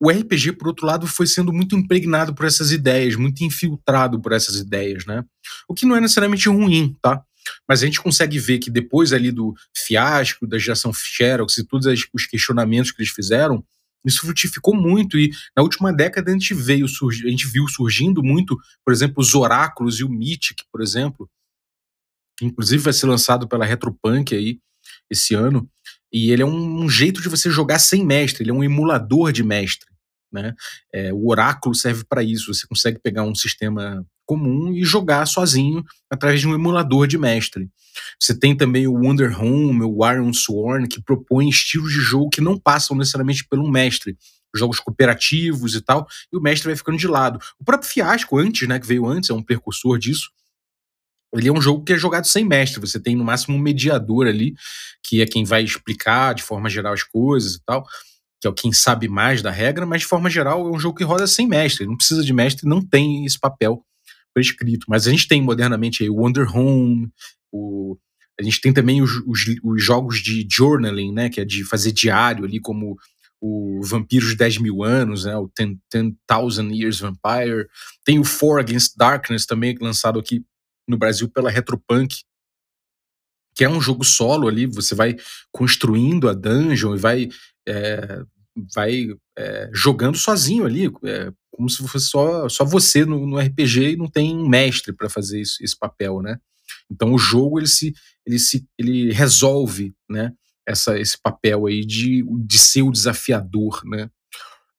O 0.00 0.10
RPG, 0.10 0.52
por 0.52 0.68
outro 0.68 0.86
lado, 0.86 1.06
foi 1.06 1.26
sendo 1.26 1.52
muito 1.52 1.76
impregnado 1.76 2.34
por 2.34 2.44
essas 2.44 2.72
ideias, 2.72 3.14
muito 3.14 3.44
infiltrado 3.44 4.20
por 4.20 4.32
essas 4.32 4.56
ideias, 4.56 5.06
né? 5.06 5.24
O 5.68 5.74
que 5.74 5.86
não 5.86 5.94
é 5.94 6.00
necessariamente 6.00 6.48
ruim, 6.48 6.96
tá? 7.00 7.22
Mas 7.68 7.82
a 7.82 7.86
gente 7.86 8.00
consegue 8.00 8.38
ver 8.38 8.58
que 8.58 8.70
depois 8.70 9.12
ali 9.12 9.30
do 9.30 9.54
fiasco, 9.76 10.46
da 10.46 10.58
geração 10.58 10.92
Xerox 10.92 11.58
e 11.58 11.64
todos 11.64 11.86
os 12.12 12.26
questionamentos 12.26 12.90
que 12.90 13.00
eles 13.00 13.12
fizeram, 13.12 13.64
isso 14.04 14.20
frutificou 14.22 14.74
muito 14.74 15.16
e 15.16 15.30
na 15.56 15.62
última 15.62 15.92
década 15.92 16.30
a 16.30 16.32
gente 16.32 16.54
veio 16.54 16.86
a 16.86 17.30
gente 17.30 17.46
viu 17.46 17.68
surgindo 17.68 18.22
muito, 18.22 18.56
por 18.84 18.92
exemplo, 18.92 19.16
os 19.18 19.34
oráculos 19.34 20.00
e 20.00 20.04
o 20.04 20.08
Mythic, 20.08 20.64
por 20.72 20.82
exemplo, 20.82 21.30
que 22.36 22.44
inclusive 22.44 22.82
vai 22.82 22.92
ser 22.92 23.06
lançado 23.06 23.46
pela 23.46 23.64
Retropunk 23.64 24.34
aí 24.34 24.58
esse 25.08 25.34
ano, 25.34 25.70
e 26.12 26.30
ele 26.30 26.42
é 26.42 26.46
um, 26.46 26.82
um, 26.82 26.88
jeito 26.88 27.22
de 27.22 27.28
você 27.28 27.50
jogar 27.50 27.78
sem 27.78 28.04
mestre, 28.04 28.42
ele 28.42 28.50
é 28.50 28.54
um 28.54 28.64
emulador 28.64 29.32
de 29.32 29.42
mestre. 29.42 29.90
Né? 30.32 30.54
É, 30.92 31.12
o 31.12 31.28
oráculo 31.28 31.74
serve 31.74 32.04
para 32.08 32.22
isso, 32.22 32.52
você 32.52 32.66
consegue 32.66 32.98
pegar 32.98 33.22
um 33.22 33.34
sistema 33.34 34.04
comum 34.24 34.72
e 34.72 34.84
jogar 34.84 35.26
sozinho 35.26 35.84
através 36.10 36.40
de 36.40 36.48
um 36.48 36.54
emulador 36.54 37.06
de 37.06 37.18
mestre. 37.18 37.68
Você 38.18 38.38
tem 38.38 38.56
também 38.56 38.86
o 38.86 38.94
Wonder 38.94 39.38
Home, 39.38 39.82
o 39.82 40.10
Iron 40.10 40.32
Sworn, 40.32 40.88
que 40.88 41.02
propõe 41.02 41.48
estilos 41.48 41.92
de 41.92 42.00
jogo 42.00 42.30
que 42.30 42.40
não 42.40 42.58
passam 42.58 42.96
necessariamente 42.96 43.46
pelo 43.46 43.70
mestre. 43.70 44.16
Jogos 44.54 44.80
cooperativos 44.80 45.74
e 45.74 45.80
tal, 45.80 46.06
e 46.30 46.36
o 46.36 46.40
mestre 46.40 46.68
vai 46.68 46.76
ficando 46.76 46.98
de 46.98 47.06
lado. 47.06 47.38
O 47.58 47.64
próprio 47.64 47.90
Fiasco, 47.90 48.38
antes, 48.38 48.68
né, 48.68 48.78
que 48.78 48.86
veio 48.86 49.06
antes, 49.06 49.30
é 49.30 49.34
um 49.34 49.42
precursor 49.42 49.98
disso, 49.98 50.30
ele 51.34 51.48
é 51.48 51.52
um 51.52 51.60
jogo 51.60 51.82
que 51.84 51.92
é 51.92 51.98
jogado 51.98 52.26
sem 52.26 52.44
mestre. 52.44 52.80
Você 52.80 53.00
tem 53.00 53.16
no 53.16 53.24
máximo 53.24 53.56
um 53.56 53.60
mediador 53.60 54.26
ali, 54.26 54.54
que 55.02 55.22
é 55.22 55.26
quem 55.26 55.44
vai 55.44 55.62
explicar 55.62 56.34
de 56.34 56.42
forma 56.42 56.68
geral 56.68 56.92
as 56.92 57.02
coisas 57.02 57.54
e 57.54 57.64
tal, 57.64 57.84
que 58.40 58.46
é 58.46 58.50
o 58.50 58.54
quem 58.54 58.72
sabe 58.72 59.08
mais 59.08 59.40
da 59.40 59.50
regra, 59.50 59.86
mas 59.86 60.02
de 60.02 60.06
forma 60.06 60.28
geral 60.28 60.66
é 60.66 60.70
um 60.70 60.78
jogo 60.78 60.96
que 60.96 61.04
roda 61.04 61.26
sem 61.26 61.46
mestre. 61.46 61.86
Não 61.86 61.96
precisa 61.96 62.22
de 62.22 62.32
mestre, 62.32 62.68
não 62.68 62.80
tem 62.80 63.24
esse 63.24 63.38
papel 63.38 63.84
prescrito. 64.34 64.86
Mas 64.88 65.06
a 65.06 65.10
gente 65.10 65.28
tem 65.28 65.40
modernamente 65.40 66.02
aí 66.02 66.10
o 66.10 66.16
Wonder 66.16 66.54
Home, 66.54 67.10
o, 67.50 67.96
a 68.38 68.42
gente 68.42 68.60
tem 68.60 68.72
também 68.72 69.02
os, 69.02 69.10
os, 69.26 69.40
os, 69.62 69.82
jogos 69.82 70.18
de 70.18 70.46
journaling, 70.50 71.12
né, 71.12 71.28
que 71.28 71.40
é 71.40 71.44
de 71.44 71.64
fazer 71.64 71.92
diário 71.92 72.44
ali, 72.44 72.58
como 72.58 72.96
o 73.40 73.80
Vampiros 73.82 74.30
de 74.30 74.36
10 74.36 74.58
mil 74.58 74.82
anos, 74.82 75.24
né, 75.24 75.36
o 75.36 75.50
10,000 75.56 76.70
Years 76.72 77.00
Vampire. 77.00 77.66
Tem 78.04 78.18
o 78.18 78.24
Four 78.24 78.60
Against 78.60 78.96
Darkness 78.96 79.46
também, 79.46 79.76
lançado 79.80 80.18
aqui 80.18 80.44
no 80.88 80.96
Brasil 80.96 81.28
pela 81.28 81.50
Retropunk, 81.50 82.16
que 83.54 83.64
é 83.64 83.68
um 83.68 83.80
jogo 83.80 84.04
solo 84.04 84.48
ali, 84.48 84.66
você 84.66 84.94
vai 84.94 85.16
construindo 85.50 86.28
a 86.28 86.32
dungeon 86.32 86.94
e 86.94 86.98
vai, 86.98 87.28
é, 87.68 88.22
vai 88.74 89.08
é, 89.36 89.70
jogando 89.72 90.16
sozinho 90.16 90.64
ali, 90.64 90.86
é, 91.04 91.30
como 91.50 91.68
se 91.68 91.86
fosse 91.86 92.06
só, 92.06 92.48
só 92.48 92.64
você 92.64 93.04
no, 93.04 93.26
no 93.26 93.38
RPG 93.38 93.92
e 93.92 93.96
não 93.96 94.08
tem 94.08 94.34
um 94.34 94.48
mestre 94.48 94.92
para 94.92 95.10
fazer 95.10 95.40
isso, 95.40 95.62
esse 95.62 95.78
papel, 95.78 96.22
né? 96.22 96.38
Então 96.90 97.12
o 97.12 97.18
jogo 97.18 97.58
ele 97.58 97.68
se, 97.68 97.94
ele 98.26 98.38
se 98.38 98.66
ele 98.78 99.12
resolve, 99.12 99.94
né? 100.08 100.32
essa, 100.66 100.98
esse 100.98 101.20
papel 101.20 101.66
aí 101.66 101.84
de, 101.84 102.24
de 102.44 102.58
ser 102.58 102.82
o 102.82 102.92
desafiador, 102.92 103.82
né? 103.84 104.10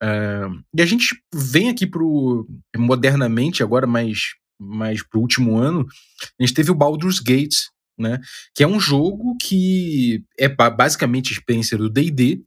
Uh, 0.02 0.62
e 0.76 0.82
a 0.82 0.86
gente 0.86 1.16
vem 1.34 1.70
aqui 1.70 1.88
pro 1.88 2.46
modernamente 2.76 3.64
agora 3.64 3.88
mais 3.88 4.34
mais 4.60 5.04
pro 5.04 5.20
último 5.20 5.58
ano, 5.58 5.86
a 6.40 6.44
gente 6.44 6.54
teve 6.54 6.72
o 6.72 6.76
Baldur's 6.76 7.20
Gate, 7.20 7.56
né? 7.98 8.20
Que 8.56 8.64
é 8.64 8.68
um 8.68 8.80
jogo 8.80 9.36
que 9.42 10.24
é 10.38 10.48
basicamente 10.48 11.30
a 11.32 11.38
experiência 11.38 11.78
do 11.78 11.90
D&D, 11.90 12.42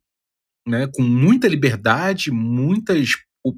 né? 0.67 0.89
Com 0.95 1.03
muita 1.03 1.49
liberdade, 1.49 2.31
muitas 2.31 3.11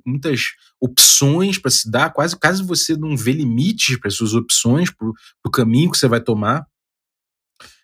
muitas 0.05 0.49
opções 0.81 1.59
para 1.59 1.71
se 1.71 1.91
dar, 1.91 2.13
quase 2.13 2.39
caso 2.39 2.67
você 2.67 2.95
não 2.95 3.17
vê 3.17 3.33
limites 3.33 3.99
para 3.99 4.11
suas 4.11 4.35
opções, 4.35 4.91
para 4.91 5.09
o 5.47 5.51
caminho 5.51 5.91
que 5.91 5.97
você 5.97 6.07
vai 6.07 6.21
tomar. 6.21 6.67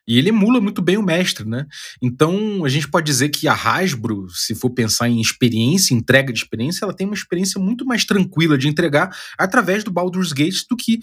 E 0.07 0.19
ele 0.19 0.29
emula 0.29 0.61
muito 0.61 0.83
bem 0.83 0.97
o 0.97 1.03
mestre, 1.03 1.49
né? 1.49 1.67
Então, 2.01 2.65
a 2.65 2.69
gente 2.69 2.89
pode 2.89 3.07
dizer 3.07 3.31
que 3.31 3.49
a 3.49 3.55
Hasbro, 3.55 4.29
se 4.31 4.55
for 4.55 4.71
pensar 4.71 5.09
em 5.09 5.21
experiência, 5.21 5.95
entrega 5.95 6.33
de 6.33 6.39
experiência, 6.39 6.85
ela 6.85 6.95
tem 6.95 7.07
uma 7.07 7.15
experiência 7.15 7.61
muito 7.61 7.87
mais 7.87 8.05
tranquila 8.05 8.59
de 8.59 8.69
entregar 8.69 9.15
através 9.39 9.83
do 9.83 9.91
Baldur's 9.91 10.33
Gate 10.33 10.65
do 10.69 10.77
que 10.77 10.99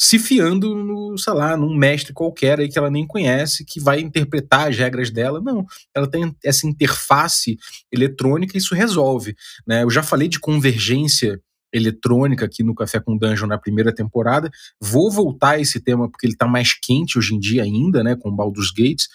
se 0.00 0.18
fiando 0.18 0.74
no, 0.74 1.16
sei 1.16 1.32
lá, 1.32 1.56
num 1.56 1.74
mestre 1.74 2.12
qualquer 2.12 2.60
aí 2.60 2.68
que 2.68 2.78
ela 2.78 2.90
nem 2.90 3.06
conhece, 3.06 3.64
que 3.64 3.80
vai 3.80 4.00
interpretar 4.00 4.68
as 4.68 4.76
regras 4.76 5.10
dela. 5.10 5.40
Não, 5.40 5.64
ela 5.94 6.08
tem 6.08 6.34
essa 6.44 6.66
interface 6.66 7.56
eletrônica 7.92 8.56
e 8.56 8.58
isso 8.58 8.74
resolve. 8.74 9.34
Né? 9.66 9.82
Eu 9.82 9.90
já 9.90 10.02
falei 10.02 10.28
de 10.28 10.40
convergência 10.40 11.40
eletrônica 11.74 12.44
aqui 12.44 12.62
no 12.62 12.74
Café 12.74 13.00
com 13.00 13.18
Dungeon 13.18 13.48
na 13.48 13.58
primeira 13.58 13.92
temporada. 13.92 14.48
Vou 14.80 15.10
voltar 15.10 15.50
a 15.50 15.60
esse 15.60 15.80
tema 15.80 16.08
porque 16.08 16.26
ele 16.26 16.34
está 16.34 16.46
mais 16.46 16.72
quente 16.72 17.18
hoje 17.18 17.34
em 17.34 17.38
dia 17.40 17.64
ainda, 17.64 18.02
né, 18.04 18.14
com 18.14 18.34
Baldur's 18.34 18.70
Gates. 18.70 19.08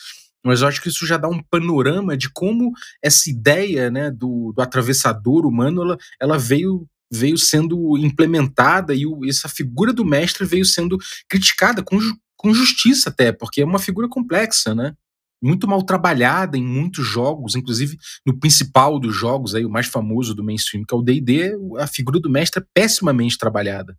Mas 0.43 0.61
eu 0.61 0.67
acho 0.67 0.81
que 0.81 0.89
isso 0.89 1.05
já 1.05 1.17
dá 1.17 1.27
um 1.27 1.41
panorama 1.41 2.15
de 2.15 2.29
como 2.29 2.71
essa 3.01 3.29
ideia 3.29 3.89
né, 3.89 4.11
do, 4.11 4.53
do 4.55 4.61
atravessador 4.61 5.45
humano 5.45 5.81
ela, 5.81 5.97
ela 6.19 6.37
veio 6.37 6.85
veio 7.11 7.37
sendo 7.39 7.97
implementada 7.97 8.93
e 8.93 9.05
o, 9.05 9.25
essa 9.27 9.49
figura 9.49 9.91
do 9.91 10.05
mestre 10.05 10.45
veio 10.45 10.63
sendo 10.63 10.95
criticada 11.27 11.81
com, 11.81 11.97
com 12.37 12.53
justiça 12.53 13.09
até, 13.09 13.31
porque 13.31 13.61
é 13.61 13.65
uma 13.65 13.79
figura 13.79 14.07
complexa, 14.07 14.75
né? 14.75 14.93
Muito 15.41 15.67
mal 15.67 15.81
trabalhada 15.83 16.57
em 16.57 16.63
muitos 16.63 17.05
jogos, 17.05 17.55
inclusive 17.55 17.97
no 18.25 18.37
principal 18.37 18.99
dos 18.99 19.15
jogos, 19.15 19.55
aí, 19.55 19.65
o 19.65 19.69
mais 19.69 19.87
famoso 19.87 20.35
do 20.35 20.43
mainstream, 20.43 20.83
que 20.85 20.93
é 20.93 20.97
o 20.97 21.01
D&D, 21.01 21.55
a 21.77 21.87
figura 21.87 22.19
do 22.19 22.29
mestre 22.29 22.61
é 22.61 22.65
pessimamente 22.73 23.37
trabalhada. 23.37 23.97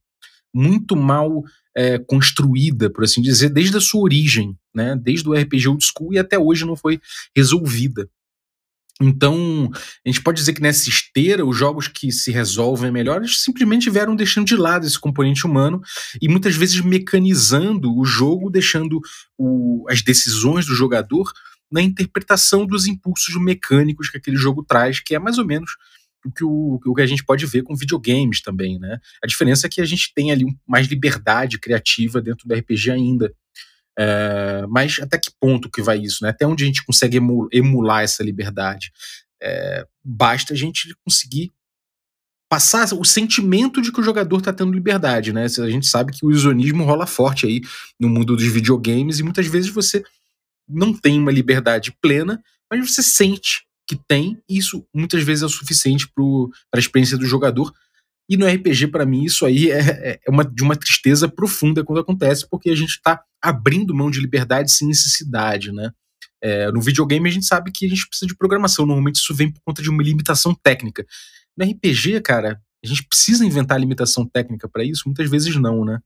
Muito 0.55 0.97
mal 0.97 1.43
é, 1.77 1.99
construída, 1.99 2.91
por 2.91 3.05
assim 3.05 3.23
dizer, 3.23 3.51
desde 3.51 3.77
a 3.77 3.81
sua 3.81 4.03
origem, 4.03 4.57
né? 4.75 4.97
desde 5.01 5.29
o 5.29 5.33
RPG 5.33 5.69
Old 5.69 5.85
School 5.85 6.13
e 6.13 6.19
até 6.19 6.39
hoje 6.39 6.65
não 6.65 6.77
foi 6.77 7.01
resolvida. 7.35 8.09
Então, 9.01 9.71
a 10.05 10.09
gente 10.09 10.23
pode 10.23 10.39
dizer 10.39 10.53
que 10.53 10.61
nessa 10.61 10.89
esteira, 10.89 11.45
os 11.45 11.57
jogos 11.57 11.89
que 11.89 12.13
se 12.13 12.31
resolvem 12.31 12.93
melhor, 12.93 13.27
simplesmente 13.27 13.89
vieram 13.89 14.15
deixando 14.15 14.47
de 14.47 14.57
lado 14.57 14.87
esse 14.87 14.99
componente 14.99 15.47
humano 15.47 15.81
e 16.21 16.29
muitas 16.29 16.55
vezes 16.55 16.81
mecanizando 16.83 17.97
o 17.97 18.05
jogo, 18.05 18.51
deixando 18.51 19.01
o, 19.39 19.87
as 19.89 20.03
decisões 20.03 20.67
do 20.67 20.75
jogador 20.75 21.33
na 21.73 21.81
interpretação 21.81 22.67
dos 22.67 22.87
impulsos 22.87 23.35
mecânicos 23.41 24.11
que 24.11 24.19
aquele 24.19 24.37
jogo 24.37 24.63
traz, 24.63 25.01
que 25.01 25.15
é 25.15 25.19
mais 25.19 25.39
ou 25.39 25.47
menos 25.47 25.71
o 26.27 26.31
que, 26.31 26.45
o, 26.45 26.81
o 26.85 26.95
que 26.95 27.03
a 27.03 27.07
gente 27.07 27.25
pode 27.25 27.47
ver 27.47 27.63
com 27.63 27.75
videogames 27.75 28.43
também, 28.43 28.79
né? 28.79 28.99
A 29.25 29.27
diferença 29.27 29.67
é 29.67 29.71
que 29.71 29.81
a 29.81 29.85
gente 29.87 30.13
tem 30.15 30.31
ali 30.31 30.45
mais 30.67 30.87
liberdade 30.87 31.59
criativa 31.59 32.21
dentro 32.21 32.47
do 32.47 32.55
RPG 32.55 32.91
ainda. 32.91 33.33
É, 33.99 34.65
mas 34.69 34.99
até 35.01 35.19
que 35.19 35.31
ponto 35.41 35.71
que 35.71 35.83
vai 35.83 35.99
isso? 35.99 36.23
Né? 36.23 36.31
Até 36.31 36.47
onde 36.47 36.65
a 36.65 36.67
gente 36.67 36.85
consegue 36.85 37.19
emular 37.53 38.03
essa 38.03 38.23
liberdade? 38.23 38.93
É, 39.43 39.87
basta 40.05 40.55
a 40.55 40.57
gente 40.57 40.95
conseguir 41.05 41.53
passar 42.49 42.93
o 42.95 43.05
sentimento 43.05 43.81
de 43.81 43.93
que 43.93 44.01
o 44.01 44.03
jogador 44.03 44.39
está 44.39 44.53
tendo 44.53 44.73
liberdade, 44.73 45.33
né? 45.33 45.45
A 45.45 45.71
gente 45.71 45.87
sabe 45.87 46.13
que 46.13 46.27
o 46.27 46.33
isonismo 46.33 46.83
rola 46.83 47.07
forte 47.07 47.47
aí 47.47 47.61
no 47.99 48.09
mundo 48.09 48.35
dos 48.35 48.45
videogames 48.45 49.21
e 49.21 49.23
muitas 49.23 49.47
vezes 49.47 49.71
você 49.71 50.03
não 50.69 50.93
tem 50.93 51.17
uma 51.17 51.31
liberdade 51.31 51.95
plena, 52.03 52.43
mas 52.69 52.91
você 52.91 53.05
sente 53.05 53.65
que 53.87 53.97
tem, 54.09 54.41
e 54.49 54.59
isso 54.59 54.85
muitas 54.93 55.23
vezes 55.23 55.43
é 55.43 55.47
o 55.47 55.49
suficiente 55.49 56.09
para 56.13 56.25
a 56.75 56.79
experiência 56.79 57.17
do 57.17 57.25
jogador 57.25 57.73
e 58.31 58.37
no 58.37 58.47
RPG, 58.47 58.87
para 58.87 59.05
mim, 59.05 59.25
isso 59.25 59.45
aí 59.45 59.73
é, 59.73 59.81
é, 59.81 60.21
é 60.25 60.31
uma, 60.31 60.45
de 60.45 60.63
uma 60.63 60.77
tristeza 60.77 61.29
profunda 61.29 61.85
quando 61.85 61.99
acontece, 61.99 62.49
porque 62.49 62.71
a 62.71 62.77
gente 62.77 62.91
está 62.91 63.21
abrindo 63.43 63.95
mão 63.95 64.11
de 64.11 64.21
liberdade 64.21 64.73
sem 64.73 64.89
necessidade, 64.89 65.73
né? 65.73 65.91
É, 66.43 66.71
no 66.73 66.81
videogame 66.81 67.29
a 67.29 67.33
gente 67.33 67.47
sabe 67.47 67.71
que 67.71 67.85
a 67.85 67.89
gente 67.89 68.09
precisa 68.09 68.27
de 68.27 68.37
programação, 68.37 68.87
normalmente 68.87 69.17
isso 69.17 69.35
vem 69.35 69.53
por 69.53 69.61
conta 69.65 69.83
de 69.83 69.91
uma 69.91 70.03
limitação 70.03 70.55
técnica. 70.55 71.07
No 71.57 71.65
RPG, 71.65 72.21
cara, 72.23 72.61
a 72.83 72.87
gente 72.87 73.07
precisa 73.07 73.45
inventar 73.45 73.79
limitação 73.79 74.27
técnica 74.27 74.69
para 74.69 74.85
isso? 74.85 75.03
Muitas 75.07 75.31
vezes 75.31 75.55
não, 75.57 75.85
né? 75.85 76.01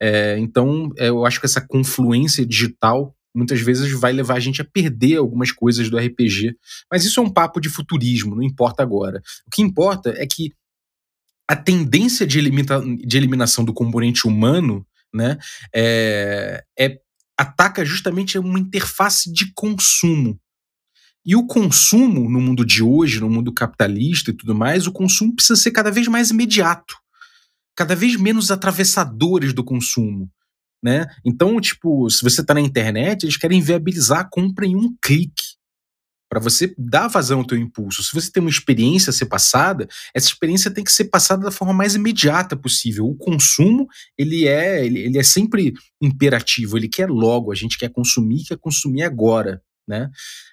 É, 0.00 0.38
então, 0.38 0.92
é, 0.98 1.08
eu 1.08 1.24
acho 1.24 1.40
que 1.40 1.46
essa 1.46 1.60
confluência 1.60 2.44
digital 2.44 3.14
muitas 3.34 3.60
vezes 3.60 3.90
vai 3.92 4.12
levar 4.12 4.34
a 4.34 4.40
gente 4.40 4.62
a 4.62 4.64
perder 4.64 5.16
algumas 5.16 5.50
coisas 5.50 5.90
do 5.90 5.98
RPG. 5.98 6.56
Mas 6.90 7.04
isso 7.04 7.18
é 7.18 7.22
um 7.22 7.30
papo 7.30 7.60
de 7.60 7.68
futurismo, 7.68 8.36
não 8.36 8.42
importa 8.42 8.82
agora. 8.82 9.20
O 9.46 9.50
que 9.50 9.62
importa 9.62 10.10
é 10.16 10.26
que 10.26 10.52
a 11.48 11.56
tendência 11.56 12.26
de, 12.26 12.40
de 12.40 13.16
eliminação 13.16 13.64
do 13.64 13.74
componente 13.74 14.26
humano 14.26 14.86
né, 15.14 15.38
é, 15.74 16.64
é, 16.78 16.98
ataca 17.38 17.84
justamente 17.84 18.38
uma 18.38 18.58
interface 18.58 19.32
de 19.32 19.52
consumo. 19.54 20.38
E 21.24 21.34
o 21.34 21.46
consumo, 21.46 22.28
no 22.28 22.40
mundo 22.40 22.64
de 22.66 22.82
hoje, 22.82 23.20
no 23.20 23.30
mundo 23.30 23.52
capitalista 23.52 24.30
e 24.30 24.34
tudo 24.34 24.54
mais, 24.54 24.86
o 24.86 24.92
consumo 24.92 25.34
precisa 25.34 25.56
ser 25.56 25.70
cada 25.70 25.90
vez 25.90 26.06
mais 26.06 26.30
imediato, 26.30 26.96
cada 27.74 27.96
vez 27.96 28.16
menos 28.16 28.50
atravessadores 28.50 29.54
do 29.54 29.64
consumo. 29.64 30.30
Né? 30.82 31.06
Então, 31.24 31.58
tipo, 31.62 32.10
se 32.10 32.22
você 32.22 32.42
está 32.42 32.52
na 32.52 32.60
internet, 32.60 33.22
eles 33.22 33.38
querem 33.38 33.62
viabilizar 33.62 34.20
a 34.20 34.28
compra 34.28 34.66
em 34.66 34.76
um 34.76 34.94
clique 35.00 35.54
para 36.28 36.40
você 36.40 36.74
dar 36.76 37.08
vazão 37.08 37.40
ao 37.40 37.46
teu 37.46 37.58
impulso. 37.58 38.02
Se 38.02 38.12
você 38.12 38.30
tem 38.30 38.42
uma 38.42 38.50
experiência 38.50 39.10
a 39.10 39.12
ser 39.12 39.26
passada, 39.26 39.86
essa 40.14 40.26
experiência 40.26 40.70
tem 40.70 40.82
que 40.82 40.92
ser 40.92 41.04
passada 41.04 41.44
da 41.44 41.50
forma 41.50 41.72
mais 41.72 41.94
imediata 41.94 42.56
possível. 42.56 43.06
O 43.06 43.16
consumo, 43.16 43.86
ele 44.18 44.46
é, 44.46 44.84
ele, 44.84 45.00
ele 45.00 45.18
é 45.18 45.22
sempre 45.22 45.72
imperativo, 46.00 46.76
ele 46.76 46.88
quer 46.88 47.08
logo, 47.08 47.52
a 47.52 47.54
gente 47.54 47.78
quer 47.78 47.90
consumir, 47.90 48.44
quer 48.44 48.58
consumir 48.58 49.02
agora. 49.02 49.62
Né? 49.86 50.10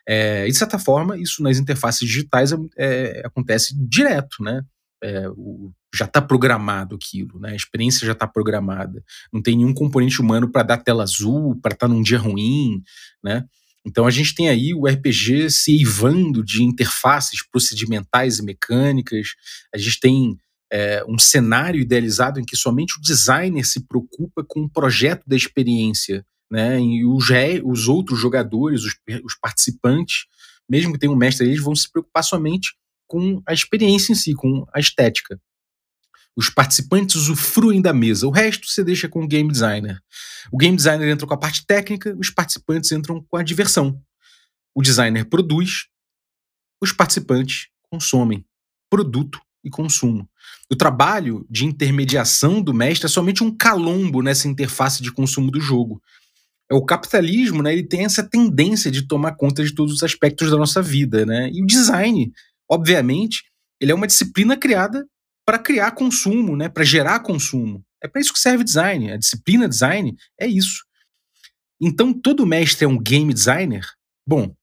É, 0.07 0.45
de 0.45 0.53
certa 0.53 0.77
forma, 0.77 1.17
isso 1.17 1.41
nas 1.41 1.57
interfaces 1.57 2.01
digitais 2.01 2.51
é, 2.51 2.57
é, 2.77 3.21
acontece 3.25 3.73
direto, 3.77 4.43
né? 4.43 4.61
É, 5.03 5.27
o, 5.29 5.71
já 5.93 6.05
está 6.05 6.21
programado 6.21 6.95
aquilo, 6.95 7.39
né? 7.39 7.51
A 7.51 7.55
experiência 7.55 8.05
já 8.05 8.11
está 8.13 8.27
programada. 8.27 9.03
Não 9.31 9.41
tem 9.41 9.57
nenhum 9.57 9.73
componente 9.73 10.21
humano 10.21 10.51
para 10.51 10.63
dar 10.63 10.77
tela 10.77 11.03
azul, 11.03 11.57
para 11.61 11.73
estar 11.73 11.87
tá 11.87 11.93
num 11.93 12.01
dia 12.01 12.19
ruim, 12.19 12.83
né? 13.23 13.45
Então 13.85 14.05
a 14.05 14.11
gente 14.11 14.35
tem 14.35 14.47
aí 14.47 14.73
o 14.73 14.85
RPG 14.85 15.49
se 15.49 15.71
eivando 15.71 16.43
de 16.43 16.63
interfaces 16.63 17.45
procedimentais 17.49 18.39
e 18.39 18.43
mecânicas, 18.43 19.29
a 19.73 19.77
gente 19.77 19.99
tem 19.99 20.37
é, 20.71 21.03
um 21.07 21.19
cenário 21.19 21.81
idealizado 21.81 22.39
em 22.39 22.45
que 22.45 22.55
somente 22.55 22.97
o 22.97 23.01
designer 23.01 23.65
se 23.65 23.85
preocupa 23.85 24.43
com 24.47 24.61
o 24.61 24.69
projeto 24.69 25.23
da 25.27 25.35
experiência, 25.35 26.25
né? 26.49 26.79
E 26.79 27.05
os, 27.05 27.25
os 27.63 27.87
outros 27.87 28.19
jogadores, 28.19 28.83
os, 28.83 28.93
os 29.23 29.35
participantes, 29.39 30.25
mesmo 30.69 30.93
que 30.93 30.99
tenham 30.99 31.13
um 31.13 31.17
mestre, 31.17 31.47
eles 31.47 31.61
vão 31.61 31.75
se 31.75 31.91
preocupar 31.91 32.23
somente 32.23 32.75
com 33.07 33.41
a 33.45 33.53
experiência 33.53 34.13
em 34.13 34.15
si, 34.15 34.33
com 34.33 34.65
a 34.73 34.79
estética. 34.79 35.37
Os 36.35 36.49
participantes 36.49 37.15
usufruem 37.15 37.81
da 37.81 37.93
mesa, 37.93 38.25
o 38.25 38.31
resto 38.31 38.67
você 38.67 38.83
deixa 38.83 39.09
com 39.09 39.23
o 39.23 39.27
game 39.27 39.51
designer. 39.51 40.01
O 40.51 40.57
game 40.57 40.75
designer 40.75 41.09
entra 41.09 41.27
com 41.27 41.33
a 41.33 41.37
parte 41.37 41.65
técnica, 41.65 42.15
os 42.17 42.29
participantes 42.29 42.91
entram 42.91 43.21
com 43.21 43.37
a 43.37 43.43
diversão. 43.43 44.01
O 44.73 44.81
designer 44.81 45.25
produz, 45.25 45.87
os 46.81 46.91
participantes 46.93 47.67
consomem. 47.89 48.45
Produto 48.89 49.39
e 49.63 49.69
consumo. 49.69 50.27
O 50.71 50.75
trabalho 50.75 51.45
de 51.49 51.65
intermediação 51.65 52.61
do 52.61 52.73
mestre 52.73 53.05
é 53.05 53.09
somente 53.09 53.43
um 53.43 53.55
calombo 53.55 54.21
nessa 54.21 54.47
interface 54.47 55.03
de 55.03 55.11
consumo 55.11 55.51
do 55.51 55.59
jogo. 55.59 56.01
É 56.69 56.73
o 56.73 56.85
capitalismo, 56.85 57.61
né, 57.61 57.73
ele 57.73 57.83
tem 57.83 58.05
essa 58.05 58.23
tendência 58.23 58.89
de 58.89 59.05
tomar 59.05 59.35
conta 59.35 59.63
de 59.63 59.75
todos 59.75 59.93
os 59.93 60.03
aspectos 60.03 60.49
da 60.49 60.57
nossa 60.57 60.81
vida, 60.81 61.25
né? 61.25 61.49
E 61.51 61.61
o 61.61 61.67
design, 61.67 62.31
obviamente, 62.69 63.43
ele 63.79 63.91
é 63.91 63.95
uma 63.95 64.07
disciplina 64.07 64.55
criada 64.55 65.05
para 65.51 65.59
criar 65.59 65.91
consumo, 65.91 66.55
né, 66.55 66.69
para 66.69 66.85
gerar 66.85 67.19
consumo. 67.19 67.83
É 68.01 68.07
para 68.07 68.21
isso 68.21 68.31
que 68.31 68.39
serve 68.39 68.63
design. 68.63 69.11
A 69.11 69.17
disciplina 69.17 69.67
design 69.67 70.15
é 70.39 70.47
isso. 70.47 70.85
Então, 71.81 72.13
todo 72.13 72.45
mestre 72.45 72.85
é 72.85 72.87
um 72.87 72.97
game 72.97 73.33
designer? 73.33 73.85
Bom, 74.25 74.55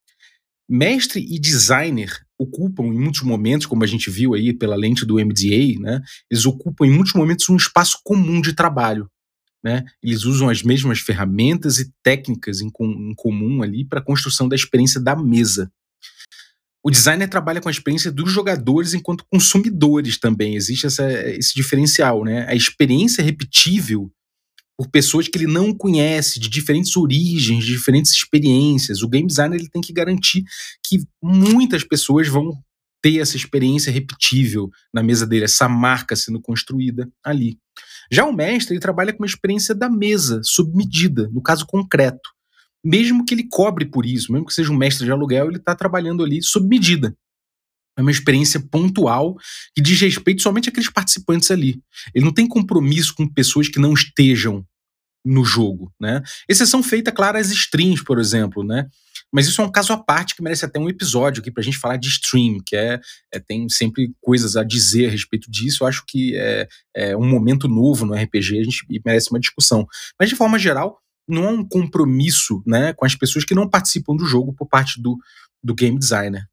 mestre 0.67 1.21
e 1.21 1.39
designer 1.39 2.11
ocupam 2.39 2.85
em 2.85 2.99
muitos 2.99 3.21
momentos, 3.21 3.67
como 3.67 3.85
a 3.85 3.87
gente 3.87 4.09
viu 4.09 4.33
aí 4.33 4.55
pela 4.55 4.77
lente 4.77 5.05
do 5.05 5.17
MDA, 5.17 5.79
né, 5.79 6.01
eles 6.31 6.47
ocupam 6.47 6.87
em 6.87 6.91
muitos 6.91 7.13
momentos 7.13 7.47
um 7.51 7.57
espaço 7.57 7.99
comum 8.03 8.41
de 8.41 8.55
trabalho. 8.55 9.11
né? 9.63 9.85
Eles 10.03 10.25
usam 10.25 10.49
as 10.49 10.63
mesmas 10.63 11.01
ferramentas 11.01 11.79
e 11.81 11.93
técnicas 12.03 12.63
em, 12.63 12.71
com, 12.71 12.87
em 12.87 13.15
comum 13.15 13.63
ali 13.63 13.85
para 13.85 14.01
a 14.01 14.05
construção 14.05 14.49
da 14.49 14.57
experiência 14.57 14.99
da 14.99 15.15
mesa. 15.15 15.71
O 16.85 16.91
designer 16.91 17.29
trabalha 17.29 17.61
com 17.61 17.69
a 17.69 17.73
experiência 17.73 18.11
dos 18.11 18.31
jogadores 18.31 18.95
enquanto 18.95 19.25
consumidores 19.31 20.19
também. 20.19 20.55
Existe 20.55 20.87
essa, 20.87 21.11
esse 21.31 21.55
diferencial, 21.55 22.25
né? 22.25 22.47
A 22.49 22.55
experiência 22.55 23.23
repetível 23.23 24.11
por 24.79 24.89
pessoas 24.89 25.27
que 25.27 25.37
ele 25.37 25.49
não 25.49 25.75
conhece, 25.75 26.39
de 26.39 26.49
diferentes 26.49 26.97
origens, 26.97 27.65
de 27.65 27.73
diferentes 27.73 28.13
experiências. 28.13 29.03
O 29.03 29.09
game 29.09 29.27
designer 29.27 29.59
ele 29.59 29.69
tem 29.69 29.83
que 29.83 29.93
garantir 29.93 30.45
que 30.87 31.01
muitas 31.21 31.83
pessoas 31.83 32.29
vão 32.29 32.53
ter 33.03 33.19
essa 33.19 33.37
experiência 33.37 33.93
repetível 33.93 34.71
na 34.95 35.03
mesa 35.03 35.27
dele, 35.27 35.45
essa 35.45 35.69
marca 35.69 36.15
sendo 36.15 36.41
construída 36.41 37.11
ali. 37.25 37.59
Já 38.11 38.25
o 38.25 38.33
mestre, 38.33 38.75
ele 38.75 38.81
trabalha 38.81 39.13
com 39.13 39.23
uma 39.23 39.27
experiência 39.27 39.75
da 39.75 39.91
mesa, 39.91 40.41
sob 40.45 40.75
medida, 40.75 41.29
no 41.33 41.43
caso 41.43 41.67
concreto. 41.67 42.31
Mesmo 42.85 43.25
que 43.25 43.35
ele 43.35 43.49
cobre 43.49 43.85
por 43.85 44.07
isso, 44.07 44.33
mesmo 44.33 44.47
que 44.47 44.55
seja 44.55 44.73
um 44.73 44.77
mestre 44.77 45.05
de 45.05 45.13
aluguel, 45.13 45.49
ele 45.49 45.57
está 45.57 45.75
trabalhando 45.75 46.23
ali 46.23 46.43
sob 46.43 46.67
medida. 46.67 47.17
É 47.99 48.01
uma 48.01 48.13
experiência 48.13 48.61
pontual 48.61 49.37
que 49.75 49.83
diz 49.83 50.01
respeito 50.01 50.41
somente 50.41 50.69
àqueles 50.69 50.89
participantes 50.89 51.51
ali. 51.51 51.83
Ele 52.15 52.25
não 52.25 52.33
tem 52.33 52.47
compromisso 52.47 53.13
com 53.15 53.29
pessoas 53.29 53.69
que 53.69 53.81
não 53.81 53.93
estejam 53.93 54.65
no 55.25 55.45
jogo, 55.45 55.93
né? 56.01 56.23
Exceção 56.49 56.81
feita, 56.81 57.11
claro, 57.11 57.39
às 57.39 57.51
streams, 57.51 58.05
por 58.05 58.21
exemplo, 58.21 58.63
né? 58.63 58.87
Mas 59.33 59.47
isso 59.47 59.61
é 59.61 59.65
um 59.65 59.71
caso 59.71 59.93
à 59.93 59.99
parte 59.99 60.35
que 60.35 60.43
merece 60.43 60.65
até 60.65 60.79
um 60.79 60.89
episódio 60.89 61.41
aqui 61.41 61.51
pra 61.51 61.63
gente 61.63 61.77
falar 61.77 61.97
de 61.97 62.09
stream, 62.09 62.59
que 62.65 62.77
é, 62.77 62.99
é 63.33 63.39
tem 63.39 63.69
sempre 63.69 64.13
coisas 64.21 64.57
a 64.57 64.65
dizer 64.65 65.07
a 65.09 65.11
respeito 65.11 65.51
disso. 65.51 65.83
Eu 65.83 65.89
acho 65.89 66.05
que 66.07 66.37
é, 66.37 66.69
é 66.97 67.17
um 67.17 67.29
momento 67.29 67.69
novo 67.69 68.07
no 68.07 68.15
RPG, 68.15 68.61
a 68.61 68.65
gente 68.65 68.87
merece 69.05 69.31
uma 69.31 69.41
discussão. 69.41 69.87
Mas 70.19 70.31
de 70.31 70.37
forma 70.37 70.59
geral, 70.59 70.99
não 71.29 71.47
há 71.47 71.51
um 71.51 71.65
compromisso, 71.65 72.63
né, 72.67 72.93
com 72.93 73.05
as 73.05 73.15
pessoas 73.15 73.45
que 73.45 73.55
não 73.55 73.69
participam 73.69 74.17
do 74.17 74.25
jogo 74.25 74.53
por 74.53 74.67
parte 74.67 75.01
do, 75.01 75.19
do 75.63 75.75
game 75.75 75.99
designer. 75.99 76.49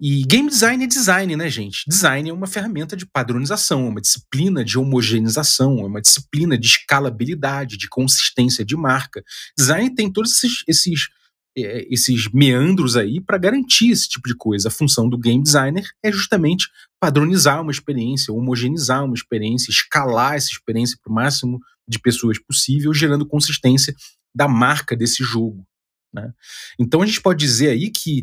E 0.00 0.24
game 0.24 0.48
design 0.48 0.82
é 0.82 0.86
design, 0.86 1.36
né, 1.36 1.50
gente? 1.50 1.84
Design 1.86 2.30
é 2.30 2.32
uma 2.32 2.46
ferramenta 2.46 2.96
de 2.96 3.04
padronização, 3.04 3.84
é 3.84 3.88
uma 3.90 4.00
disciplina 4.00 4.64
de 4.64 4.78
homogeneização, 4.78 5.78
é 5.80 5.84
uma 5.84 6.00
disciplina 6.00 6.56
de 6.56 6.68
escalabilidade, 6.68 7.76
de 7.76 7.86
consistência 7.86 8.64
de 8.64 8.74
marca. 8.74 9.22
Design 9.58 9.94
tem 9.94 10.10
todos 10.10 10.32
esses, 10.32 10.64
esses, 10.66 11.08
é, 11.10 11.19
esses 11.56 12.30
meandros 12.32 12.96
aí 12.96 13.20
para 13.20 13.38
garantir 13.38 13.90
esse 13.90 14.08
tipo 14.08 14.28
de 14.28 14.34
coisa. 14.34 14.68
A 14.68 14.70
função 14.70 15.08
do 15.08 15.18
game 15.18 15.42
designer 15.42 15.84
é 16.02 16.12
justamente 16.12 16.68
padronizar 17.00 17.60
uma 17.60 17.72
experiência, 17.72 18.32
homogeneizar 18.32 19.04
uma 19.04 19.14
experiência, 19.14 19.70
escalar 19.70 20.34
essa 20.34 20.50
experiência 20.50 20.98
para 21.02 21.10
o 21.10 21.14
máximo 21.14 21.60
de 21.88 21.98
pessoas 21.98 22.38
possível, 22.38 22.94
gerando 22.94 23.26
consistência 23.26 23.94
da 24.34 24.46
marca 24.46 24.96
desse 24.96 25.24
jogo. 25.24 25.66
Né? 26.14 26.32
Então 26.78 27.02
a 27.02 27.06
gente 27.06 27.20
pode 27.20 27.38
dizer 27.40 27.70
aí 27.70 27.90
que 27.90 28.22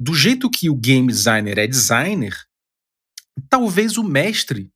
do 0.00 0.14
jeito 0.14 0.48
que 0.48 0.70
o 0.70 0.76
game 0.76 1.08
designer 1.08 1.58
é 1.58 1.66
designer, 1.66 2.34
talvez 3.48 3.98
o 3.98 4.04
mestre 4.04 4.70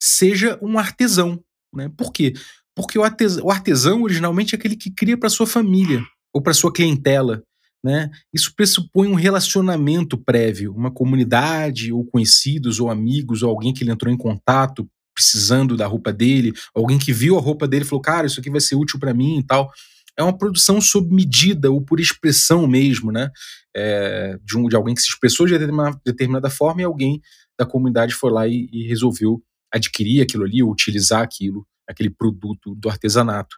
seja 0.00 0.58
um 0.62 0.78
artesão. 0.78 1.42
Né? 1.74 1.90
Por 1.96 2.12
quê? 2.12 2.34
Porque 2.74 2.98
o 2.98 3.02
artesão, 3.02 3.44
o 3.44 3.50
artesão 3.50 4.02
originalmente 4.02 4.54
é 4.54 4.58
aquele 4.58 4.76
que 4.76 4.90
cria 4.90 5.16
para 5.16 5.30
sua 5.30 5.46
família 5.46 6.06
ou 6.36 6.42
para 6.42 6.54
sua 6.54 6.72
clientela. 6.72 7.42
Né? 7.84 8.10
Isso 8.32 8.52
pressupõe 8.54 9.08
um 9.08 9.14
relacionamento 9.14 10.18
prévio, 10.18 10.74
uma 10.74 10.90
comunidade, 10.90 11.92
ou 11.92 12.04
conhecidos, 12.04 12.80
ou 12.80 12.90
amigos, 12.90 13.42
ou 13.42 13.50
alguém 13.50 13.72
que 13.72 13.82
ele 13.82 13.90
entrou 13.90 14.12
em 14.12 14.16
contato 14.16 14.88
precisando 15.14 15.78
da 15.78 15.86
roupa 15.86 16.12
dele, 16.12 16.52
alguém 16.74 16.98
que 16.98 17.10
viu 17.10 17.38
a 17.38 17.40
roupa 17.40 17.66
dele 17.66 17.86
e 17.86 17.88
falou, 17.88 18.02
cara, 18.02 18.26
isso 18.26 18.38
aqui 18.38 18.50
vai 18.50 18.60
ser 18.60 18.74
útil 18.74 19.00
para 19.00 19.14
mim 19.14 19.38
e 19.38 19.42
tal 19.42 19.72
é 20.16 20.22
uma 20.22 20.36
produção 20.36 20.80
sob 20.80 21.14
medida 21.14 21.70
ou 21.70 21.80
por 21.80 22.00
expressão 22.00 22.66
mesmo, 22.66 23.12
né? 23.12 23.30
É, 23.76 24.38
de, 24.42 24.56
um, 24.56 24.66
de 24.66 24.74
alguém 24.74 24.94
que 24.94 25.02
se 25.02 25.08
expressou 25.08 25.46
de 25.46 25.52
determinada, 25.52 26.00
determinada 26.04 26.48
forma 26.50 26.80
e 26.80 26.84
alguém 26.84 27.20
da 27.58 27.66
comunidade 27.66 28.14
foi 28.14 28.30
lá 28.30 28.48
e, 28.48 28.66
e 28.72 28.88
resolveu 28.88 29.42
adquirir 29.72 30.22
aquilo 30.22 30.44
ali, 30.44 30.62
ou 30.62 30.70
utilizar 30.70 31.22
aquilo, 31.22 31.66
aquele 31.86 32.08
produto 32.08 32.74
do 32.74 32.88
artesanato. 32.88 33.56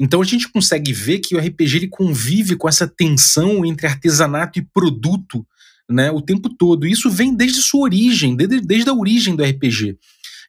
Então 0.00 0.20
a 0.20 0.24
gente 0.24 0.48
consegue 0.48 0.92
ver 0.92 1.18
que 1.18 1.34
o 1.34 1.38
RPG 1.38 1.76
ele 1.76 1.88
convive 1.88 2.54
com 2.56 2.68
essa 2.68 2.86
tensão 2.86 3.64
entre 3.64 3.86
artesanato 3.86 4.58
e 4.58 4.62
produto 4.62 5.44
né, 5.90 6.10
o 6.10 6.20
tempo 6.20 6.48
todo. 6.48 6.86
Isso 6.86 7.10
vem 7.10 7.34
desde 7.34 7.60
sua 7.60 7.82
origem, 7.82 8.36
desde, 8.36 8.60
desde 8.60 8.90
a 8.90 8.94
origem 8.94 9.34
do 9.34 9.42
RPG. 9.42 9.98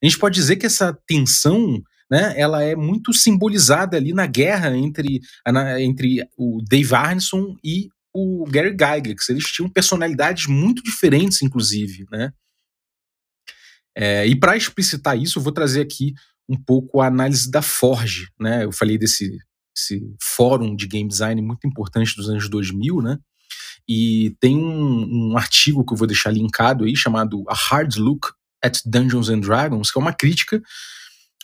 A 0.01 0.05
gente 0.05 0.19
pode 0.19 0.35
dizer 0.35 0.57
que 0.57 0.65
essa 0.65 0.97
tensão 1.07 1.81
né, 2.11 2.33
ela 2.37 2.63
é 2.63 2.75
muito 2.75 3.13
simbolizada 3.13 3.95
ali 3.97 4.13
na 4.13 4.25
guerra 4.25 4.75
entre, 4.75 5.21
na, 5.47 5.81
entre 5.81 6.27
o 6.37 6.61
Dave 6.67 6.93
Arneson 6.93 7.55
e 7.63 7.89
o 8.13 8.45
Gary 8.49 8.71
Gygax. 8.71 9.29
Eles 9.29 9.45
tinham 9.45 9.69
personalidades 9.69 10.47
muito 10.47 10.83
diferentes, 10.83 11.41
inclusive, 11.41 12.05
né? 12.11 12.31
É, 13.95 14.25
e 14.25 14.35
para 14.35 14.55
explicitar 14.55 15.17
isso, 15.17 15.39
eu 15.39 15.43
vou 15.43 15.51
trazer 15.51 15.81
aqui 15.81 16.13
um 16.49 16.57
pouco 16.57 16.99
a 16.99 17.07
análise 17.07 17.49
da 17.49 17.61
Forge, 17.61 18.27
né? 18.39 18.65
Eu 18.65 18.71
falei 18.71 18.97
desse, 18.97 19.37
fórum 20.21 20.75
de 20.75 20.87
game 20.87 21.07
design 21.07 21.41
muito 21.41 21.65
importante 21.65 22.15
dos 22.15 22.27
anos 22.27 22.49
2000, 22.49 23.01
né? 23.01 23.17
E 23.87 24.35
tem 24.39 24.57
um, 24.57 25.31
um 25.31 25.37
artigo 25.37 25.85
que 25.85 25.93
eu 25.93 25.97
vou 25.97 26.07
deixar 26.07 26.31
linkado 26.31 26.85
aí 26.85 26.95
chamado 26.95 27.43
A 27.47 27.53
Hard 27.53 27.95
Look 27.95 28.31
at 28.63 28.79
Dungeons 28.85 29.29
and 29.29 29.39
Dragons, 29.39 29.91
que 29.91 29.97
é 29.97 30.01
uma 30.01 30.11
crítica 30.11 30.61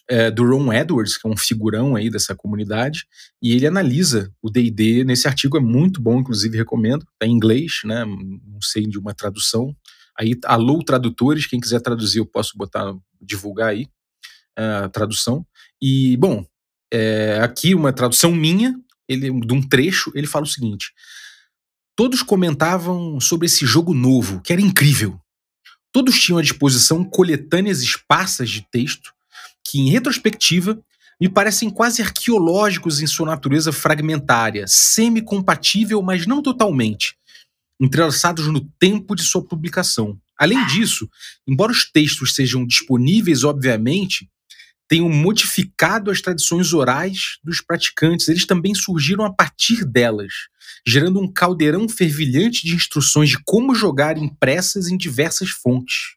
é, 0.10 0.30
do 0.30 0.44
Ron 0.44 0.74
Edwards, 0.74 1.18
que 1.18 1.28
é 1.28 1.32
um 1.32 1.38
figurão 1.38 1.96
aí 1.96 2.10
dessa 2.10 2.36
comunidade, 2.36 3.06
e 3.42 3.54
ele 3.54 3.66
analisa 3.66 4.32
o 4.42 4.50
D&D 4.50 5.04
nesse 5.04 5.28
artigo, 5.28 5.58
é 5.58 5.62
muito 5.62 6.02
bom, 6.02 6.20
inclusive 6.20 6.58
recomendo, 6.58 7.06
tá 7.18 7.26
em 7.26 7.32
inglês, 7.32 7.82
né, 7.86 8.06
não 8.06 8.62
sei 8.62 8.86
de 8.86 9.00
uma 9.00 9.14
tradução, 9.14 9.76
aí 10.20 10.38
alô 10.46 10.84
tradutores, 10.84 11.48
quem 11.48 11.60
quiser 11.60 11.82
traduzir 11.82 12.20
eu 12.20 12.26
posso 12.26 12.56
botar, 12.56 12.94
divulgar 13.20 13.70
aí 13.70 13.88
é, 13.88 13.95
a 14.58 14.90
tradução, 14.90 15.46
e 15.82 16.16
bom, 16.18 16.46
é, 16.94 17.40
aqui 17.42 17.76
uma 17.76 17.94
tradução 17.94 18.32
minha, 18.32 18.76
ele, 19.08 19.32
de 19.42 19.54
um 19.54 19.62
trecho, 19.62 20.12
ele 20.16 20.28
fala 20.28 20.46
o 20.46 20.50
seguinte, 20.50 20.92
todos 21.96 22.22
comentavam 22.22 23.20
sobre 23.20 23.46
esse 23.46 23.66
jogo 23.66 23.94
novo, 23.94 24.42
que 24.42 24.52
era 24.52 24.62
incrível, 24.62 25.20
Todos 25.96 26.20
tinham 26.20 26.40
à 26.40 26.42
disposição 26.42 27.06
coletâneas 27.06 27.82
esparsas 27.82 28.50
de 28.50 28.68
texto 28.70 29.14
que, 29.64 29.80
em 29.80 29.90
retrospectiva, 29.90 30.78
me 31.22 31.30
parecem 31.30 31.70
quase 31.70 32.02
arqueológicos 32.02 33.00
em 33.00 33.08
sua 33.08 33.26
natureza 33.26 33.72
fragmentária, 33.72 34.66
semi-compatível, 34.68 36.02
mas 36.02 36.28
não 36.28 36.42
totalmente, 36.42 37.16
entrelaçados 37.80 38.46
no 38.48 38.60
tempo 38.78 39.16
de 39.16 39.24
sua 39.24 39.42
publicação. 39.42 40.20
Além 40.38 40.68
disso, 40.68 41.10
embora 41.48 41.72
os 41.72 41.90
textos 41.90 42.36
sejam 42.36 42.68
disponíveis, 42.68 43.46
obviamente, 43.46 44.30
tenham 44.88 45.10
modificado 45.10 46.12
as 46.12 46.22
tradições 46.22 46.74
orais 46.74 47.38
dos 47.44 47.62
praticantes, 47.62 48.28
eles 48.28 48.46
também 48.46 48.76
surgiram 48.76 49.26
a 49.26 49.34
partir 49.34 49.84
delas, 49.84 50.34
gerando 50.88 51.20
um 51.20 51.32
caldeirão 51.32 51.90
fervilhante 51.90 52.66
de 52.66 52.76
instruções 52.76 53.30
de 53.30 53.40
como 53.44 53.74
jogar 53.74 54.18
impressas 54.18 54.88
em 54.88 54.98
diversas 54.98 55.50
fontes. 55.50 56.16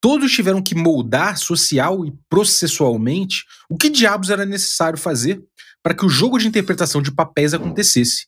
Todos 0.00 0.32
tiveram 0.32 0.62
que 0.62 0.74
moldar 0.74 1.38
social 1.38 2.04
e 2.04 2.12
processualmente 2.28 3.44
o 3.70 3.76
que 3.76 3.88
diabos 3.88 4.30
era 4.30 4.44
necessário 4.44 4.98
fazer 4.98 5.42
para 5.82 5.94
que 5.94 6.04
o 6.04 6.10
jogo 6.10 6.38
de 6.38 6.46
interpretação 6.46 7.00
de 7.00 7.10
papéis 7.10 7.54
acontecesse. 7.54 8.26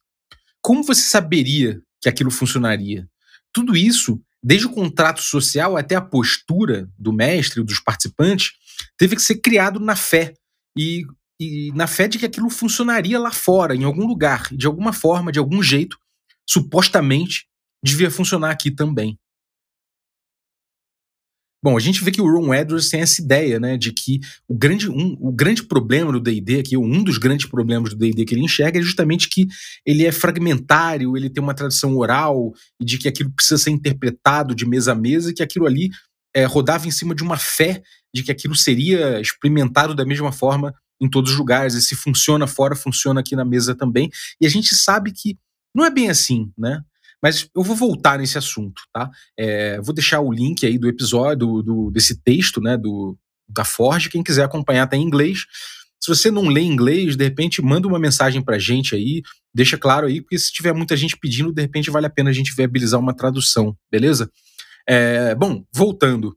Como 0.63 0.83
você 0.83 1.03
saberia 1.03 1.81
que 2.01 2.09
aquilo 2.09 2.31
funcionaria? 2.31 3.09
Tudo 3.53 3.77
isso, 3.77 4.21
desde 4.43 4.67
o 4.67 4.73
contrato 4.73 5.23
social 5.23 5.77
até 5.77 5.95
a 5.95 6.01
postura 6.01 6.89
do 6.99 7.13
mestre 7.13 7.61
e 7.61 7.65
dos 7.65 7.79
participantes, 7.79 8.53
teve 8.99 9.16
que 9.16 9.22
ser 9.22 9.37
criado 9.37 9.81
na 9.81 9.97
fé 9.97 10.35
e, 10.77 11.05
e 11.41 11.70
na 11.74 11.87
fé 11.87 12.09
de 12.09 12.18
que 12.18 12.27
aquilo 12.27 12.51
funcionaria 12.51 13.18
lá 13.18 13.31
fora, 13.31 13.74
em 13.74 13.85
algum 13.85 14.07
lugar, 14.07 14.49
de 14.53 14.66
alguma 14.66 14.93
forma, 14.93 15.33
de 15.33 15.39
algum 15.39 15.62
jeito, 15.62 15.99
supostamente 16.49 17.47
devia 17.85 18.11
funcionar 18.11 18.51
aqui 18.51 18.70
também. 18.70 19.18
Bom, 21.66 21.77
a 21.77 21.81
gente 21.81 22.05
vê 22.05 22.12
que 22.12 22.20
o 22.20 22.31
Ron 22.31 22.55
Edwards 22.55 22.91
tem 22.91 23.01
essa 23.01 23.20
ideia, 23.20 23.59
né, 23.59 23.77
de 23.77 23.93
que 23.93 24.20
o 24.47 24.57
grande, 24.57 24.89
um, 24.89 25.16
o 25.18 25.33
grande 25.33 25.64
problema 25.64 26.12
do 26.12 26.20
D&D 26.20 26.61
aqui, 26.61 26.77
um 26.77 27.03
dos 27.03 27.18
grandes 27.18 27.47
problemas 27.47 27.91
do 27.91 27.97
D&D 27.97 28.24
que 28.24 28.35
ele 28.37 28.45
enxerga 28.45 28.79
é 28.79 28.83
justamente 28.83 29.29
que 29.29 29.49
ele 29.85 30.07
é 30.07 30.12
fragmentário, 30.12 31.16
ele 31.16 31.29
tem 31.29 31.43
uma 31.43 31.55
tradição 31.55 31.97
oral 31.97 32.53
e 32.81 32.85
de 32.85 32.99
que 32.99 33.09
aquilo 33.09 33.33
precisa 33.33 33.59
ser 33.59 33.70
interpretado 33.70 34.55
de 34.55 34.64
mesa 34.64 34.93
a 34.93 34.95
mesa 34.95 35.31
e 35.31 35.35
que 35.35 35.43
aquilo 35.43 35.66
ali 35.66 35.91
é, 36.33 36.45
rodava 36.45 36.87
em 36.87 36.93
cima 36.93 37.14
de 37.16 37.24
uma 37.24 37.37
fé 37.37 37.83
de 38.17 38.23
que 38.23 38.33
aquilo 38.33 38.55
seria 38.55 39.21
experimentado 39.21 39.95
da 39.95 40.05
mesma 40.05 40.33
forma 40.33 40.75
em 40.99 41.09
todos 41.09 41.33
os 41.33 41.39
lugares, 41.39 41.75
e 41.75 41.83
se 41.83 41.95
funciona 41.95 42.47
fora, 42.47 42.75
funciona 42.75 43.21
aqui 43.21 43.37
na 43.37 43.45
mesa 43.45 43.75
também. 43.75 44.11
E 44.41 44.47
a 44.47 44.49
gente 44.49 44.75
sabe 44.75 45.12
que 45.12 45.37
não 45.75 45.85
é 45.85 45.91
bem 45.91 46.09
assim, 46.09 46.51
né? 46.57 46.81
Mas 47.23 47.49
eu 47.55 47.62
vou 47.62 47.77
voltar 47.77 48.19
nesse 48.19 48.39
assunto, 48.39 48.81
tá? 48.93 49.11
É, 49.39 49.79
vou 49.83 49.95
deixar 49.95 50.21
o 50.21 50.33
link 50.33 50.64
aí 50.64 50.79
do 50.79 50.89
episódio, 50.89 51.62
do, 51.62 51.91
desse 51.91 52.23
texto, 52.23 52.61
né, 52.61 52.79
do, 52.79 53.19
da 53.47 53.64
Forge, 53.64 54.09
quem 54.09 54.23
quiser 54.23 54.45
acompanhar 54.45 54.87
tá 54.87 54.97
em 54.97 55.03
inglês. 55.03 55.41
Se 56.01 56.09
você 56.09 56.31
não 56.31 56.49
lê 56.49 56.62
inglês, 56.62 57.17
de 57.17 57.25
repente 57.25 57.61
manda 57.61 57.87
uma 57.87 57.99
mensagem 57.99 58.43
pra 58.43 58.59
gente 58.59 58.95
aí, 58.95 59.23
deixa 59.55 59.77
claro 59.77 60.07
aí, 60.07 60.23
porque 60.23 60.39
se 60.39 60.53
tiver 60.53 60.73
muita 60.73 60.97
gente 60.97 61.17
pedindo, 61.19 61.53
de 61.53 61.61
repente 61.61 61.91
vale 61.91 62.07
a 62.07 62.11
pena 62.11 62.31
a 62.31 62.33
gente 62.33 62.55
viabilizar 62.55 63.01
uma 63.01 63.14
tradução, 63.14 63.77
beleza? 63.91 64.31
É, 64.89 65.35
bom, 65.35 65.64
voltando. 65.75 66.37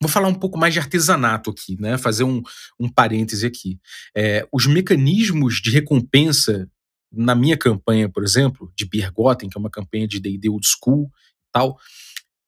Vou 0.00 0.10
falar 0.10 0.28
um 0.28 0.34
pouco 0.34 0.58
mais 0.58 0.74
de 0.74 0.80
artesanato 0.80 1.50
aqui, 1.50 1.80
né? 1.80 1.96
Fazer 1.96 2.24
um, 2.24 2.42
um 2.78 2.88
parêntese 2.88 3.46
aqui. 3.46 3.78
É, 4.14 4.46
os 4.52 4.66
mecanismos 4.66 5.60
de 5.60 5.70
recompensa 5.70 6.68
na 7.10 7.34
minha 7.34 7.56
campanha, 7.56 8.08
por 8.08 8.22
exemplo, 8.22 8.70
de 8.76 8.84
Birgotten, 8.84 9.48
que 9.48 9.56
é 9.56 9.60
uma 9.60 9.70
campanha 9.70 10.06
de 10.06 10.20
D&D 10.20 10.48
Old 10.50 10.66
School 10.66 11.10
tal, 11.52 11.78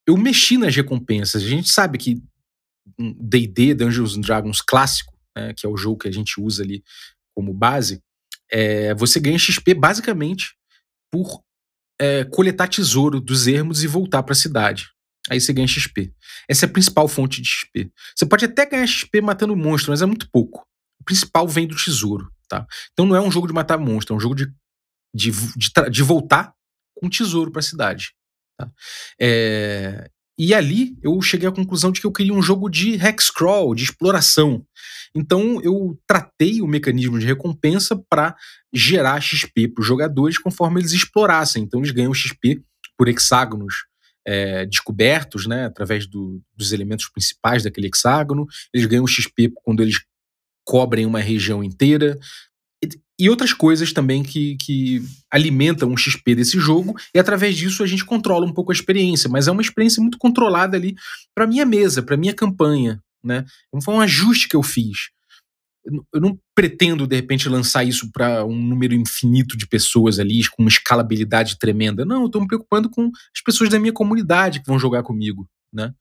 eu 0.07 0.17
mexi 0.17 0.59
nas 0.59 0.75
recompensas. 0.75 1.43
A 1.43 1.47
gente 1.47 1.71
sabe 1.71 1.97
que 1.97 2.23
D&D, 2.99 3.75
Dungeons 3.75 4.17
and 4.17 4.21
Dragons 4.21 4.61
clássico, 4.61 5.17
né, 5.37 5.55
que 5.55 5.65
é 5.65 5.69
o 5.69 5.77
jogo 5.77 5.99
que 5.99 6.09
a 6.09 6.13
gente 6.13 6.41
usa 6.41 6.63
ali 6.63 6.83
como 7.35 7.55
base, 7.55 8.03
é, 8.51 8.95
você 8.95 9.21
ganha 9.21 9.39
XP 9.39 9.75
basicamente 9.75 10.55
por 11.11 11.43
é, 12.01 12.25
coletar 12.25 12.69
tesouro 12.69 13.21
dos 13.21 13.47
ermos 13.47 13.83
e 13.83 13.87
voltar 13.87 14.23
para 14.23 14.33
a 14.33 14.37
cidade. 14.37 14.91
Aí 15.31 15.41
você 15.41 15.53
ganha 15.53 15.67
XP. 15.67 16.13
Essa 16.49 16.67
é 16.67 16.69
a 16.69 16.73
principal 16.73 17.09
fonte 17.09 17.43
de 17.43 17.49
XP. 17.49 17.91
Você 18.15 18.27
pode 18.27 18.45
até 18.45 18.67
ganhar 18.67 18.87
XP 18.87 19.21
matando 19.21 19.57
monstro, 19.57 19.91
mas 19.91 20.03
é 20.03 20.07
muito 20.07 20.29
pouco. 20.31 20.67
O 21.01 21.05
principal 21.05 21.47
vem 21.47 21.67
do 21.67 21.77
tesouro, 21.77 22.31
tá? 22.49 22.67
Então 22.93 23.07
não 23.07 23.17
é 23.17 23.21
um 23.21 23.31
jogo 23.31 23.47
de 23.47 23.53
matar 23.53 23.79
monstro, 23.79 24.15
é 24.15 24.17
um 24.17 24.21
jogo 24.21 24.35
de, 24.35 24.47
de, 25.15 25.31
de, 25.31 25.91
de 25.91 26.03
voltar 26.03 26.53
com 26.95 27.09
tesouro 27.09 27.51
para 27.51 27.61
a 27.61 27.63
cidade. 27.63 28.13
Tá? 28.59 28.71
É, 29.21 30.11
e 30.39 30.55
ali 30.55 30.97
eu 31.03 31.21
cheguei 31.21 31.49
à 31.49 31.53
conclusão 31.53 31.91
de 31.91 32.01
que 32.01 32.07
eu 32.07 32.13
queria 32.13 32.33
um 32.33 32.43
jogo 32.43 32.69
de 32.69 32.95
hexcrawl, 32.95 33.75
de 33.75 33.83
exploração. 33.83 34.65
Então 35.15 35.61
eu 35.63 35.99
tratei 36.07 36.63
o 36.63 36.67
mecanismo 36.67 37.19
de 37.19 37.27
recompensa 37.27 38.01
para 38.09 38.37
gerar 38.73 39.21
XP 39.21 39.69
para 39.69 39.81
os 39.81 39.87
jogadores 39.87 40.39
conforme 40.39 40.81
eles 40.81 40.93
explorassem. 40.93 41.65
Então 41.65 41.81
eles 41.81 41.91
ganham 41.91 42.15
XP 42.15 42.63
por 42.97 43.09
hexágonos 43.09 43.75
é, 44.29 44.67
descobertos, 44.67 45.47
né, 45.47 45.65
através 45.65 46.07
do, 46.07 46.43
dos 46.55 46.73
elementos 46.73 47.09
principais 47.09 47.63
daquele 47.63 47.87
hexágono. 47.87 48.47
Eles 48.75 48.87
ganham 48.87 49.07
XP 49.07 49.51
quando 49.65 49.83
eles 49.83 49.97
cobrem 50.67 51.07
uma 51.07 51.19
região 51.19 51.65
inteira. 51.65 52.19
E, 53.19 53.31
outras 53.31 53.55
coisas 53.55 53.91
também 53.91 54.23
que, 54.23 54.57
que 54.59 55.03
alimentam 55.33 55.93
o 55.93 55.97
XP 55.97 56.35
desse 56.35 56.61
jogo, 56.61 56.95
e 57.13 57.19
através 57.19 57.57
disso 57.57 57.83
a 57.83 57.87
gente 57.87 58.05
controla 58.05 58.47
um 58.47 58.53
pouco 58.53 58.71
a 58.71 58.75
experiência, 58.75 59.31
mas 59.31 59.49
é 59.49 59.51
uma 59.51 59.63
experiência 59.63 60.01
muito 60.01 60.19
controlada 60.19 60.77
ali 60.77 60.95
para 61.35 61.47
minha 61.47 61.65
mesa, 61.65 62.03
para 62.03 62.17
minha 62.17 62.35
campanha. 62.35 63.03
Né? 63.25 63.47
Então 63.69 63.81
foi 63.81 63.95
um 63.95 64.01
ajuste 64.01 64.47
que 64.47 64.55
eu 64.55 64.63
fiz 64.63 65.09
eu 66.13 66.21
não 66.21 66.39
pretendo, 66.55 67.07
de 67.07 67.17
repente, 67.17 67.49
lançar 67.49 67.85
isso 67.85 68.11
para 68.13 68.45
um 68.45 68.57
número 68.57 68.95
infinito 68.95 69.57
de 69.57 69.67
pessoas 69.67 70.19
ali, 70.19 70.41
com 70.51 70.63
uma 70.63 70.69
escalabilidade 70.69 71.59
tremenda. 71.59 72.05
Não, 72.05 72.23
eu 72.23 72.27
estou 72.27 72.41
me 72.41 72.47
preocupando 72.47 72.91
com 72.91 73.11
as 73.35 73.43
pessoas 73.43 73.71
da 73.71 73.79
minha 73.79 73.93
comunidade 73.93 74.61
que 74.61 74.67
vão 74.67 74.79
jogar 74.79 75.03
comigo. 75.03 75.49
Né? 75.73 75.93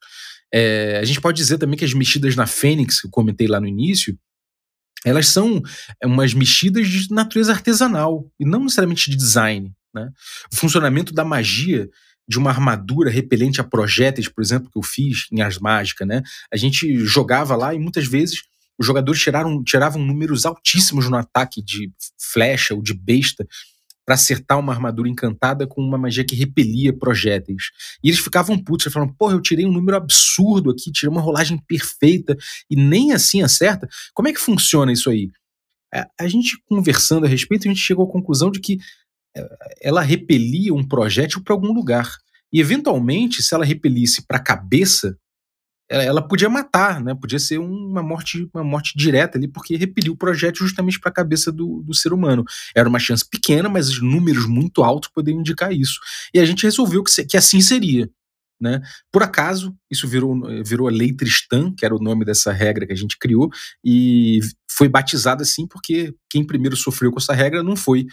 É, 0.53 0.99
a 1.01 1.05
gente 1.05 1.21
pode 1.21 1.37
dizer 1.37 1.57
também 1.57 1.77
que 1.77 1.85
as 1.85 1.93
mexidas 1.93 2.35
na 2.35 2.45
Fênix, 2.45 3.01
que 3.01 3.07
eu 3.07 3.11
comentei 3.11 3.47
lá 3.47 3.59
no 3.59 3.67
início, 3.67 4.17
elas 5.05 5.27
são 5.27 5.61
é, 6.01 6.07
umas 6.07 6.33
mexidas 6.33 6.87
de 6.87 7.11
natureza 7.11 7.51
artesanal 7.51 8.29
e 8.39 8.45
não 8.45 8.63
necessariamente 8.63 9.09
de 9.09 9.17
design. 9.17 9.71
Né? 9.93 10.09
O 10.51 10.55
funcionamento 10.55 11.13
da 11.13 11.23
magia 11.23 11.89
de 12.27 12.37
uma 12.37 12.49
armadura 12.49 13.09
repelente 13.09 13.61
a 13.61 13.63
projéteis, 13.63 14.27
por 14.27 14.43
exemplo, 14.43 14.69
que 14.69 14.77
eu 14.77 14.83
fiz 14.83 15.27
em 15.31 15.41
Ars 15.41 15.57
Mágica, 15.59 16.05
né? 16.05 16.21
A 16.51 16.57
gente 16.57 16.97
jogava 17.05 17.55
lá 17.55 17.73
e 17.73 17.79
muitas 17.79 18.05
vezes 18.05 18.41
os 18.79 18.85
jogadores 18.85 19.21
tiraram, 19.21 19.63
tiravam 19.63 20.03
números 20.03 20.45
altíssimos 20.45 21.09
no 21.09 21.17
ataque 21.17 21.61
de 21.61 21.91
flecha 22.17 22.75
ou 22.75 22.81
de 22.81 22.93
besta 22.93 23.47
para 24.07 24.15
acertar 24.15 24.57
uma 24.57 24.71
armadura 24.71 25.09
encantada 25.09 25.67
com 25.67 25.81
uma 25.81 25.97
magia 25.97 26.23
que 26.23 26.33
repelia 26.33 26.97
projéteis. 26.97 27.71
E 28.01 28.07
eles 28.07 28.21
ficavam 28.21 28.57
putos, 28.57 28.91
falavam, 28.91 29.13
porra, 29.13 29.33
eu 29.33 29.41
tirei 29.41 29.65
um 29.65 29.71
número 29.71 29.97
absurdo 29.97 30.71
aqui, 30.71 30.93
tirei 30.93 31.11
uma 31.11 31.19
rolagem 31.19 31.57
perfeita 31.67 32.37
e 32.69 32.75
nem 32.77 33.11
assim 33.11 33.41
acerta. 33.41 33.85
Como 34.13 34.29
é 34.29 34.33
que 34.33 34.39
funciona 34.39 34.93
isso 34.93 35.09
aí? 35.09 35.29
A, 36.17 36.27
gente 36.27 36.57
conversando 36.65 37.25
a 37.25 37.29
respeito, 37.29 37.67
a 37.67 37.71
gente 37.71 37.83
chegou 37.83 38.07
à 38.07 38.11
conclusão 38.11 38.49
de 38.49 38.61
que 38.61 38.77
é, 39.35 39.45
ela 39.81 40.01
repelia 40.01 40.73
um 40.73 40.87
projétil 40.87 41.43
para 41.43 41.53
algum 41.53 41.73
lugar. 41.73 42.09
E 42.51 42.61
eventualmente, 42.61 43.43
se 43.43 43.53
ela 43.53 43.65
repelisse 43.65 44.25
para 44.25 44.37
a 44.37 44.43
cabeça 44.43 45.17
ela 45.89 46.21
podia 46.21 46.49
matar, 46.49 47.01
né? 47.01 47.15
Podia 47.15 47.39
ser 47.39 47.59
uma 47.59 48.03
morte, 48.03 48.49
uma 48.53 48.63
morte 48.63 48.97
direta 48.97 49.37
ali, 49.37 49.47
porque 49.47 49.77
repeliu 49.77 50.13
o 50.13 50.17
projétil 50.17 50.65
justamente 50.65 50.99
para 50.99 51.09
a 51.09 51.13
cabeça 51.13 51.51
do, 51.51 51.81
do 51.81 51.93
ser 51.93 52.11
humano. 52.11 52.43
Era 52.75 52.89
uma 52.89 52.99
chance 52.99 53.27
pequena, 53.27 53.69
mas 53.69 53.89
os 53.89 54.01
números 54.01 54.45
muito 54.45 54.83
altos 54.83 55.09
poderiam 55.13 55.39
indicar 55.39 55.71
isso. 55.71 55.99
E 56.33 56.39
a 56.39 56.45
gente 56.45 56.63
resolveu 56.63 57.03
que, 57.03 57.23
que 57.25 57.37
assim 57.37 57.61
seria. 57.61 58.09
Né? 58.59 58.81
Por 59.11 59.21
acaso, 59.21 59.75
isso 59.89 60.07
virou, 60.07 60.35
virou 60.65 60.87
a 60.87 60.91
Lei 60.91 61.13
Tristan, 61.13 61.73
que 61.75 61.85
era 61.85 61.95
o 61.95 62.01
nome 62.01 62.25
dessa 62.25 62.51
regra 62.51 62.87
que 62.87 62.93
a 62.93 62.97
gente 62.97 63.17
criou, 63.17 63.49
e 63.85 64.39
foi 64.69 64.89
batizada 64.89 65.43
assim 65.43 65.67
porque 65.67 66.13
quem 66.29 66.45
primeiro 66.45 66.75
sofreu 66.75 67.11
com 67.11 67.19
essa 67.19 67.33
regra 67.33 67.61
não 67.61 67.75
foi 67.75 68.07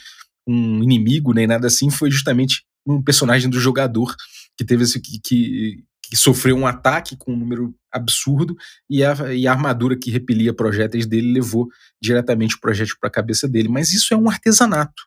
um 0.47 0.83
inimigo 0.83 1.33
nem 1.33 1.47
nada 1.47 1.66
assim, 1.66 1.89
foi 1.91 2.11
justamente 2.11 2.62
um 2.87 3.03
personagem 3.03 3.49
do 3.49 3.59
jogador 3.59 4.14
que 4.57 4.64
teve 4.64 4.85
esse 4.85 5.01
que, 5.01 5.18
que 5.18 5.85
que 6.09 6.16
sofreu 6.16 6.57
um 6.57 6.66
ataque 6.66 7.16
com 7.16 7.32
um 7.32 7.36
número 7.36 7.74
absurdo 7.90 8.57
e 8.88 9.05
a, 9.05 9.34
e 9.34 9.46
a 9.46 9.52
armadura 9.52 9.96
que 9.96 10.11
repelia 10.11 10.52
projéteis 10.52 11.07
dele 11.07 11.32
levou 11.32 11.68
diretamente 12.00 12.57
o 12.57 12.61
projétil 12.61 12.96
para 13.00 13.09
a 13.09 13.12
cabeça 13.12 13.48
dele. 13.48 13.68
Mas 13.68 13.92
isso 13.92 14.12
é 14.12 14.16
um 14.16 14.28
artesanato. 14.28 15.02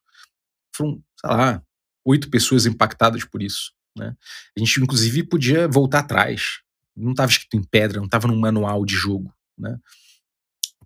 Foram, 0.76 1.02
sei 1.20 1.30
lá, 1.30 1.64
oito 2.06 2.30
pessoas 2.30 2.66
impactadas 2.66 3.24
por 3.24 3.42
isso. 3.42 3.74
Né? 3.98 4.16
A 4.56 4.60
gente, 4.60 4.82
inclusive, 4.82 5.24
podia 5.24 5.68
voltar 5.68 6.00
atrás. 6.00 6.60
Não 6.96 7.12
estava 7.12 7.32
escrito 7.32 7.58
em 7.58 7.64
pedra, 7.64 8.00
não 8.00 8.06
estava 8.06 8.28
num 8.28 8.40
manual 8.40 8.86
de 8.86 8.96
jogo. 8.96 9.34
Né? 9.58 9.78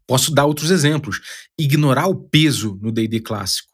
Posso 0.08 0.34
dar 0.34 0.46
outros 0.46 0.72
exemplos. 0.72 1.22
Ignorar 1.58 2.08
o 2.08 2.16
peso 2.16 2.78
no 2.82 2.92
D&D 2.92 3.22
clássico. 3.22 3.72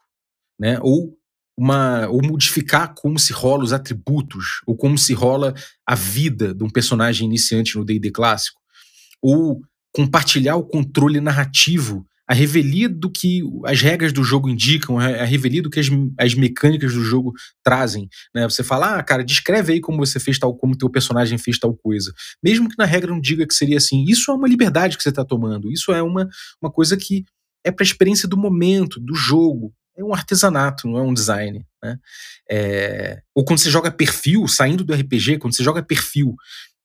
Né? 0.58 0.78
Ou 0.82 1.17
uma 1.58 2.06
ou 2.06 2.22
modificar 2.24 2.94
como 2.94 3.18
se 3.18 3.32
rola 3.32 3.64
os 3.64 3.72
atributos 3.72 4.60
ou 4.64 4.76
como 4.76 4.96
se 4.96 5.12
rola 5.12 5.52
a 5.84 5.96
vida 5.96 6.54
de 6.54 6.62
um 6.62 6.70
personagem 6.70 7.26
iniciante 7.26 7.76
no 7.76 7.84
D&D 7.84 8.12
clássico 8.12 8.60
ou 9.20 9.60
compartilhar 9.92 10.54
o 10.54 10.62
controle 10.62 11.20
narrativo 11.20 12.06
a 12.28 12.34
revelia 12.34 12.90
do 12.90 13.10
que 13.10 13.40
as 13.64 13.80
regras 13.80 14.12
do 14.12 14.22
jogo 14.22 14.50
indicam, 14.50 14.98
a 14.98 15.24
revelia 15.24 15.62
do 15.62 15.70
que 15.70 15.80
as, 15.80 15.86
as 16.18 16.34
mecânicas 16.34 16.92
do 16.92 17.02
jogo 17.02 17.32
trazem. 17.64 18.06
Né? 18.34 18.44
Você 18.44 18.62
fala, 18.62 18.98
ah, 18.98 19.02
cara, 19.02 19.24
descreve 19.24 19.72
aí 19.72 19.80
como 19.80 20.04
você 20.04 20.20
fez 20.20 20.38
tal, 20.38 20.54
como 20.54 20.76
teu 20.76 20.90
personagem 20.90 21.38
fez 21.38 21.58
tal 21.58 21.74
coisa. 21.74 22.12
Mesmo 22.44 22.68
que 22.68 22.76
na 22.76 22.84
regra 22.84 23.10
não 23.10 23.20
diga 23.20 23.46
que 23.46 23.54
seria 23.54 23.78
assim, 23.78 24.04
isso 24.06 24.30
é 24.30 24.34
uma 24.34 24.46
liberdade 24.46 24.98
que 24.98 25.02
você 25.02 25.08
está 25.08 25.24
tomando, 25.24 25.72
isso 25.72 25.90
é 25.90 26.02
uma, 26.02 26.28
uma 26.60 26.70
coisa 26.70 26.98
que 26.98 27.24
é 27.64 27.70
para 27.70 27.82
a 27.82 27.88
experiência 27.88 28.28
do 28.28 28.36
momento, 28.36 29.00
do 29.00 29.14
jogo 29.14 29.72
é 29.98 30.04
um 30.04 30.14
artesanato, 30.14 30.88
não 30.88 30.96
é 30.96 31.02
um 31.02 31.12
design. 31.12 31.66
Né? 31.82 31.98
É, 32.48 33.20
ou 33.34 33.44
quando 33.44 33.58
você 33.58 33.70
joga 33.70 33.90
perfil, 33.90 34.46
saindo 34.46 34.84
do 34.84 34.94
RPG, 34.94 35.38
quando 35.38 35.54
você 35.54 35.64
joga 35.64 35.82
perfil, 35.82 36.36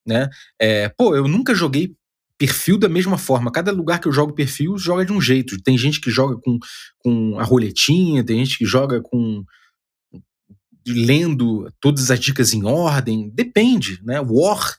né? 0.06 0.28
É, 0.60 0.88
pô, 0.88 1.16
eu 1.16 1.26
nunca 1.26 1.54
joguei 1.54 1.94
perfil 2.36 2.76
da 2.76 2.88
mesma 2.88 3.16
forma. 3.16 3.52
Cada 3.52 3.70
lugar 3.70 4.00
que 4.00 4.08
eu 4.08 4.12
jogo 4.12 4.34
perfil 4.34 4.76
joga 4.76 5.04
de 5.04 5.12
um 5.12 5.20
jeito. 5.20 5.62
Tem 5.62 5.78
gente 5.78 6.00
que 6.00 6.10
joga 6.10 6.36
com, 6.36 6.58
com 6.98 7.38
a 7.38 7.44
roletinha, 7.44 8.24
tem 8.24 8.44
gente 8.44 8.58
que 8.58 8.66
joga 8.66 9.00
com 9.00 9.44
lendo 10.86 11.72
todas 11.80 12.10
as 12.10 12.20
dicas 12.20 12.52
em 12.52 12.64
ordem. 12.64 13.30
Depende, 13.30 14.00
né? 14.02 14.20
War, 14.20 14.76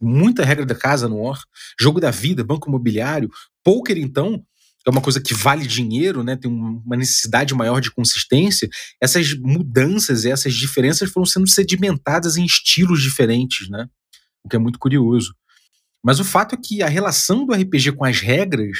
muita 0.00 0.44
regra 0.44 0.66
da 0.66 0.74
casa 0.74 1.08
no 1.08 1.22
War. 1.22 1.40
Jogo 1.80 2.00
da 2.00 2.10
vida, 2.10 2.44
banco 2.44 2.68
imobiliário. 2.68 3.30
Poker, 3.64 3.96
então, 3.98 4.44
é 4.88 4.90
uma 4.90 5.02
coisa 5.02 5.20
que 5.20 5.34
vale 5.34 5.66
dinheiro, 5.66 6.24
né, 6.24 6.36
tem 6.36 6.50
uma 6.50 6.96
necessidade 6.96 7.54
maior 7.54 7.80
de 7.80 7.90
consistência, 7.90 8.68
essas 9.00 9.34
mudanças 9.34 10.24
essas 10.24 10.54
diferenças 10.54 11.10
foram 11.10 11.26
sendo 11.26 11.48
sedimentadas 11.48 12.36
em 12.36 12.44
estilos 12.44 13.02
diferentes, 13.02 13.68
né? 13.68 13.86
O 14.42 14.48
que 14.48 14.56
é 14.56 14.58
muito 14.58 14.78
curioso. 14.78 15.34
Mas 16.02 16.20
o 16.20 16.24
fato 16.24 16.54
é 16.54 16.58
que 16.62 16.82
a 16.82 16.88
relação 16.88 17.44
do 17.44 17.52
RPG 17.52 17.92
com 17.92 18.04
as 18.04 18.20
regras, 18.20 18.78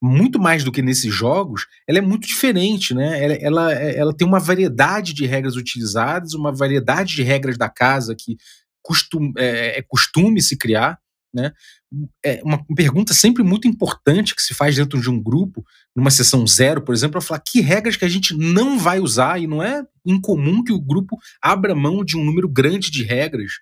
muito 0.00 0.40
mais 0.40 0.64
do 0.64 0.72
que 0.72 0.80
nesses 0.80 1.14
jogos, 1.14 1.66
ela 1.86 1.98
é 1.98 2.00
muito 2.00 2.26
diferente, 2.26 2.94
né? 2.94 3.22
Ela, 3.22 3.34
ela, 3.34 3.72
ela 3.72 4.16
tem 4.16 4.26
uma 4.26 4.40
variedade 4.40 5.12
de 5.12 5.26
regras 5.26 5.56
utilizadas, 5.56 6.34
uma 6.34 6.52
variedade 6.52 7.14
de 7.14 7.22
regras 7.22 7.58
da 7.58 7.68
casa 7.68 8.14
que 8.18 8.36
costum, 8.82 9.32
é, 9.36 9.78
é 9.78 9.82
costume 9.82 10.40
se 10.40 10.56
criar, 10.56 10.98
né? 11.32 11.52
É 12.24 12.42
uma 12.44 12.64
pergunta 12.74 13.14
sempre 13.14 13.42
muito 13.42 13.66
importante 13.66 14.34
que 14.34 14.42
se 14.42 14.54
faz 14.54 14.76
dentro 14.76 15.00
de 15.00 15.08
um 15.08 15.22
grupo, 15.22 15.64
numa 15.96 16.10
sessão 16.10 16.46
zero, 16.46 16.82
por 16.82 16.94
exemplo, 16.94 17.18
é 17.18 17.20
falar 17.20 17.42
que 17.46 17.60
regras 17.60 17.96
que 17.96 18.04
a 18.04 18.08
gente 18.08 18.36
não 18.36 18.78
vai 18.78 18.98
usar, 18.98 19.40
e 19.40 19.46
não 19.46 19.62
é 19.62 19.82
incomum 20.04 20.62
que 20.62 20.72
o 20.72 20.80
grupo 20.80 21.18
abra 21.40 21.74
mão 21.74 22.04
de 22.04 22.16
um 22.16 22.24
número 22.24 22.48
grande 22.48 22.90
de 22.90 23.02
regras, 23.02 23.52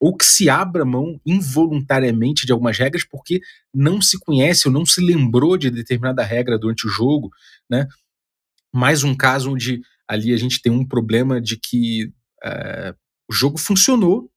ou 0.00 0.16
que 0.16 0.24
se 0.24 0.48
abra 0.48 0.84
mão 0.84 1.20
involuntariamente 1.26 2.46
de 2.46 2.52
algumas 2.52 2.78
regras 2.78 3.04
porque 3.04 3.40
não 3.74 4.00
se 4.00 4.18
conhece 4.18 4.68
ou 4.68 4.72
não 4.72 4.86
se 4.86 5.00
lembrou 5.00 5.56
de 5.56 5.70
determinada 5.70 6.22
regra 6.22 6.58
durante 6.58 6.86
o 6.86 6.90
jogo, 6.90 7.30
né? 7.68 7.86
Mais 8.72 9.02
um 9.02 9.14
caso 9.14 9.52
onde 9.52 9.80
ali 10.06 10.32
a 10.32 10.36
gente 10.36 10.62
tem 10.62 10.70
um 10.70 10.86
problema 10.86 11.40
de 11.40 11.58
que 11.58 12.12
é, 12.44 12.94
o 13.28 13.34
jogo 13.34 13.58
funcionou, 13.58 14.30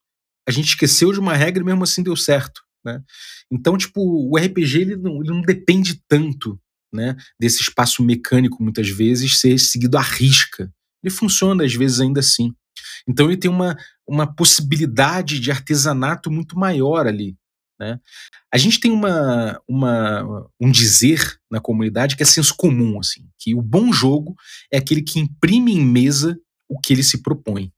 a 0.48 0.52
gente 0.52 0.70
esqueceu 0.70 1.14
de 1.14 1.20
uma 1.20 1.36
regra 1.36 1.62
e 1.62 1.66
mesmo 1.66 1.84
assim 1.84 2.02
deu 2.02 2.16
certo, 2.16 2.62
né? 2.84 3.02
Então, 3.52 3.78
tipo, 3.78 4.02
o 4.02 4.38
RPG 4.38 4.82
ele 4.82 4.96
não, 4.96 5.22
ele 5.22 5.32
não 5.32 5.42
depende 5.42 6.02
tanto, 6.08 6.60
né, 6.94 7.16
desse 7.40 7.62
espaço 7.62 8.04
mecânico 8.04 8.62
muitas 8.62 8.90
vezes 8.90 9.40
ser 9.40 9.58
seguido 9.58 9.98
à 9.98 10.02
risca. 10.02 10.72
Ele 11.04 11.14
funciona 11.14 11.64
às 11.64 11.74
vezes 11.74 12.00
ainda 12.00 12.20
assim. 12.20 12.54
Então 13.08 13.28
ele 13.28 13.38
tem 13.38 13.50
uma, 13.50 13.78
uma 14.08 14.28
possibilidade 14.28 15.40
de 15.40 15.52
artesanato 15.52 16.30
muito 16.30 16.58
maior 16.58 17.08
ali. 17.08 17.38
Né? 17.80 18.00
A 18.54 18.58
gente 18.58 18.80
tem 18.80 18.92
uma, 18.92 19.60
uma, 19.68 20.48
um 20.60 20.70
dizer 20.70 21.40
na 21.50 21.60
comunidade 21.60 22.16
que 22.16 22.22
é 22.22 22.26
senso 22.26 22.56
comum, 22.56 23.00
assim, 23.00 23.28
que 23.40 23.56
o 23.56 23.62
bom 23.62 23.92
jogo 23.92 24.36
é 24.72 24.78
aquele 24.78 25.02
que 25.02 25.20
imprime 25.20 25.74
em 25.74 25.84
mesa 25.84 26.40
o 26.70 26.80
que 26.80 26.94
ele 26.94 27.04
se 27.04 27.24
propõe. 27.24 27.74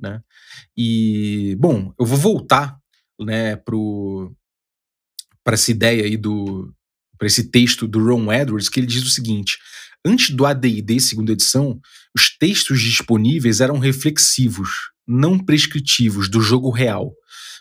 Né? 0.00 0.20
E, 0.76 1.56
bom, 1.60 1.94
eu 1.98 2.04
vou 2.04 2.18
voltar 2.18 2.76
né, 3.20 3.56
para 3.56 5.54
essa 5.54 5.70
ideia 5.70 6.04
aí 6.04 6.16
do. 6.16 6.72
para 7.18 7.26
esse 7.26 7.50
texto 7.50 7.86
do 7.86 8.04
Ron 8.04 8.32
Edwards, 8.32 8.68
que 8.68 8.80
ele 8.80 8.86
diz 8.86 9.02
o 9.02 9.10
seguinte: 9.10 9.58
Antes 10.04 10.30
do 10.30 10.46
AD&D 10.46 11.00
segunda 11.00 11.32
edição, 11.32 11.80
os 12.14 12.36
textos 12.36 12.80
disponíveis 12.80 13.60
eram 13.60 13.78
reflexivos, 13.78 14.90
não 15.06 15.38
prescritivos 15.38 16.28
do 16.28 16.40
jogo 16.40 16.70
real. 16.70 17.12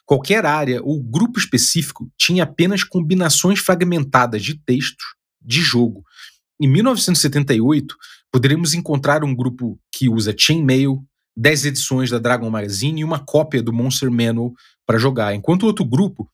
Qualquer 0.06 0.46
área 0.46 0.80
ou 0.84 1.02
grupo 1.02 1.40
específico 1.40 2.08
tinha 2.16 2.44
apenas 2.44 2.84
combinações 2.84 3.60
fragmentadas 3.60 4.44
de 4.44 4.60
textos 4.64 5.16
de 5.42 5.62
jogo. 5.62 6.04
Em 6.62 6.68
1978, 6.68 7.96
poderemos 8.32 8.76
encontrar 8.76 9.24
um 9.24 9.36
grupo 9.36 9.80
que 9.92 10.08
usa 10.08 10.36
chainmail, 10.38 11.04
10 11.36 11.66
edições 11.66 12.10
da 12.12 12.20
Dragon 12.20 12.50
Magazine 12.50 13.02
e 13.02 13.04
uma 13.04 13.20
cópia 13.20 13.64
do 13.64 13.74
Monster 13.74 14.12
Manual 14.12 14.54
para 14.86 14.98
jogar, 14.98 15.34
enquanto 15.36 15.64
outro 15.64 15.86
grupo 15.86 16.30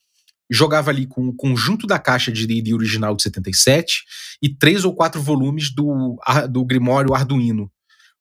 jogava 0.52 0.92
ali 0.92 1.08
com 1.08 1.30
o 1.30 1.34
conjunto 1.34 1.88
da 1.88 1.98
caixa 1.98 2.30
de 2.30 2.46
D&D 2.46 2.74
original 2.74 3.16
de 3.16 3.24
77 3.24 4.04
e 4.42 4.54
três 4.54 4.84
ou 4.84 4.94
quatro 4.94 5.22
volumes 5.22 5.74
do, 5.74 6.20
do 6.50 6.66
Grimório 6.66 7.14
Arduino. 7.14 7.72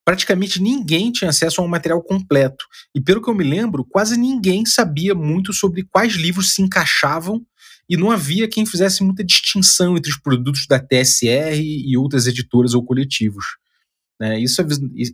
Praticamente 0.05 0.63
ninguém 0.63 1.11
tinha 1.11 1.31
acesso 1.31 1.61
a 1.61 1.65
um 1.65 1.69
material 1.69 2.03
completo. 2.03 2.65
E 2.95 3.01
pelo 3.01 3.21
que 3.21 3.29
eu 3.29 3.35
me 3.35 3.45
lembro, 3.45 3.85
quase 3.85 4.17
ninguém 4.17 4.65
sabia 4.65 5.15
muito 5.15 5.53
sobre 5.53 5.83
quais 5.83 6.15
livros 6.15 6.55
se 6.55 6.63
encaixavam 6.63 7.45
e 7.89 7.97
não 7.97 8.13
havia 8.13 8.49
quem 8.49 8.65
fizesse 8.65 9.03
muita 9.03 9.25
distinção 9.25 9.97
entre 9.97 10.11
os 10.11 10.17
produtos 10.17 10.67
da 10.69 10.79
TSR 10.79 11.61
e 11.61 11.97
outras 11.97 12.29
editoras 12.29 12.73
ou 12.73 12.85
coletivos. 12.85 13.45
Né? 14.21 14.39
Isso 14.39 14.63
é, 14.63 14.67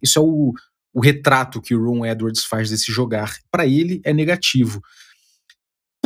isso 0.02 0.18
é 0.18 0.22
o, 0.22 0.52
o 0.92 1.00
retrato 1.00 1.62
que 1.62 1.74
o 1.74 1.82
Ron 1.82 2.04
Edwards 2.04 2.44
faz 2.44 2.68
desse 2.68 2.92
jogar. 2.92 3.34
Para 3.50 3.66
ele 3.66 4.00
é 4.04 4.12
negativo. 4.12 4.82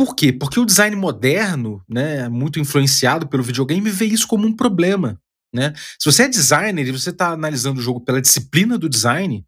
Por 0.01 0.15
quê? 0.15 0.33
Porque 0.33 0.59
o 0.59 0.65
design 0.65 0.95
moderno, 0.95 1.79
né, 1.87 2.27
muito 2.27 2.59
influenciado 2.59 3.27
pelo 3.27 3.43
videogame, 3.43 3.87
vê 3.91 4.05
isso 4.05 4.27
como 4.27 4.47
um 4.47 4.55
problema. 4.55 5.21
Né? 5.53 5.73
Se 5.99 6.11
você 6.11 6.23
é 6.23 6.27
designer 6.27 6.87
e 6.87 6.91
você 6.91 7.11
está 7.11 7.33
analisando 7.33 7.79
o 7.79 7.83
jogo 7.83 8.01
pela 8.01 8.19
disciplina 8.19 8.79
do 8.79 8.89
design, 8.89 9.45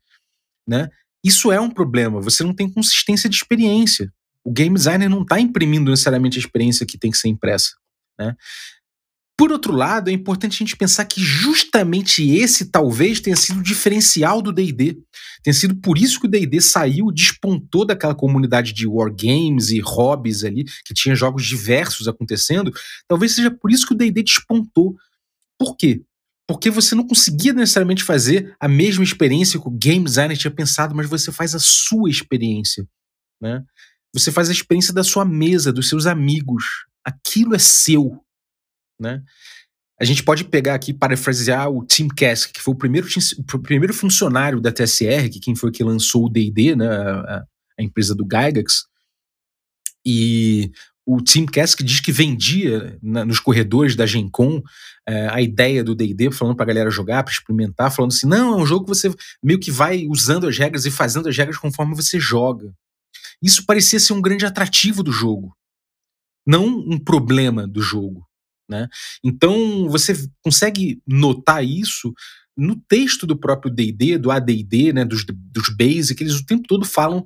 né, 0.68 0.90
isso 1.24 1.52
é 1.52 1.60
um 1.60 1.72
problema. 1.72 2.22
Você 2.22 2.44
não 2.44 2.54
tem 2.54 2.72
consistência 2.72 3.28
de 3.28 3.36
experiência. 3.36 4.14
O 4.44 4.54
game 4.54 4.76
designer 4.76 5.10
não 5.10 5.24
está 5.24 5.40
imprimindo 5.40 5.90
necessariamente 5.90 6.38
a 6.38 6.42
experiência 6.42 6.86
que 6.86 7.00
tem 7.00 7.10
que 7.10 7.18
ser 7.18 7.30
impressa. 7.30 7.72
Né? 8.20 8.36
Por 9.36 9.52
outro 9.52 9.74
lado, 9.74 10.10
é 10.10 10.14
importante 10.14 10.54
a 10.54 10.60
gente 10.60 10.78
pensar 10.78 11.06
que 11.06 11.20
justamente 11.20 12.24
esse 12.30 12.70
talvez 12.70 13.20
tenha 13.20 13.36
sido 13.36 13.60
o 13.60 13.64
diferencial 13.64 14.42
do 14.42 14.52
D&D. 14.52 15.00
Tenha 15.44 15.54
sido 15.54 15.76
por 15.76 15.98
isso 15.98 16.20
que 16.20 16.28
o 16.28 16.30
D&D 16.30 16.62
saiu, 16.62 17.12
despontou 17.12 17.84
daquela 17.84 18.14
comunidade 18.14 18.74
de 18.74 18.86
wargames 18.86 19.70
e 19.72 19.80
hobbies 19.80 20.44
ali, 20.44 20.66
que 20.86 20.94
tinha 20.94 21.16
jogos 21.16 21.46
diversos 21.46 22.08
acontecendo. 22.08 22.72
Talvez 23.08 23.34
seja 23.34 23.50
por 23.50 23.72
isso 23.72 23.88
que 23.88 23.94
o 23.94 23.98
D&D 23.98 24.22
despontou. 24.22 24.96
Por 25.58 25.76
quê? 25.76 26.04
Porque 26.48 26.70
você 26.70 26.94
não 26.94 27.08
conseguia 27.08 27.54
necessariamente 27.54 28.04
fazer 28.04 28.56
a 28.60 28.68
mesma 28.68 29.04
experiência 29.04 29.60
que 29.60 29.68
o 29.68 29.72
game 29.72 30.06
designer 30.06 30.38
tinha 30.38 30.52
pensado, 30.52 30.94
mas 30.94 31.10
você 31.10 31.32
faz 31.32 31.56
a 31.56 31.60
sua 31.60 32.10
experiência, 32.10 32.86
né? 33.42 33.64
Você 34.14 34.32
faz 34.32 34.50
a 34.50 34.52
experiência 34.52 34.94
da 34.94 35.04
sua 35.04 35.26
mesa, 35.26 35.74
dos 35.74 35.90
seus 35.90 36.06
amigos. 36.06 36.64
Aquilo 37.04 37.56
é 37.56 37.60
seu, 37.60 38.24
né? 39.00 39.22
A 40.00 40.06
gente 40.06 40.24
pode 40.24 40.44
pegar 40.44 40.76
aqui, 40.76 40.94
parafrasear 40.94 41.70
o 41.70 41.86
Tim 41.86 42.08
Kask, 42.08 42.52
que 42.52 42.62
foi 42.62 42.74
o 42.74 42.78
primeiro, 42.78 43.08
o 43.54 43.60
primeiro 43.60 43.94
funcionário 43.94 44.60
da 44.60 44.72
TSR, 44.72 45.30
que 45.30 45.40
quem 45.40 45.56
foi 45.56 45.72
que 45.72 45.84
lançou 45.84 46.26
o 46.26 46.30
D&D, 46.30 46.76
né, 46.76 46.88
a, 46.88 47.46
a, 47.80 47.84
empresa 47.84 48.16
do 48.16 48.26
Gygax, 48.26 48.86
e 50.06 50.72
o 51.06 51.22
Tim 51.22 51.46
Kask 51.46 51.82
diz 51.82 52.00
que 52.00 52.12
vendia 52.12 52.98
na, 53.02 53.24
nos 53.24 53.40
corredores 53.40 53.96
da 53.96 54.06
Gen 54.06 54.30
Con 54.30 54.62
é, 55.08 55.28
a 55.28 55.42
ideia 55.42 55.84
do 55.84 55.96
D&D, 55.96 56.32
falando 56.32 56.56
pra 56.56 56.66
galera 56.66 56.90
jogar, 56.90 57.24
para 57.24 57.34
experimentar, 57.34 57.92
falando 57.92 58.12
assim, 58.12 58.28
não, 58.28 58.60
é 58.60 58.62
um 58.62 58.66
jogo 58.66 58.86
que 58.86 58.90
você 58.90 59.14
meio 59.44 59.60
que 59.60 59.72
vai 59.72 60.08
usando 60.08 60.48
as 60.48 60.58
regras 60.58 60.86
e 60.86 60.92
fazendo 60.92 61.30
as 61.30 61.38
regras 61.38 61.58
conforme 61.58 61.96
você 61.96 62.20
joga. 62.20 62.74
Isso 63.42 63.66
parecia 63.66 64.00
ser 64.00 64.14
um 64.14 64.22
grande 64.22 64.46
atrativo 64.46 65.04
do 65.04 65.12
jogo, 65.12 65.56
não 66.46 66.66
um 66.66 66.98
problema 66.98 67.68
do 67.68 67.82
jogo. 67.82 68.26
Né? 68.70 68.88
Então 69.24 69.88
você 69.90 70.14
consegue 70.42 71.02
notar 71.08 71.64
isso 71.64 72.14
no 72.56 72.76
texto 72.88 73.26
do 73.26 73.38
próprio 73.38 73.74
D&D, 73.74 74.18
do 74.18 74.32
AD&D, 74.32 74.94
né, 74.94 75.04
dos, 75.04 75.26
dos 75.26 75.70
Basic, 75.76 76.22
eles 76.22 76.36
o 76.36 76.46
tempo 76.46 76.68
todo 76.68 76.86
falam 76.86 77.26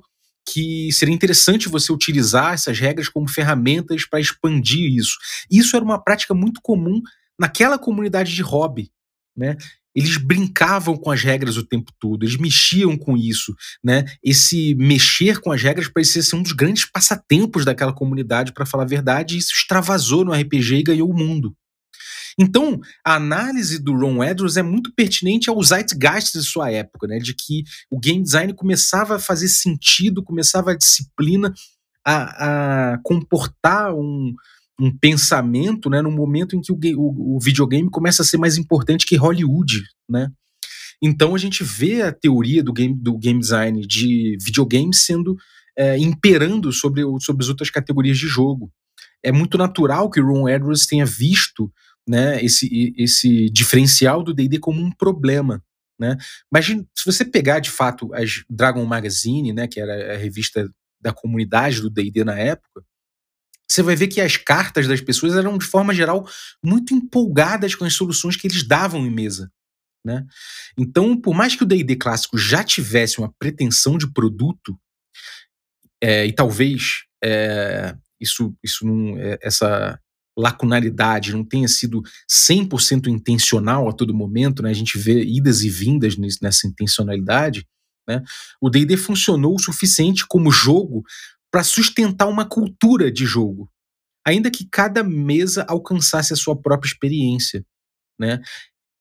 que 0.50 0.90
seria 0.92 1.14
interessante 1.14 1.68
você 1.68 1.92
utilizar 1.92 2.54
essas 2.54 2.78
regras 2.78 3.08
como 3.08 3.28
ferramentas 3.28 4.06
para 4.08 4.20
expandir 4.20 4.90
isso. 4.90 5.18
Isso 5.50 5.76
era 5.76 5.84
uma 5.84 6.02
prática 6.02 6.32
muito 6.32 6.60
comum 6.62 7.02
naquela 7.38 7.78
comunidade 7.78 8.34
de 8.34 8.40
hobby, 8.42 8.90
né? 9.36 9.56
Eles 9.98 10.16
brincavam 10.16 10.96
com 10.96 11.10
as 11.10 11.22
regras 11.22 11.56
o 11.56 11.64
tempo 11.64 11.90
todo, 11.98 12.22
eles 12.22 12.36
mexiam 12.36 12.96
com 12.96 13.16
isso, 13.16 13.52
né? 13.82 14.04
Esse 14.22 14.76
mexer 14.76 15.40
com 15.40 15.50
as 15.50 15.60
regras 15.60 15.88
parecia 15.88 16.22
ser 16.22 16.36
um 16.36 16.42
dos 16.42 16.52
grandes 16.52 16.84
passatempos 16.84 17.64
daquela 17.64 17.92
comunidade, 17.92 18.52
para 18.52 18.64
falar 18.64 18.84
a 18.84 18.86
verdade, 18.86 19.34
e 19.34 19.38
isso 19.38 19.52
extravasou 19.52 20.24
no 20.24 20.32
RPG 20.32 20.76
e 20.76 20.82
ganhou 20.84 21.10
o 21.10 21.16
mundo. 21.16 21.52
Então, 22.38 22.80
a 23.04 23.16
análise 23.16 23.82
do 23.82 23.92
Ron 23.92 24.22
Edwards 24.22 24.56
é 24.56 24.62
muito 24.62 24.92
pertinente 24.94 25.50
ao 25.50 25.60
zeitgeist 25.60 26.32
de 26.38 26.44
sua 26.44 26.70
época, 26.70 27.08
né? 27.08 27.18
De 27.18 27.34
que 27.34 27.64
o 27.90 27.98
game 27.98 28.22
design 28.22 28.54
começava 28.54 29.16
a 29.16 29.18
fazer 29.18 29.48
sentido, 29.48 30.22
começava 30.22 30.70
a 30.70 30.76
disciplina 30.76 31.52
a, 32.06 32.92
a 32.92 32.98
comportar 33.02 33.92
um, 33.92 34.32
um 34.80 34.96
pensamento, 34.96 35.90
né, 35.90 36.00
no 36.00 36.10
momento 36.10 36.54
em 36.54 36.60
que 36.60 36.70
o, 36.70 36.78
o, 36.96 37.36
o, 37.36 37.40
videogame 37.40 37.90
começa 37.90 38.22
a 38.22 38.24
ser 38.24 38.36
mais 38.36 38.56
importante 38.56 39.04
que 39.04 39.16
Hollywood, 39.16 39.82
né? 40.08 40.30
Então 41.02 41.34
a 41.34 41.38
gente 41.38 41.64
vê 41.64 42.02
a 42.02 42.12
teoria 42.12 42.62
do 42.62 42.72
game, 42.72 42.94
do 42.94 43.18
game 43.18 43.40
design 43.40 43.86
de 43.86 44.36
videogame 44.40 44.94
sendo 44.94 45.36
é, 45.76 45.96
imperando 45.96 46.72
sobre, 46.72 47.02
sobre 47.20 47.44
as 47.44 47.48
outras 47.48 47.70
categorias 47.70 48.18
de 48.18 48.26
jogo. 48.26 48.70
É 49.22 49.30
muito 49.30 49.56
natural 49.56 50.10
que 50.10 50.20
Ron 50.20 50.48
Edwards 50.48 50.86
tenha 50.86 51.06
visto 51.06 51.72
né, 52.06 52.42
esse, 52.42 52.94
esse 52.96 53.50
diferencial 53.50 54.22
do 54.22 54.34
D&D 54.34 54.58
como 54.58 54.80
um 54.80 54.90
problema. 54.90 55.62
Né? 55.98 56.16
Mas 56.50 56.66
se 56.66 57.04
você 57.04 57.24
pegar 57.24 57.60
de 57.60 57.70
fato 57.70 58.12
a 58.14 58.18
Dragon 58.48 58.84
Magazine, 58.84 59.52
né, 59.52 59.66
que 59.68 59.80
era 59.80 60.14
a 60.14 60.16
revista 60.16 60.68
da 61.00 61.12
comunidade 61.12 61.80
do 61.80 61.90
D&D 61.90 62.24
na 62.24 62.38
época, 62.38 62.82
você 63.70 63.82
vai 63.82 63.94
ver 63.94 64.08
que 64.08 64.20
as 64.20 64.36
cartas 64.36 64.88
das 64.88 65.00
pessoas 65.00 65.34
eram, 65.34 65.58
de 65.58 65.66
forma 65.66 65.94
geral, 65.94 66.26
muito 66.62 66.94
empolgadas 66.94 67.74
com 67.74 67.84
as 67.84 67.94
soluções 67.94 68.36
que 68.36 68.46
eles 68.46 68.62
davam 68.62 69.06
em 69.06 69.10
mesa. 69.10 69.50
Né? 70.04 70.24
Então, 70.76 71.20
por 71.20 71.34
mais 71.34 71.54
que 71.54 71.62
o 71.62 71.66
D&D 71.66 71.96
clássico 71.96 72.38
já 72.38 72.64
tivesse 72.64 73.18
uma 73.18 73.32
pretensão 73.38 73.98
de 73.98 74.10
produto, 74.10 74.78
é, 76.02 76.26
e 76.26 76.32
talvez 76.32 77.04
é, 77.22 77.94
isso, 78.20 78.56
isso 78.62 78.86
não, 78.86 79.18
é, 79.18 79.38
essa 79.42 80.00
lacunaridade 80.38 81.32
não 81.32 81.44
tenha 81.44 81.66
sido 81.66 82.00
100% 82.30 83.08
intencional 83.08 83.88
a 83.88 83.92
todo 83.92 84.14
momento, 84.14 84.62
né? 84.62 84.70
a 84.70 84.74
gente 84.74 84.96
vê 84.96 85.24
idas 85.24 85.62
e 85.62 85.68
vindas 85.68 86.16
nessa 86.16 86.66
intencionalidade, 86.66 87.66
né? 88.08 88.22
o 88.60 88.70
D&D 88.70 88.96
funcionou 88.96 89.56
o 89.56 89.60
suficiente 89.60 90.24
como 90.26 90.50
jogo 90.50 91.02
para 91.50 91.64
sustentar 91.64 92.26
uma 92.26 92.44
cultura 92.44 93.10
de 93.10 93.24
jogo, 93.24 93.70
ainda 94.26 94.50
que 94.50 94.68
cada 94.70 95.02
mesa 95.02 95.64
alcançasse 95.68 96.32
a 96.32 96.36
sua 96.36 96.60
própria 96.60 96.88
experiência, 96.88 97.64
né? 98.18 98.40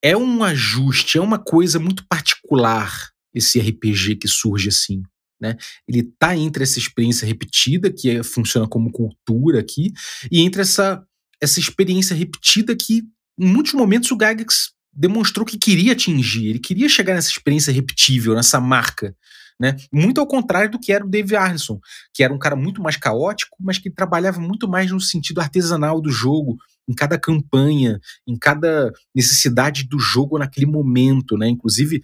É 0.02 0.16
um 0.16 0.44
ajuste, 0.44 1.18
é 1.18 1.22
uma 1.22 1.40
coisa 1.40 1.80
muito 1.80 2.06
particular 2.08 3.12
esse 3.34 3.60
RPG 3.60 4.16
que 4.18 4.28
surge 4.28 4.70
assim, 4.70 5.04
Né? 5.40 5.56
Ele 5.88 6.00
está 6.00 6.36
entre 6.36 6.64
essa 6.64 6.80
experiência 6.80 7.28
repetida, 7.28 7.92
que 7.94 8.10
é, 8.10 8.24
funciona 8.24 8.68
como 8.68 8.92
cultura 8.92 9.60
aqui, 9.60 9.92
e 10.32 10.42
entre 10.42 10.62
essa, 10.62 11.06
essa 11.42 11.60
experiência 11.60 12.16
repetida 12.16 12.76
que, 12.76 13.04
em 13.40 13.46
muitos 13.46 13.74
momentos, 13.74 14.10
o 14.12 14.18
Gygax 14.18 14.72
demonstrou 14.92 15.46
que 15.46 15.58
queria 15.58 15.92
atingir, 15.92 16.48
ele 16.48 16.60
queria 16.60 16.90
chegar 16.90 17.14
nessa 17.14 17.30
experiência 17.30 17.72
repetível, 17.72 18.34
nessa 18.34 18.60
marca. 18.60 19.16
Né? 19.60 19.76
Muito 19.92 20.22
ao 20.22 20.28
contrário 20.28 20.70
do 20.70 20.80
que 20.80 20.92
era 20.92 21.04
o 21.04 21.10
Dave 21.10 21.36
Arneson, 21.36 21.80
que 22.14 22.24
era 22.24 22.32
um 22.32 22.38
cara 22.38 22.56
muito 22.56 22.82
mais 22.82 22.96
caótico, 22.96 23.58
mas 23.60 23.80
que 23.80 23.90
trabalhava 23.90 24.40
muito 24.40 24.68
mais 24.68 24.92
no 24.92 25.02
sentido 25.02 25.42
artesanal 25.42 26.00
do 26.00 26.12
jogo, 26.12 26.58
em 26.88 26.94
cada 26.94 27.18
campanha, 27.18 28.00
em 28.28 28.38
cada 28.38 28.92
necessidade 29.16 29.84
do 29.84 30.00
jogo 30.00 30.38
naquele 30.38 30.68
momento, 30.68 31.38
né? 31.38 31.48
Inclusive, 31.48 32.02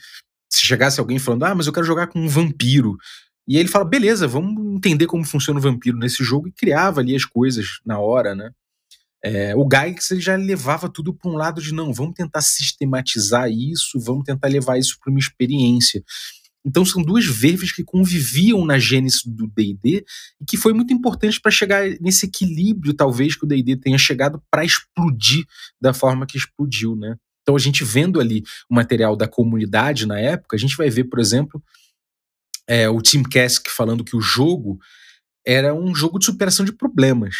se 0.51 0.65
chegasse 0.65 0.99
alguém 0.99 1.19
falando, 1.19 1.43
ah, 1.43 1.55
mas 1.55 1.67
eu 1.67 1.73
quero 1.73 1.85
jogar 1.85 2.07
com 2.07 2.19
um 2.19 2.27
vampiro. 2.27 2.97
E 3.47 3.57
ele 3.57 3.69
fala, 3.69 3.85
beleza, 3.85 4.27
vamos 4.27 4.75
entender 4.75 5.05
como 5.05 5.23
funciona 5.23 5.59
o 5.59 5.63
vampiro 5.63 5.97
nesse 5.97 6.23
jogo, 6.23 6.47
e 6.47 6.51
criava 6.51 7.01
ali 7.01 7.15
as 7.15 7.25
coisas 7.25 7.65
na 7.85 7.99
hora, 7.99 8.33
né? 8.33 8.51
É, 9.25 9.55
o 9.55 9.63
Gygax 9.63 10.11
ele 10.11 10.19
já 10.19 10.35
levava 10.35 10.89
tudo 10.89 11.13
para 11.13 11.31
um 11.31 11.35
lado 11.35 11.61
de 11.61 11.73
não, 11.73 11.93
vamos 11.93 12.13
tentar 12.13 12.41
sistematizar 12.41 13.49
isso, 13.49 13.97
vamos 13.99 14.25
tentar 14.25 14.49
levar 14.49 14.77
isso 14.77 14.97
para 14.99 15.09
uma 15.09 15.19
experiência. 15.19 16.03
Então 16.65 16.85
são 16.85 17.03
duas 17.03 17.25
verves 17.25 17.71
que 17.71 17.83
conviviam 17.83 18.65
na 18.65 18.79
gênese 18.79 19.21
do 19.25 19.47
D&D 19.47 20.05
e 20.41 20.45
que 20.45 20.55
foi 20.55 20.73
muito 20.73 20.93
importante 20.93 21.39
para 21.41 21.51
chegar 21.51 21.83
nesse 21.99 22.25
equilíbrio, 22.25 22.93
talvez, 22.93 23.35
que 23.35 23.43
o 23.43 23.47
D&D 23.47 23.77
tenha 23.77 23.97
chegado 23.97 24.41
para 24.49 24.63
explodir 24.63 25.45
da 25.81 25.93
forma 25.93 26.25
que 26.25 26.37
explodiu, 26.37 26.95
né? 26.95 27.17
Então 27.41 27.55
a 27.55 27.59
gente 27.59 27.83
vendo 27.83 28.21
ali 28.21 28.43
o 28.69 28.75
material 28.75 29.15
da 29.15 29.27
comunidade 29.27 30.05
na 30.05 30.17
época, 30.19 30.55
a 30.55 30.59
gente 30.59 30.77
vai 30.77 30.89
ver, 30.89 31.03
por 31.05 31.19
exemplo, 31.19 31.61
é, 32.67 32.89
o 32.89 33.01
Tim 33.01 33.23
Kask 33.23 33.67
falando 33.67 34.03
que 34.03 34.15
o 34.15 34.21
jogo 34.21 34.79
era 35.45 35.73
um 35.73 35.93
jogo 35.93 36.17
de 36.17 36.25
superação 36.25 36.65
de 36.65 36.71
problemas. 36.71 37.35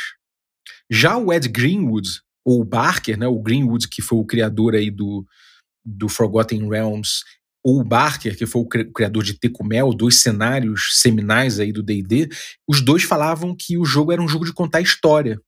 Já 0.91 1.17
o 1.17 1.31
Ed 1.31 1.47
Greenwood, 1.47 2.21
ou 2.45 2.59
o 2.59 2.65
Barker, 2.65 3.17
né, 3.17 3.25
o 3.25 3.39
Greenwood, 3.39 3.87
que 3.87 4.01
foi 4.01 4.19
o 4.19 4.25
criador 4.25 4.75
aí 4.75 4.91
do, 4.91 5.25
do 5.85 6.09
Forgotten 6.09 6.67
Realms, 6.67 7.23
ou 7.63 7.79
o 7.79 7.83
Barker, 7.83 8.37
que 8.37 8.45
foi 8.45 8.61
o 8.61 8.67
criador 8.67 9.23
de 9.23 9.39
Tecumel, 9.39 9.93
dois 9.93 10.21
cenários 10.21 10.99
seminais 10.99 11.59
aí 11.59 11.71
do 11.71 11.81
D&D, 11.81 12.29
os 12.67 12.81
dois 12.81 13.03
falavam 13.03 13.55
que 13.57 13.77
o 13.77 13.85
jogo 13.85 14.11
era 14.11 14.21
um 14.21 14.27
jogo 14.27 14.45
de 14.45 14.51
contar 14.51 14.81
história. 14.81 15.39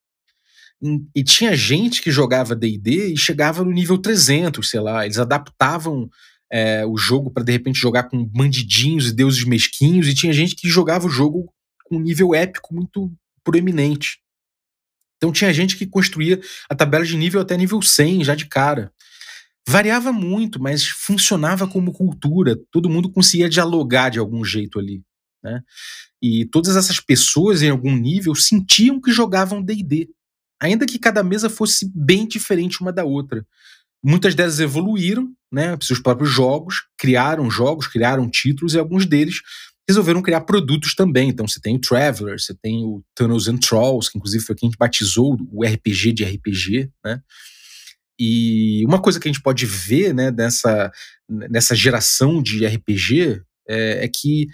E 1.14 1.24
tinha 1.24 1.56
gente 1.56 2.02
que 2.02 2.12
jogava 2.12 2.56
D&D 2.56 3.14
e 3.14 3.18
chegava 3.18 3.64
no 3.64 3.72
nível 3.72 3.98
300, 3.98 4.70
sei 4.70 4.80
lá, 4.80 5.06
eles 5.06 5.18
adaptavam 5.18 6.10
é, 6.52 6.86
o 6.86 6.96
jogo 6.96 7.32
para 7.32 7.44
de 7.44 7.52
repente 7.52 7.80
jogar 7.80 8.04
com 8.04 8.24
bandidinhos 8.24 9.10
e 9.10 9.14
deuses 9.14 9.44
mesquinhos, 9.44 10.08
e 10.08 10.14
tinha 10.14 10.32
gente 10.32 10.56
que 10.56 10.70
jogava 10.70 11.08
o 11.08 11.10
jogo 11.10 11.52
com 11.86 11.98
um 11.98 12.02
nível 12.02 12.34
épico 12.34 12.74
muito 12.74 13.12
proeminente. 13.44 14.20
Então 15.18 15.32
tinha 15.32 15.54
gente 15.54 15.78
que 15.78 15.86
construía 15.86 16.40
a 16.70 16.76
tabela 16.76 17.06
de 17.06 17.18
nível 17.18 17.42
até 17.42 17.58
nível 17.58 17.82
100 17.82 18.24
já 18.24 18.36
de 18.36 18.46
cara. 18.46 18.92
Variava 19.68 20.12
muito, 20.12 20.62
mas 20.62 20.88
funcionava 20.88 21.68
como 21.68 21.92
cultura. 21.92 22.60
Todo 22.72 22.90
mundo 22.90 23.12
conseguia 23.12 23.50
dialogar 23.50 24.10
de 24.10 24.20
algum 24.20 24.44
jeito 24.44 24.80
ali. 24.80 25.02
Né? 25.44 25.62
E 26.22 26.46
todas 26.46 26.76
essas 26.76 27.00
pessoas, 27.00 27.62
em 27.62 27.70
algum 27.70 27.96
nível, 27.96 28.36
sentiam 28.36 29.02
que 29.02 29.12
jogavam 29.12 29.64
DD. 29.64 30.10
Ainda 30.62 30.86
que 30.86 31.00
cada 31.00 31.24
mesa 31.24 31.50
fosse 31.50 31.92
bem 31.94 32.28
diferente 32.28 32.82
uma 32.82 32.92
da 32.92 33.04
outra. 33.04 33.46
Muitas 34.04 34.36
delas 34.36 34.60
evoluíram, 34.60 35.34
né, 35.52 35.76
seus 35.82 36.00
próprios 36.00 36.30
jogos, 36.30 36.84
criaram 36.98 37.50
jogos, 37.50 37.88
criaram 37.88 38.30
títulos, 38.30 38.76
e 38.76 38.80
alguns 38.80 39.06
deles 39.06 39.42
resolveram 39.88 40.22
criar 40.22 40.42
produtos 40.42 40.94
também. 40.94 41.30
Então 41.30 41.48
você 41.48 41.60
tem 41.60 41.76
o 41.76 41.80
Traveler, 41.80 42.40
você 42.40 42.54
tem 42.54 42.84
o 42.84 43.04
Tunnels 43.16 43.48
and 43.48 43.58
Trolls, 43.58 44.12
que 44.12 44.18
inclusive 44.18 44.44
foi 44.44 44.56
quem 44.56 44.70
batizou 44.78 45.38
o 45.52 45.64
RPG 45.64 46.14
de 46.14 46.24
RPG, 46.24 46.92
né? 47.04 47.22
E 48.20 48.86
uma 48.86 49.02
coisa 49.02 49.20
que 49.20 49.28
a 49.28 49.32
gente 49.32 49.42
pode 49.42 49.66
ver 49.66 50.14
né, 50.14 50.32
nessa, 50.32 50.92
nessa 51.30 51.76
geração 51.76 52.42
de 52.42 52.66
RPG 52.66 53.42
é, 53.68 54.06
é, 54.06 54.08
que 54.08 54.48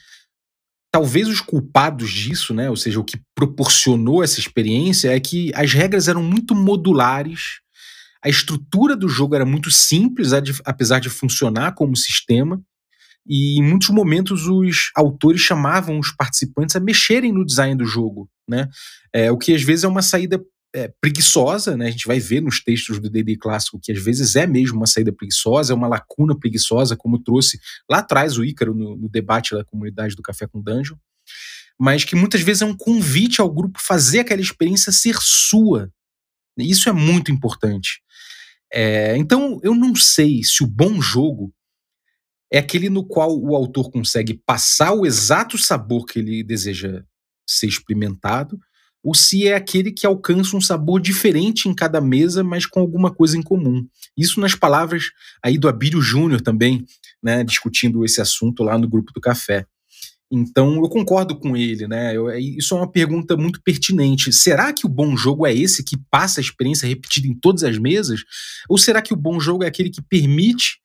talvez 0.91 1.27
os 1.27 1.41
culpados 1.41 2.11
disso, 2.11 2.53
né, 2.53 2.69
ou 2.69 2.75
seja, 2.75 2.99
o 2.99 3.03
que 3.03 3.21
proporcionou 3.35 4.23
essa 4.23 4.39
experiência 4.39 5.15
é 5.15 5.19
que 5.19 5.51
as 5.55 5.73
regras 5.73 6.07
eram 6.07 6.23
muito 6.23 6.53
modulares, 6.53 7.61
a 8.23 8.29
estrutura 8.29 8.95
do 8.95 9.07
jogo 9.07 9.35
era 9.35 9.45
muito 9.45 9.71
simples, 9.71 10.31
apesar 10.65 10.99
de 10.99 11.09
funcionar 11.09 11.73
como 11.73 11.95
sistema, 11.95 12.61
e 13.27 13.59
em 13.59 13.63
muitos 13.63 13.89
momentos 13.89 14.47
os 14.47 14.91
autores 14.95 15.41
chamavam 15.41 15.99
os 15.99 16.11
participantes 16.11 16.75
a 16.75 16.79
mexerem 16.79 17.31
no 17.31 17.45
design 17.45 17.75
do 17.75 17.85
jogo, 17.85 18.29
né? 18.47 18.67
É, 19.13 19.31
o 19.31 19.37
que 19.37 19.53
às 19.53 19.61
vezes 19.61 19.83
é 19.83 19.87
uma 19.87 20.01
saída 20.01 20.41
é, 20.73 20.87
preguiçosa, 21.01 21.75
né? 21.75 21.87
A 21.87 21.91
gente 21.91 22.07
vai 22.07 22.19
ver 22.19 22.41
nos 22.41 22.63
textos 22.63 22.99
do 22.99 23.09
D&D 23.09 23.37
clássico 23.37 23.79
que 23.81 23.91
às 23.91 24.01
vezes 24.01 24.35
é 24.35 24.47
mesmo 24.47 24.77
uma 24.77 24.87
saída 24.87 25.11
preguiçosa, 25.11 25.73
é 25.73 25.75
uma 25.75 25.87
lacuna 25.87 26.37
preguiçosa, 26.37 26.95
como 26.95 27.21
trouxe 27.21 27.59
lá 27.89 27.99
atrás 27.99 28.37
o 28.37 28.45
Ícaro 28.45 28.73
no, 28.73 28.95
no 28.95 29.09
debate 29.09 29.53
da 29.53 29.65
comunidade 29.65 30.15
do 30.15 30.21
Café 30.21 30.47
com 30.47 30.61
Dungeon, 30.61 30.95
mas 31.79 32.05
que 32.05 32.15
muitas 32.15 32.41
vezes 32.41 32.61
é 32.61 32.65
um 32.65 32.75
convite 32.75 33.41
ao 33.41 33.51
grupo 33.51 33.81
fazer 33.81 34.19
aquela 34.19 34.41
experiência 34.41 34.91
ser 34.91 35.17
sua. 35.19 35.91
Isso 36.57 36.87
é 36.89 36.91
muito 36.91 37.31
importante. 37.31 38.01
É, 38.71 39.17
então, 39.17 39.59
eu 39.63 39.75
não 39.75 39.93
sei 39.95 40.43
se 40.43 40.63
o 40.63 40.67
bom 40.67 41.01
jogo 41.01 41.53
é 42.51 42.59
aquele 42.59 42.89
no 42.89 43.05
qual 43.05 43.37
o 43.37 43.55
autor 43.55 43.89
consegue 43.91 44.33
passar 44.45 44.93
o 44.93 45.05
exato 45.05 45.57
sabor 45.57 46.05
que 46.05 46.19
ele 46.19 46.43
deseja 46.43 47.03
ser 47.47 47.67
experimentado, 47.67 48.59
ou 49.03 49.15
se 49.15 49.47
é 49.47 49.55
aquele 49.55 49.91
que 49.91 50.05
alcança 50.05 50.55
um 50.55 50.61
sabor 50.61 51.01
diferente 51.01 51.67
em 51.67 51.73
cada 51.73 51.99
mesa, 51.99 52.43
mas 52.43 52.65
com 52.65 52.79
alguma 52.79 53.13
coisa 53.13 53.37
em 53.37 53.41
comum. 53.41 53.85
Isso 54.17 54.39
nas 54.39 54.55
palavras 54.55 55.05
aí 55.43 55.57
do 55.57 55.67
Abílio 55.67 56.01
Júnior 56.01 56.41
também, 56.41 56.85
né, 57.21 57.43
discutindo 57.43 58.05
esse 58.05 58.21
assunto 58.21 58.63
lá 58.63 58.77
no 58.77 58.87
grupo 58.87 59.11
do 59.13 59.21
café. 59.21 59.65
Então 60.31 60.75
eu 60.75 60.87
concordo 60.87 61.37
com 61.37 61.57
ele, 61.57 61.87
né? 61.87 62.15
Eu, 62.15 62.31
isso 62.31 62.73
é 62.73 62.77
uma 62.77 62.89
pergunta 62.89 63.35
muito 63.35 63.61
pertinente. 63.61 64.31
Será 64.31 64.71
que 64.71 64.85
o 64.85 64.89
bom 64.89 65.17
jogo 65.17 65.45
é 65.45 65.53
esse 65.53 65.83
que 65.83 65.97
passa 66.09 66.39
a 66.39 66.43
experiência 66.43 66.87
repetida 66.87 67.27
em 67.27 67.33
todas 67.33 67.63
as 67.63 67.77
mesas? 67.77 68.21
Ou 68.69 68.77
será 68.77 69.01
que 69.01 69.13
o 69.13 69.17
bom 69.17 69.41
jogo 69.41 69.65
é 69.65 69.67
aquele 69.67 69.89
que 69.89 70.01
permite 70.01 70.79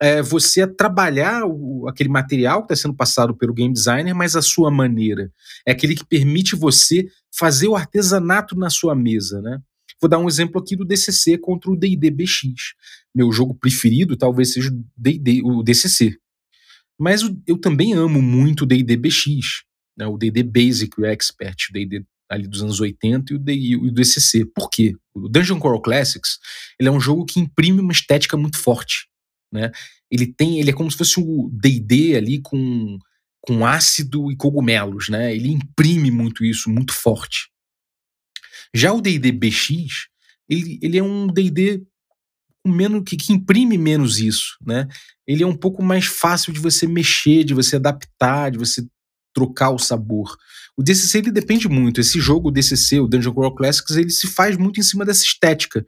é, 0.00 0.20
você 0.20 0.66
trabalhar 0.66 1.44
o, 1.46 1.86
aquele 1.88 2.10
material 2.10 2.60
que 2.60 2.72
está 2.72 2.82
sendo 2.82 2.94
passado 2.94 3.34
pelo 3.34 3.54
game 3.54 3.72
designer, 3.72 4.14
mas 4.14 4.34
a 4.34 4.42
sua 4.42 4.70
maneira. 4.70 5.30
É 5.66 5.72
aquele 5.72 5.94
que 5.94 6.04
permite 6.04 6.54
você 6.54 7.06
fazer 7.32 7.68
o 7.68 7.76
artesanato 7.76 8.56
na 8.56 8.70
sua 8.70 8.94
mesa, 8.94 9.40
né? 9.40 9.60
Vou 10.00 10.08
dar 10.08 10.18
um 10.18 10.28
exemplo 10.28 10.60
aqui 10.60 10.74
do 10.74 10.84
DCC 10.84 11.36
contra 11.38 11.70
o 11.70 11.76
D&D 11.76 12.10
BX. 12.10 12.74
Meu 13.14 13.30
jogo 13.30 13.54
preferido 13.54 14.16
talvez 14.16 14.52
seja 14.52 14.70
o, 14.72 15.58
o 15.58 15.62
DCC. 15.62 16.16
Mas 16.98 17.22
eu 17.46 17.58
também 17.58 17.92
amo 17.92 18.22
muito 18.22 18.62
o 18.62 18.66
D&D 18.66 18.96
BX, 18.96 19.62
né? 19.96 20.06
o 20.06 20.16
D&D 20.16 20.42
Basic, 20.42 20.98
o 20.98 21.04
Expert, 21.04 21.56
o 21.68 21.72
D&D 21.72 22.04
ali 22.30 22.46
dos 22.46 22.62
anos 22.62 22.80
80 22.80 23.32
e 23.32 23.36
o, 23.36 23.38
D, 23.38 23.54
e 23.54 23.76
o 23.76 23.90
DCC. 23.90 24.44
Por 24.46 24.70
quê? 24.70 24.94
O 25.14 25.28
Dungeon 25.28 25.58
Crawl 25.58 25.82
Classics 25.82 26.38
ele 26.78 26.88
é 26.88 26.92
um 26.92 27.00
jogo 27.00 27.26
que 27.26 27.40
imprime 27.40 27.80
uma 27.80 27.92
estética 27.92 28.36
muito 28.36 28.58
forte 28.58 29.10
né? 29.52 29.70
Ele 30.10 30.26
tem, 30.26 30.60
ele 30.60 30.70
é 30.70 30.72
como 30.72 30.90
se 30.90 30.96
fosse 30.96 31.20
o 31.20 31.50
D&D 31.52 32.16
ali 32.16 32.40
com 32.40 32.98
com 33.40 33.66
ácido 33.66 34.30
e 34.30 34.36
cogumelos, 34.36 35.08
né? 35.08 35.34
Ele 35.34 35.48
imprime 35.48 36.10
muito 36.10 36.44
isso, 36.44 36.70
muito 36.70 36.92
forte. 36.92 37.48
Já 38.74 38.92
o 38.92 39.00
D&D 39.00 39.32
BX, 39.32 40.08
ele, 40.48 40.78
ele 40.82 40.98
é 40.98 41.02
um 41.02 41.26
D&D 41.26 41.82
menos 42.66 43.02
que, 43.06 43.16
que 43.16 43.32
imprime 43.32 43.78
menos 43.78 44.18
isso, 44.18 44.56
né? 44.64 44.86
Ele 45.26 45.42
é 45.42 45.46
um 45.46 45.56
pouco 45.56 45.82
mais 45.82 46.06
fácil 46.06 46.52
de 46.52 46.60
você 46.60 46.86
mexer, 46.86 47.44
de 47.44 47.54
você 47.54 47.76
adaptar, 47.76 48.50
de 48.50 48.58
você 48.58 48.86
trocar 49.32 49.70
o 49.70 49.78
sabor. 49.78 50.36
O 50.76 50.82
DCC 50.82 51.18
ele 51.18 51.32
depende 51.32 51.68
muito. 51.68 52.00
Esse 52.00 52.20
jogo, 52.20 52.48
o 52.48 52.52
DCC, 52.52 53.00
o 53.00 53.08
Dungeon 53.08 53.32
Crawl 53.32 53.54
Classics, 53.54 53.96
ele 53.96 54.10
se 54.10 54.26
faz 54.26 54.56
muito 54.56 54.78
em 54.78 54.82
cima 54.82 55.04
dessa 55.04 55.24
estética 55.24 55.84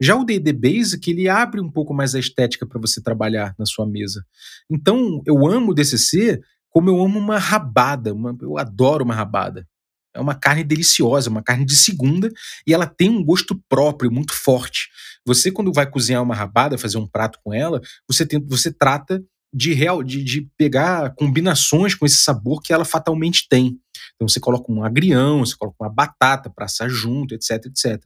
já 0.00 0.14
o 0.14 0.24
D&D 0.24 0.52
Basic, 0.52 1.10
ele 1.10 1.28
abre 1.28 1.60
um 1.60 1.70
pouco 1.70 1.92
mais 1.92 2.14
a 2.14 2.20
estética 2.20 2.64
para 2.64 2.80
você 2.80 3.02
trabalhar 3.02 3.54
na 3.58 3.66
sua 3.66 3.86
mesa. 3.86 4.24
Então, 4.70 5.20
eu 5.26 5.46
amo 5.46 5.72
o 5.72 5.74
DCC 5.74 6.40
como 6.78 6.90
eu 6.90 7.02
amo 7.02 7.18
uma 7.18 7.40
rabada, 7.40 8.14
uma, 8.14 8.38
eu 8.40 8.56
adoro 8.56 9.04
uma 9.04 9.12
rabada. 9.12 9.66
É 10.14 10.20
uma 10.20 10.36
carne 10.36 10.62
deliciosa, 10.62 11.28
uma 11.28 11.42
carne 11.42 11.64
de 11.64 11.76
segunda, 11.76 12.30
e 12.64 12.72
ela 12.72 12.86
tem 12.86 13.10
um 13.10 13.24
gosto 13.24 13.60
próprio, 13.68 14.12
muito 14.12 14.32
forte. 14.32 14.88
Você, 15.26 15.50
quando 15.50 15.72
vai 15.72 15.90
cozinhar 15.90 16.22
uma 16.22 16.36
rabada, 16.36 16.78
fazer 16.78 16.96
um 16.96 17.06
prato 17.06 17.40
com 17.42 17.52
ela, 17.52 17.80
você, 18.06 18.24
tem, 18.24 18.40
você 18.40 18.72
trata 18.72 19.20
de, 19.52 19.74
real, 19.74 20.04
de, 20.04 20.22
de 20.22 20.48
pegar 20.56 21.12
combinações 21.16 21.96
com 21.96 22.06
esse 22.06 22.18
sabor 22.18 22.62
que 22.62 22.72
ela 22.72 22.84
fatalmente 22.84 23.48
tem. 23.48 23.76
Então 24.14 24.28
você 24.28 24.38
coloca 24.38 24.70
um 24.70 24.84
agrião, 24.84 25.44
você 25.44 25.56
coloca 25.58 25.82
uma 25.82 25.92
batata 25.92 26.48
para 26.48 26.66
assar 26.66 26.88
junto, 26.88 27.34
etc, 27.34 27.66
etc. 27.66 28.00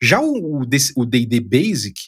Já 0.00 0.20
o 0.20 0.64
D&D 0.64 1.40
Basic, 1.40 2.00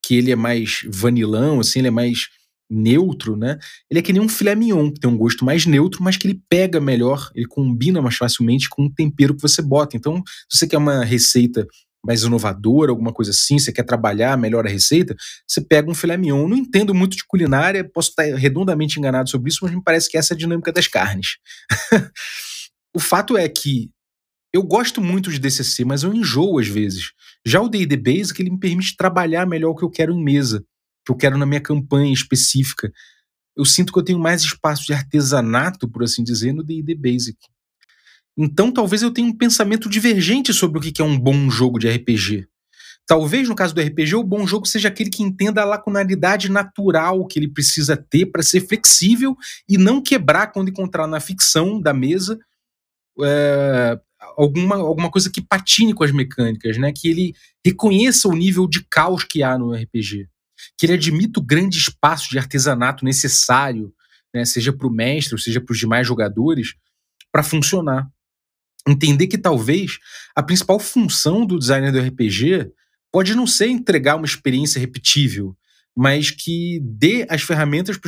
que 0.00 0.14
ele 0.14 0.30
é 0.30 0.36
mais 0.36 0.82
vanilão, 0.86 1.58
assim, 1.58 1.80
ele 1.80 1.88
é 1.88 1.90
mais 1.90 2.28
neutro, 2.72 3.36
né? 3.36 3.58
Ele 3.90 4.00
é 4.00 4.02
que 4.02 4.12
nem 4.12 4.22
um 4.22 4.28
filé 4.28 4.54
mignon, 4.54 4.90
que 4.90 5.00
tem 5.00 5.10
um 5.10 5.16
gosto 5.16 5.44
mais 5.44 5.66
neutro, 5.66 6.02
mas 6.02 6.16
que 6.16 6.26
ele 6.26 6.40
pega 6.48 6.80
melhor, 6.80 7.30
ele 7.34 7.46
combina 7.46 8.00
mais 8.00 8.16
facilmente 8.16 8.68
com 8.68 8.86
o 8.86 8.90
tempero 8.90 9.34
que 9.34 9.42
você 9.42 9.60
bota. 9.60 9.96
Então, 9.96 10.22
se 10.48 10.58
você 10.58 10.66
quer 10.66 10.78
uma 10.78 11.04
receita 11.04 11.66
mais 12.04 12.22
inovadora, 12.22 12.90
alguma 12.90 13.12
coisa 13.12 13.30
assim, 13.30 13.58
você 13.58 13.72
quer 13.72 13.84
trabalhar 13.84 14.36
melhor 14.36 14.66
a 14.66 14.70
receita, 14.70 15.14
você 15.46 15.60
pega 15.60 15.90
um 15.90 15.94
filé 15.94 16.16
mignon. 16.16 16.48
não 16.48 16.56
entendo 16.56 16.94
muito 16.94 17.16
de 17.16 17.24
culinária, 17.24 17.88
posso 17.88 18.10
estar 18.10 18.24
redondamente 18.34 18.98
enganado 18.98 19.30
sobre 19.30 19.50
isso, 19.50 19.60
mas 19.62 19.72
me 19.72 19.82
parece 19.82 20.10
que 20.10 20.18
essa 20.18 20.32
é 20.32 20.34
a 20.34 20.38
dinâmica 20.38 20.72
das 20.72 20.88
carnes. 20.88 21.36
o 22.96 22.98
fato 22.98 23.36
é 23.36 23.48
que 23.48 23.90
eu 24.52 24.62
gosto 24.62 25.00
muito 25.00 25.30
de 25.30 25.38
DCC, 25.38 25.84
mas 25.84 26.02
eu 26.02 26.12
enjoo 26.12 26.58
às 26.58 26.66
vezes. 26.66 27.12
Já 27.46 27.60
o 27.60 27.68
D&D 27.68 27.96
Basic, 27.96 28.40
ele 28.40 28.50
me 28.50 28.58
permite 28.58 28.96
trabalhar 28.96 29.46
melhor 29.46 29.70
o 29.70 29.76
que 29.76 29.84
eu 29.84 29.90
quero 29.90 30.12
em 30.12 30.22
mesa 30.22 30.62
que 31.04 31.12
eu 31.12 31.16
quero 31.16 31.38
na 31.38 31.46
minha 31.46 31.60
campanha 31.60 32.12
específica. 32.12 32.92
Eu 33.56 33.64
sinto 33.64 33.92
que 33.92 33.98
eu 33.98 34.04
tenho 34.04 34.18
mais 34.18 34.42
espaço 34.42 34.86
de 34.86 34.94
artesanato, 34.94 35.88
por 35.88 36.02
assim 36.02 36.22
dizer, 36.22 36.52
no 36.52 36.62
D&D 36.62 36.94
Basic. 36.94 37.38
Então, 38.36 38.72
talvez 38.72 39.02
eu 39.02 39.10
tenha 39.10 39.28
um 39.28 39.36
pensamento 39.36 39.90
divergente 39.90 40.54
sobre 40.54 40.78
o 40.78 40.80
que 40.80 41.02
é 41.02 41.04
um 41.04 41.18
bom 41.18 41.50
jogo 41.50 41.78
de 41.78 41.88
RPG. 41.88 42.46
Talvez, 43.06 43.48
no 43.48 43.54
caso 43.54 43.74
do 43.74 43.80
RPG, 43.80 44.14
o 44.14 44.24
bom 44.24 44.46
jogo 44.46 44.64
seja 44.64 44.88
aquele 44.88 45.10
que 45.10 45.22
entenda 45.22 45.60
a 45.60 45.66
lacunaridade 45.66 46.50
natural 46.50 47.26
que 47.26 47.38
ele 47.38 47.48
precisa 47.48 47.96
ter 47.96 48.26
para 48.26 48.42
ser 48.42 48.66
flexível 48.66 49.36
e 49.68 49.76
não 49.76 50.00
quebrar 50.00 50.46
quando 50.46 50.70
encontrar 50.70 51.06
na 51.06 51.20
ficção 51.20 51.80
da 51.80 51.92
mesa 51.92 52.38
é, 53.22 54.00
alguma, 54.36 54.76
alguma 54.76 55.10
coisa 55.10 55.28
que 55.28 55.42
patine 55.42 55.92
com 55.92 56.04
as 56.04 56.12
mecânicas, 56.12 56.78
né? 56.78 56.92
que 56.92 57.08
ele 57.08 57.34
reconheça 57.66 58.28
o 58.28 58.34
nível 58.34 58.68
de 58.68 58.82
caos 58.88 59.24
que 59.24 59.42
há 59.42 59.58
no 59.58 59.74
RPG 59.74 60.31
que 60.78 60.86
ele 60.86 60.94
admita 60.94 61.40
o 61.40 61.44
grande 61.44 61.78
espaço 61.78 62.30
de 62.30 62.38
artesanato 62.38 63.04
necessário, 63.04 63.92
né, 64.34 64.44
seja 64.44 64.72
para 64.72 64.86
o 64.86 64.92
mestre, 64.92 65.40
seja 65.40 65.60
para 65.60 65.72
os 65.72 65.78
demais 65.78 66.06
jogadores, 66.06 66.74
para 67.30 67.42
funcionar. 67.42 68.08
Entender 68.86 69.26
que 69.26 69.38
talvez 69.38 69.98
a 70.34 70.42
principal 70.42 70.80
função 70.80 71.46
do 71.46 71.58
designer 71.58 71.92
do 71.92 72.00
RPG 72.00 72.72
pode 73.12 73.34
não 73.34 73.46
ser 73.46 73.68
entregar 73.68 74.16
uma 74.16 74.26
experiência 74.26 74.80
repetível, 74.80 75.56
mas 75.94 76.30
que 76.30 76.80
dê 76.82 77.26
as 77.28 77.42
ferramentas 77.42 77.98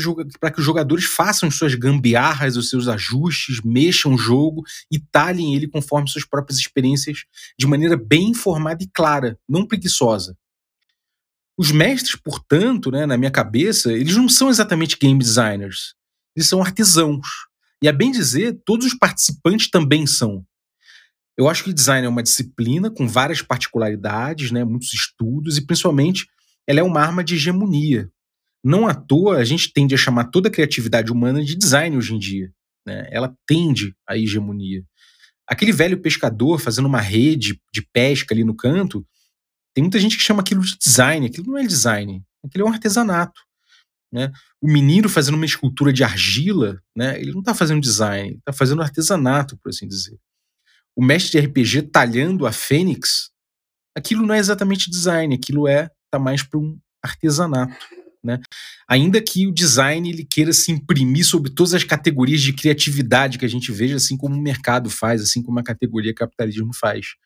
para 0.40 0.50
que 0.50 0.58
os 0.58 0.64
jogadores 0.64 1.04
façam 1.04 1.50
suas 1.50 1.74
gambiarras, 1.74 2.56
os 2.56 2.70
seus 2.70 2.88
ajustes, 2.88 3.60
mexam 3.62 4.14
o 4.14 4.18
jogo 4.18 4.62
e 4.90 4.98
talhem 4.98 5.54
ele 5.54 5.68
conforme 5.68 6.08
suas 6.08 6.24
próprias 6.24 6.58
experiências 6.58 7.24
de 7.58 7.66
maneira 7.66 7.96
bem 7.96 8.30
informada 8.30 8.82
e 8.82 8.88
clara, 8.88 9.38
não 9.46 9.66
preguiçosa. 9.66 10.36
Os 11.56 11.70
mestres, 11.70 12.16
portanto, 12.16 12.90
né, 12.90 13.06
na 13.06 13.16
minha 13.16 13.30
cabeça, 13.30 13.92
eles 13.92 14.16
não 14.16 14.28
são 14.28 14.50
exatamente 14.50 14.98
game 14.98 15.18
designers. 15.18 15.94
Eles 16.36 16.48
são 16.48 16.60
artesãos. 16.60 17.26
E 17.82 17.88
a 17.88 17.92
bem 17.92 18.10
dizer, 18.10 18.60
todos 18.64 18.86
os 18.86 18.94
participantes 18.94 19.70
também 19.70 20.06
são. 20.06 20.44
Eu 21.36 21.48
acho 21.48 21.64
que 21.64 21.72
design 21.72 22.06
é 22.06 22.08
uma 22.08 22.22
disciplina 22.22 22.90
com 22.90 23.06
várias 23.06 23.42
particularidades, 23.42 24.50
né, 24.50 24.64
muitos 24.64 24.92
estudos, 24.92 25.56
e 25.56 25.66
principalmente 25.66 26.26
ela 26.66 26.80
é 26.80 26.82
uma 26.82 27.00
arma 27.00 27.22
de 27.22 27.34
hegemonia. 27.34 28.10
Não 28.64 28.86
à 28.86 28.94
toa 28.94 29.36
a 29.36 29.44
gente 29.44 29.72
tende 29.72 29.94
a 29.94 29.98
chamar 29.98 30.24
toda 30.30 30.48
a 30.48 30.52
criatividade 30.52 31.12
humana 31.12 31.44
de 31.44 31.54
design 31.54 31.96
hoje 31.96 32.14
em 32.14 32.18
dia. 32.18 32.50
Né? 32.86 33.06
Ela 33.10 33.36
tende 33.46 33.94
à 34.08 34.16
hegemonia. 34.16 34.82
Aquele 35.46 35.72
velho 35.72 36.00
pescador 36.00 36.58
fazendo 36.58 36.86
uma 36.86 37.00
rede 37.00 37.60
de 37.72 37.82
pesca 37.92 38.32
ali 38.32 38.44
no 38.44 38.56
canto, 38.56 39.06
tem 39.74 39.82
muita 39.82 39.98
gente 39.98 40.16
que 40.16 40.22
chama 40.22 40.40
aquilo 40.40 40.62
de 40.62 40.78
design, 40.78 41.26
aquilo 41.26 41.48
não 41.48 41.58
é 41.58 41.66
design, 41.66 42.22
aquilo 42.44 42.64
é 42.64 42.70
um 42.70 42.72
artesanato. 42.72 43.40
Né? 44.12 44.30
O 44.62 44.70
menino 44.70 45.08
fazendo 45.08 45.34
uma 45.34 45.44
escultura 45.44 45.92
de 45.92 46.04
argila, 46.04 46.80
né? 46.96 47.20
ele 47.20 47.32
não 47.32 47.40
está 47.40 47.52
fazendo 47.52 47.80
design, 47.80 48.28
ele 48.28 48.38
está 48.38 48.52
fazendo 48.52 48.80
artesanato, 48.80 49.58
por 49.58 49.70
assim 49.70 49.88
dizer. 49.88 50.16
O 50.94 51.04
mestre 51.04 51.40
de 51.40 51.46
RPG 51.46 51.90
talhando 51.90 52.46
a 52.46 52.52
fênix, 52.52 53.30
aquilo 53.96 54.24
não 54.24 54.32
é 54.32 54.38
exatamente 54.38 54.88
design, 54.88 55.34
aquilo 55.34 55.66
é 55.66 55.90
tá 56.08 56.20
mais 56.20 56.44
para 56.44 56.60
um 56.60 56.78
artesanato. 57.02 57.74
Né? 58.22 58.40
Ainda 58.88 59.20
que 59.20 59.48
o 59.48 59.52
design 59.52 60.08
ele 60.08 60.24
queira 60.24 60.52
se 60.52 60.70
imprimir 60.70 61.26
sobre 61.26 61.50
todas 61.50 61.74
as 61.74 61.82
categorias 61.82 62.40
de 62.40 62.52
criatividade 62.52 63.36
que 63.36 63.44
a 63.44 63.48
gente 63.48 63.72
veja, 63.72 63.96
assim 63.96 64.16
como 64.16 64.36
o 64.36 64.40
mercado 64.40 64.88
faz, 64.88 65.20
assim 65.20 65.42
como 65.42 65.58
a 65.58 65.64
categoria 65.64 66.14
capitalismo 66.14 66.72
faz 66.72 67.16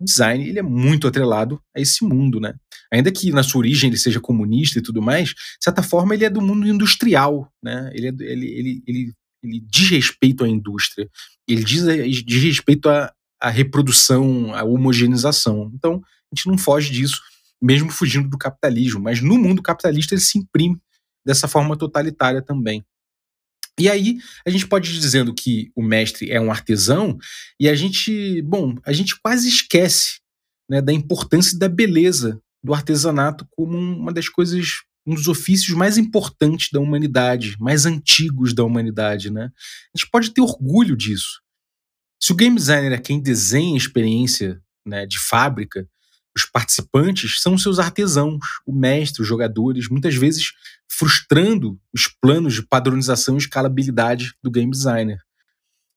design 0.00 0.48
ele 0.48 0.58
é 0.58 0.62
muito 0.62 1.06
atrelado 1.06 1.60
a 1.76 1.80
esse 1.80 2.04
mundo, 2.04 2.40
né? 2.40 2.54
Ainda 2.92 3.10
que 3.12 3.30
na 3.30 3.42
sua 3.42 3.60
origem 3.60 3.90
ele 3.90 3.96
seja 3.96 4.20
comunista 4.20 4.78
e 4.78 4.82
tudo 4.82 5.02
mais, 5.02 5.30
de 5.30 5.34
certa 5.62 5.82
forma 5.82 6.14
ele 6.14 6.24
é 6.24 6.30
do 6.30 6.40
mundo 6.40 6.66
industrial, 6.66 7.50
né? 7.62 7.90
Ele, 7.92 8.08
é, 8.08 8.10
ele, 8.20 8.46
ele, 8.46 8.82
ele, 8.86 9.12
ele 9.42 9.60
diz 9.68 9.90
respeito 9.90 10.44
à 10.44 10.48
indústria, 10.48 11.08
ele 11.46 11.64
diz, 11.64 11.82
diz 12.24 12.42
respeito 12.42 12.88
à, 12.88 13.12
à 13.40 13.50
reprodução, 13.50 14.54
à 14.54 14.64
homogeneização. 14.64 15.70
Então, 15.74 16.00
a 16.32 16.34
gente 16.34 16.46
não 16.48 16.58
foge 16.58 16.90
disso, 16.90 17.20
mesmo 17.60 17.90
fugindo 17.90 18.28
do 18.28 18.38
capitalismo, 18.38 19.00
mas 19.00 19.20
no 19.20 19.36
mundo 19.36 19.62
capitalista 19.62 20.14
ele 20.14 20.20
se 20.20 20.38
imprime 20.38 20.78
dessa 21.26 21.48
forma 21.48 21.76
totalitária 21.76 22.40
também. 22.40 22.84
E 23.78 23.88
aí 23.88 24.18
a 24.46 24.50
gente 24.50 24.66
pode 24.66 24.90
ir 24.90 24.98
dizendo 24.98 25.34
que 25.34 25.70
o 25.74 25.82
mestre 25.82 26.30
é 26.30 26.40
um 26.40 26.50
artesão 26.50 27.18
e 27.58 27.68
a 27.68 27.74
gente, 27.74 28.42
bom, 28.42 28.74
a 28.84 28.92
gente 28.92 29.18
quase 29.20 29.48
esquece 29.48 30.20
né, 30.68 30.82
da 30.82 30.92
importância 30.92 31.54
e 31.54 31.58
da 31.58 31.68
beleza 31.68 32.40
do 32.62 32.74
artesanato 32.74 33.46
como 33.50 33.78
uma 33.78 34.12
das 34.12 34.28
coisas, 34.28 34.82
um 35.06 35.14
dos 35.14 35.28
ofícios 35.28 35.76
mais 35.76 35.96
importantes 35.96 36.70
da 36.72 36.80
humanidade, 36.80 37.56
mais 37.58 37.86
antigos 37.86 38.52
da 38.52 38.64
humanidade, 38.64 39.30
né? 39.30 39.44
A 39.94 39.98
gente 39.98 40.10
pode 40.10 40.30
ter 40.32 40.40
orgulho 40.40 40.96
disso. 40.96 41.40
Se 42.20 42.32
o 42.32 42.36
game 42.36 42.56
designer 42.56 42.92
é 42.92 42.98
quem 42.98 43.22
desenha 43.22 43.74
a 43.74 43.78
experiência 43.78 44.60
né, 44.84 45.06
de 45.06 45.18
fábrica, 45.18 45.88
os 46.38 46.44
participantes 46.44 47.42
são 47.42 47.58
seus 47.58 47.80
artesãos, 47.80 48.38
o 48.64 48.72
mestre, 48.72 49.22
os 49.22 49.28
jogadores, 49.28 49.88
muitas 49.88 50.14
vezes 50.14 50.52
frustrando 50.88 51.78
os 51.92 52.06
planos 52.06 52.54
de 52.54 52.62
padronização 52.62 53.34
e 53.34 53.38
escalabilidade 53.38 54.34
do 54.40 54.50
game 54.50 54.70
designer. 54.70 55.20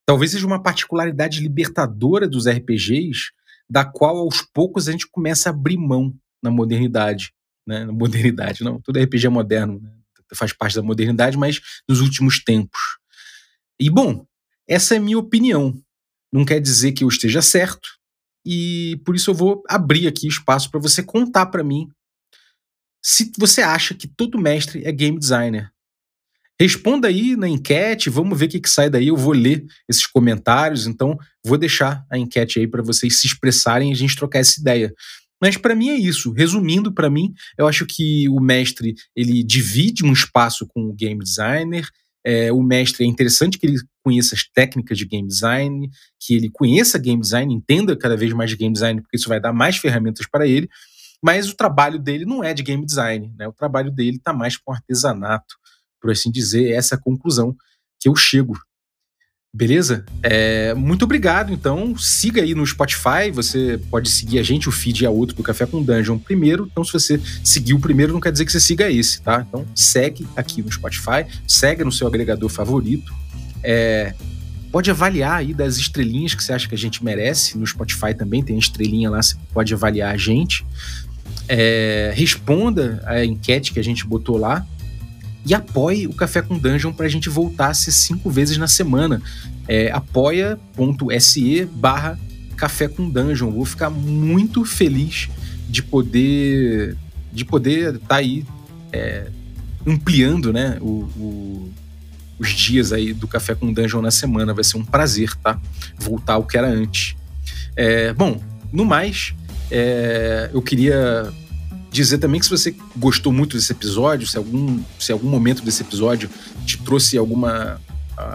Talvez 0.04 0.32
seja 0.32 0.46
uma 0.46 0.60
particularidade 0.60 1.40
libertadora 1.40 2.28
dos 2.28 2.48
RPGs, 2.48 3.30
da 3.70 3.84
qual 3.84 4.18
aos 4.18 4.42
poucos 4.42 4.88
a 4.88 4.92
gente 4.92 5.06
começa 5.08 5.48
a 5.48 5.52
abrir 5.52 5.78
mão 5.78 6.12
na 6.42 6.50
modernidade. 6.50 7.32
Né? 7.64 7.84
Na 7.84 7.92
modernidade, 7.92 8.64
não, 8.64 8.80
todo 8.80 9.00
RPG 9.00 9.26
é 9.26 9.30
moderno, 9.30 9.80
né? 9.80 9.92
faz 10.34 10.52
parte 10.52 10.74
da 10.74 10.82
modernidade, 10.82 11.36
mas 11.36 11.60
nos 11.88 12.00
últimos 12.00 12.42
tempos. 12.42 12.80
E 13.78 13.88
bom, 13.88 14.26
essa 14.66 14.96
é 14.96 14.98
minha 14.98 15.18
opinião. 15.18 15.80
Não 16.32 16.44
quer 16.44 16.60
dizer 16.60 16.92
que 16.92 17.04
eu 17.04 17.08
esteja 17.08 17.42
certo, 17.42 17.88
e 18.44 19.00
por 19.04 19.14
isso 19.14 19.30
eu 19.30 19.34
vou 19.34 19.62
abrir 19.68 20.06
aqui 20.06 20.26
espaço 20.26 20.70
para 20.70 20.80
você 20.80 21.02
contar 21.02 21.46
para 21.46 21.62
mim 21.62 21.88
se 23.04 23.32
você 23.38 23.62
acha 23.62 23.94
que 23.94 24.06
todo 24.06 24.38
mestre 24.38 24.84
é 24.84 24.92
game 24.92 25.18
designer. 25.18 25.70
Responda 26.60 27.08
aí 27.08 27.34
na 27.34 27.48
enquete, 27.48 28.08
vamos 28.08 28.38
ver 28.38 28.46
o 28.46 28.48
que, 28.48 28.60
que 28.60 28.70
sai 28.70 28.88
daí. 28.88 29.08
Eu 29.08 29.16
vou 29.16 29.32
ler 29.32 29.64
esses 29.88 30.06
comentários, 30.06 30.86
então 30.86 31.18
vou 31.44 31.58
deixar 31.58 32.04
a 32.08 32.16
enquete 32.16 32.60
aí 32.60 32.68
para 32.68 32.82
vocês 32.82 33.20
se 33.20 33.26
expressarem 33.26 33.90
e 33.90 33.92
a 33.92 33.96
gente 33.96 34.14
trocar 34.14 34.38
essa 34.38 34.60
ideia. 34.60 34.94
Mas 35.40 35.56
para 35.56 35.74
mim 35.74 35.88
é 35.88 35.96
isso. 35.96 36.30
Resumindo, 36.30 36.94
para 36.94 37.10
mim, 37.10 37.32
eu 37.58 37.66
acho 37.66 37.84
que 37.84 38.28
o 38.28 38.38
mestre 38.38 38.94
ele 39.16 39.42
divide 39.42 40.04
um 40.04 40.12
espaço 40.12 40.64
com 40.68 40.84
o 40.84 40.92
game 40.92 41.20
designer. 41.20 41.88
É, 42.24 42.52
o 42.52 42.62
mestre 42.62 43.04
é 43.04 43.08
interessante 43.08 43.58
que 43.58 43.66
ele 43.66 43.78
conheça 44.02 44.34
as 44.34 44.44
técnicas 44.44 44.98
de 44.98 45.06
game 45.06 45.26
design, 45.26 45.88
que 46.20 46.34
ele 46.34 46.50
conheça 46.50 46.98
game 46.98 47.20
design, 47.20 47.52
entenda 47.54 47.96
cada 47.96 48.16
vez 48.16 48.32
mais 48.32 48.50
de 48.50 48.56
game 48.56 48.72
design, 48.72 49.00
porque 49.00 49.16
isso 49.16 49.28
vai 49.28 49.40
dar 49.40 49.52
mais 49.52 49.76
ferramentas 49.76 50.26
para 50.26 50.46
ele. 50.46 50.68
Mas 51.22 51.48
o 51.48 51.56
trabalho 51.56 51.98
dele 51.98 52.24
não 52.24 52.42
é 52.42 52.52
de 52.52 52.62
game 52.62 52.84
design, 52.84 53.32
né? 53.38 53.46
O 53.46 53.52
trabalho 53.52 53.90
dele 53.90 54.16
está 54.16 54.32
mais 54.32 54.56
com 54.56 54.72
artesanato, 54.72 55.54
por 56.00 56.10
assim 56.10 56.30
dizer. 56.30 56.72
Essa 56.72 56.94
é 56.94 56.98
a 56.98 57.00
conclusão 57.00 57.54
que 58.00 58.08
eu 58.08 58.16
chego 58.16 58.54
Beleza? 59.54 60.06
É, 60.22 60.72
muito 60.72 61.04
obrigado. 61.04 61.52
Então, 61.52 61.94
siga 61.98 62.40
aí 62.40 62.54
no 62.54 62.66
Spotify. 62.66 63.30
Você 63.30 63.78
pode 63.90 64.08
seguir 64.08 64.38
a 64.38 64.42
gente, 64.42 64.66
o 64.66 64.72
feed 64.72 65.04
é 65.04 65.10
outro 65.10 65.36
do 65.36 65.42
Café 65.42 65.66
com 65.66 65.82
Dungeon 65.82 66.18
primeiro. 66.18 66.66
Então, 66.72 66.82
se 66.82 66.90
você 66.90 67.20
seguir 67.44 67.74
o 67.74 67.78
primeiro, 67.78 68.14
não 68.14 68.20
quer 68.20 68.32
dizer 68.32 68.46
que 68.46 68.52
você 68.52 68.60
siga 68.60 68.90
esse, 68.90 69.20
tá? 69.20 69.44
Então, 69.46 69.66
segue 69.74 70.26
aqui 70.34 70.62
no 70.62 70.72
Spotify, 70.72 71.26
segue 71.46 71.84
no 71.84 71.92
seu 71.92 72.06
agregador 72.06 72.48
favorito. 72.48 73.12
É, 73.62 74.14
pode 74.70 74.90
avaliar 74.90 75.34
aí 75.34 75.52
das 75.52 75.76
estrelinhas 75.76 76.34
que 76.34 76.42
você 76.42 76.52
acha 76.52 76.68
que 76.68 76.74
a 76.74 76.78
gente 76.78 77.04
merece. 77.04 77.56
No 77.58 77.66
Spotify 77.66 78.14
também 78.16 78.42
tem 78.42 78.58
estrelinha 78.58 79.10
lá, 79.10 79.22
você 79.22 79.36
pode 79.52 79.72
avaliar 79.72 80.14
a 80.14 80.16
gente. 80.16 80.64
É, 81.48 82.12
responda 82.14 83.02
a 83.06 83.24
enquete 83.24 83.72
que 83.72 83.78
a 83.78 83.84
gente 83.84 84.06
botou 84.06 84.38
lá 84.38 84.66
e 85.44 85.54
apoie 85.54 86.06
o 86.06 86.14
Café 86.14 86.40
com 86.40 86.56
Dungeon 86.56 86.92
para 86.92 87.06
a 87.06 87.08
gente 87.08 87.28
voltar 87.28 87.68
a 87.68 87.74
ser 87.74 87.92
cinco 87.92 88.30
vezes 88.30 88.56
na 88.56 88.68
semana. 88.68 89.20
É, 89.68 89.90
apoia.se 89.90 91.64
barra 91.66 92.18
Café 92.56 92.88
com 92.88 93.10
Dungeon. 93.10 93.50
Vou 93.50 93.64
ficar 93.64 93.90
muito 93.90 94.64
feliz 94.64 95.28
de 95.68 95.82
poder 95.82 96.96
de 97.32 97.44
poder 97.44 97.94
estar 97.94 98.06
tá 98.08 98.16
aí 98.16 98.44
é, 98.92 99.26
ampliando, 99.86 100.52
né, 100.52 100.76
o, 100.80 101.70
os 102.42 102.50
dias 102.50 102.92
aí 102.92 103.12
do 103.12 103.28
Café 103.28 103.54
com 103.54 103.72
Dungeon 103.72 104.02
na 104.02 104.10
semana. 104.10 104.52
Vai 104.52 104.64
ser 104.64 104.76
um 104.76 104.84
prazer, 104.84 105.34
tá? 105.36 105.58
Voltar 105.98 106.34
ao 106.34 106.44
que 106.44 106.58
era 106.58 106.68
antes. 106.68 107.16
É, 107.76 108.12
bom, 108.12 108.40
no 108.72 108.84
mais, 108.84 109.34
é, 109.70 110.50
eu 110.52 110.60
queria 110.60 111.32
dizer 111.90 112.18
também 112.18 112.40
que 112.40 112.46
se 112.46 112.50
você 112.50 112.74
gostou 112.96 113.32
muito 113.32 113.56
desse 113.56 113.72
episódio, 113.72 114.26
se 114.26 114.36
algum, 114.36 114.80
se 114.98 115.12
algum 115.12 115.28
momento 115.28 115.62
desse 115.62 115.82
episódio 115.82 116.28
te 116.66 116.76
trouxe 116.78 117.16
alguma 117.16 117.80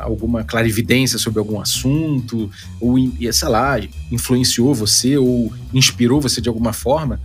alguma 0.01 0.43
clarividência 0.43 1.17
sobre 1.17 1.39
algum 1.39 1.61
assunto, 1.61 2.49
ou, 2.81 2.97
sei 3.31 3.47
lá, 3.47 3.79
influenciou 4.11 4.73
você 4.73 5.17
ou 5.17 5.53
inspirou 5.73 6.19
você 6.19 6.41
de 6.41 6.49
alguma 6.49 6.73
forma, 6.73 7.21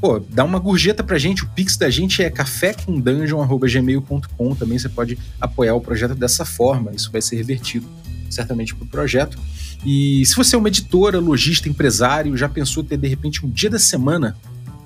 pô, 0.00 0.18
dá 0.18 0.42
uma 0.44 0.58
gorjeta 0.58 1.04
pra 1.04 1.18
gente. 1.18 1.44
O 1.44 1.48
pix 1.48 1.76
da 1.76 1.90
gente 1.90 2.22
é 2.22 2.30
cafécomdungeon.gmail.com. 2.30 4.54
Também 4.54 4.78
você 4.78 4.88
pode 4.88 5.18
apoiar 5.40 5.74
o 5.74 5.80
projeto 5.80 6.14
dessa 6.14 6.44
forma. 6.44 6.92
Isso 6.92 7.10
vai 7.10 7.22
ser 7.22 7.36
revertido 7.36 7.88
certamente 8.30 8.74
pro 8.74 8.86
projeto. 8.86 9.38
E 9.84 10.24
se 10.26 10.34
você 10.34 10.56
é 10.56 10.58
uma 10.58 10.68
editora, 10.68 11.20
lojista, 11.20 11.68
empresário, 11.68 12.36
já 12.36 12.48
pensou 12.48 12.82
ter 12.82 12.96
de 12.96 13.08
repente 13.08 13.44
um 13.44 13.50
dia 13.50 13.70
da 13.70 13.78
semana 13.78 14.36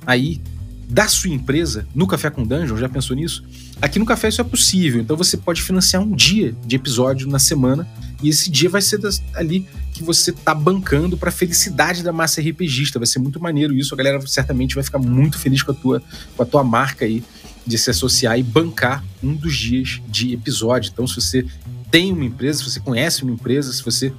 aí 0.07 0.41
da 0.89 1.07
sua 1.07 1.31
empresa 1.31 1.87
no 1.95 2.07
Café 2.07 2.31
com 2.31 2.43
Dungeon, 2.43 2.77
já 2.77 2.89
pensou 2.89 3.15
nisso? 3.15 3.45
Aqui 3.81 3.99
no 3.99 4.05
Café 4.05 4.28
isso 4.28 4.41
é 4.41 4.45
possível, 4.45 5.01
então 5.01 5.16
você 5.16 5.37
pode 5.37 5.62
financiar 5.62 6.03
um 6.03 6.12
dia 6.12 6.55
de 6.66 6.77
episódio 6.77 7.28
na 7.28 7.39
semana 7.39 7.87
e 8.22 8.28
esse 8.28 8.51
dia 8.51 8.68
vai 8.68 8.82
ser 8.82 8.98
das, 8.98 9.22
ali 9.34 9.66
que 9.92 10.02
você 10.02 10.32
tá 10.32 10.55
bancando 10.55 11.16
para 11.16 11.30
felicidade 11.30 12.02
da 12.02 12.12
massa 12.12 12.40
RPGista. 12.40 12.98
Vai 12.98 13.06
ser 13.06 13.18
muito 13.18 13.40
maneiro 13.40 13.74
isso, 13.74 13.94
a 13.94 13.97
galera 13.97 14.20
certamente 14.26 14.74
vai 14.74 14.84
ficar 14.84 14.98
muito 14.98 15.38
feliz 15.38 15.62
com 15.62 15.72
a 15.72 15.74
tua, 15.74 16.02
com 16.36 16.42
a 16.42 16.47
tua 16.47 16.64
marca 16.64 17.05
aí 17.05 17.22
de 17.66 17.78
se 17.78 17.90
associar 17.90 18.38
e 18.38 18.42
bancar 18.42 19.05
um 19.22 19.34
dos 19.34 19.56
dias 19.56 20.01
de 20.09 20.34
episódio. 20.34 20.90
Então, 20.92 21.06
se 21.06 21.14
você 21.14 21.47
tem 21.90 22.12
uma 22.12 22.24
empresa, 22.24 22.59
se 22.59 22.70
você 22.70 22.80
conhece 22.80 23.22
uma 23.22 23.32
empresa, 23.32 23.72
se 23.72 23.82
você 23.82 24.12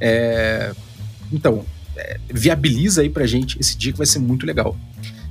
é, 0.00 0.72
então 1.32 1.64
é, 1.96 2.18
viabiliza 2.32 3.02
aí 3.02 3.10
pra 3.10 3.26
gente 3.26 3.58
esse 3.60 3.76
dia 3.76 3.92
que 3.92 3.98
vai 3.98 4.06
ser 4.06 4.18
muito 4.18 4.46
legal. 4.46 4.76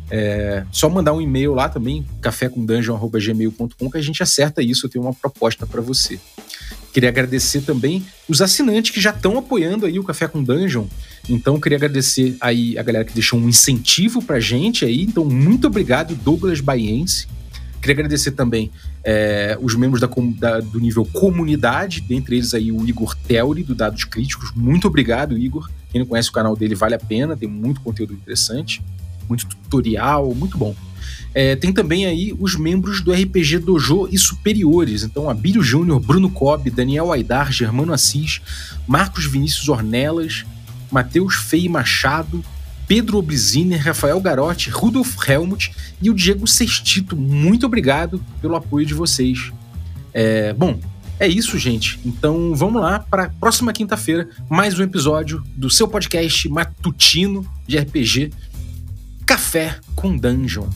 É, 0.09 0.65
só 0.71 0.89
mandar 0.89 1.13
um 1.13 1.21
e-mail 1.21 1.53
lá 1.53 1.67
também, 1.67 2.05
cafécomdungeon.gmail.com, 2.21 3.91
que 3.91 3.97
a 3.97 4.01
gente 4.01 4.23
acerta 4.23 4.61
isso. 4.61 4.85
Eu 4.85 4.89
tenho 4.89 5.03
uma 5.03 5.13
proposta 5.13 5.65
para 5.65 5.81
você. 5.81 6.19
Queria 6.93 7.09
agradecer 7.09 7.61
também 7.61 8.05
os 8.27 8.41
assinantes 8.41 8.91
que 8.91 8.99
já 8.99 9.11
estão 9.11 9.37
apoiando 9.37 9.85
aí 9.85 9.99
o 9.99 10.03
Café 10.03 10.27
com 10.27 10.43
Dungeon. 10.43 10.85
Então, 11.29 11.59
queria 11.59 11.77
agradecer 11.77 12.35
aí 12.41 12.77
a 12.77 12.83
galera 12.83 13.05
que 13.05 13.13
deixou 13.13 13.39
um 13.39 13.47
incentivo 13.47 14.21
pra 14.21 14.39
gente 14.39 14.85
aí. 14.85 15.03
Então, 15.03 15.23
muito 15.25 15.67
obrigado, 15.67 16.15
Douglas 16.15 16.59
Baiense. 16.59 17.27
Queria 17.79 17.93
agradecer 17.93 18.31
também 18.31 18.71
é, 19.03 19.57
os 19.61 19.75
membros 19.75 20.01
da, 20.01 20.09
da, 20.37 20.59
do 20.59 20.79
nível 20.79 21.05
comunidade, 21.05 22.01
dentre 22.01 22.37
eles 22.37 22.53
aí 22.53 22.71
o 22.71 22.87
Igor 22.87 23.15
Teori, 23.15 23.63
do 23.63 23.75
Dados 23.75 24.03
Críticos. 24.03 24.51
Muito 24.55 24.87
obrigado, 24.87 25.37
Igor. 25.37 25.69
Quem 25.91 26.01
não 26.01 26.07
conhece 26.07 26.29
o 26.29 26.33
canal 26.33 26.55
dele, 26.55 26.73
vale 26.73 26.95
a 26.95 26.99
pena, 26.99 27.37
tem 27.37 27.47
muito 27.47 27.81
conteúdo 27.81 28.13
interessante 28.13 28.81
muito 29.27 29.47
tutorial, 29.47 30.33
muito 30.33 30.57
bom. 30.57 30.75
É, 31.33 31.55
tem 31.55 31.71
também 31.71 32.05
aí 32.05 32.35
os 32.39 32.55
membros 32.55 33.01
do 33.01 33.11
RPG 33.11 33.59
Dojo 33.59 34.07
e 34.11 34.17
superiores. 34.17 35.03
Então, 35.03 35.29
Abílio 35.29 35.61
Júnior, 35.61 35.99
Bruno 35.99 36.29
Cobb, 36.29 36.69
Daniel 36.71 37.11
Aidar, 37.11 37.51
Germano 37.51 37.93
Assis, 37.93 38.41
Marcos 38.87 39.25
Vinícius 39.25 39.69
Ornelas, 39.69 40.45
Matheus 40.91 41.35
Fei 41.35 41.69
Machado, 41.69 42.43
Pedro 42.87 43.17
Obliziner, 43.17 43.83
Rafael 43.83 44.19
Garotti, 44.19 44.69
Rudolf 44.69 45.15
Helmut 45.27 45.71
e 46.01 46.09
o 46.09 46.13
Diego 46.13 46.47
Sextito. 46.47 47.15
Muito 47.15 47.65
obrigado 47.65 48.23
pelo 48.41 48.55
apoio 48.55 48.85
de 48.85 48.93
vocês. 48.93 49.51
É, 50.13 50.53
bom, 50.53 50.79
é 51.19 51.27
isso, 51.27 51.57
gente. 51.59 51.99
Então 52.05 52.55
vamos 52.55 52.81
lá 52.81 52.99
para 52.99 53.29
próxima 53.29 53.73
quinta-feira, 53.73 54.29
mais 54.49 54.79
um 54.79 54.83
episódio 54.83 55.43
do 55.55 55.69
seu 55.69 55.87
podcast 55.87 56.47
matutino 56.47 57.45
de 57.67 57.77
RPG 57.77 58.31
Café 59.27 59.75
com 59.93 60.15
Dungeon. 60.15 60.69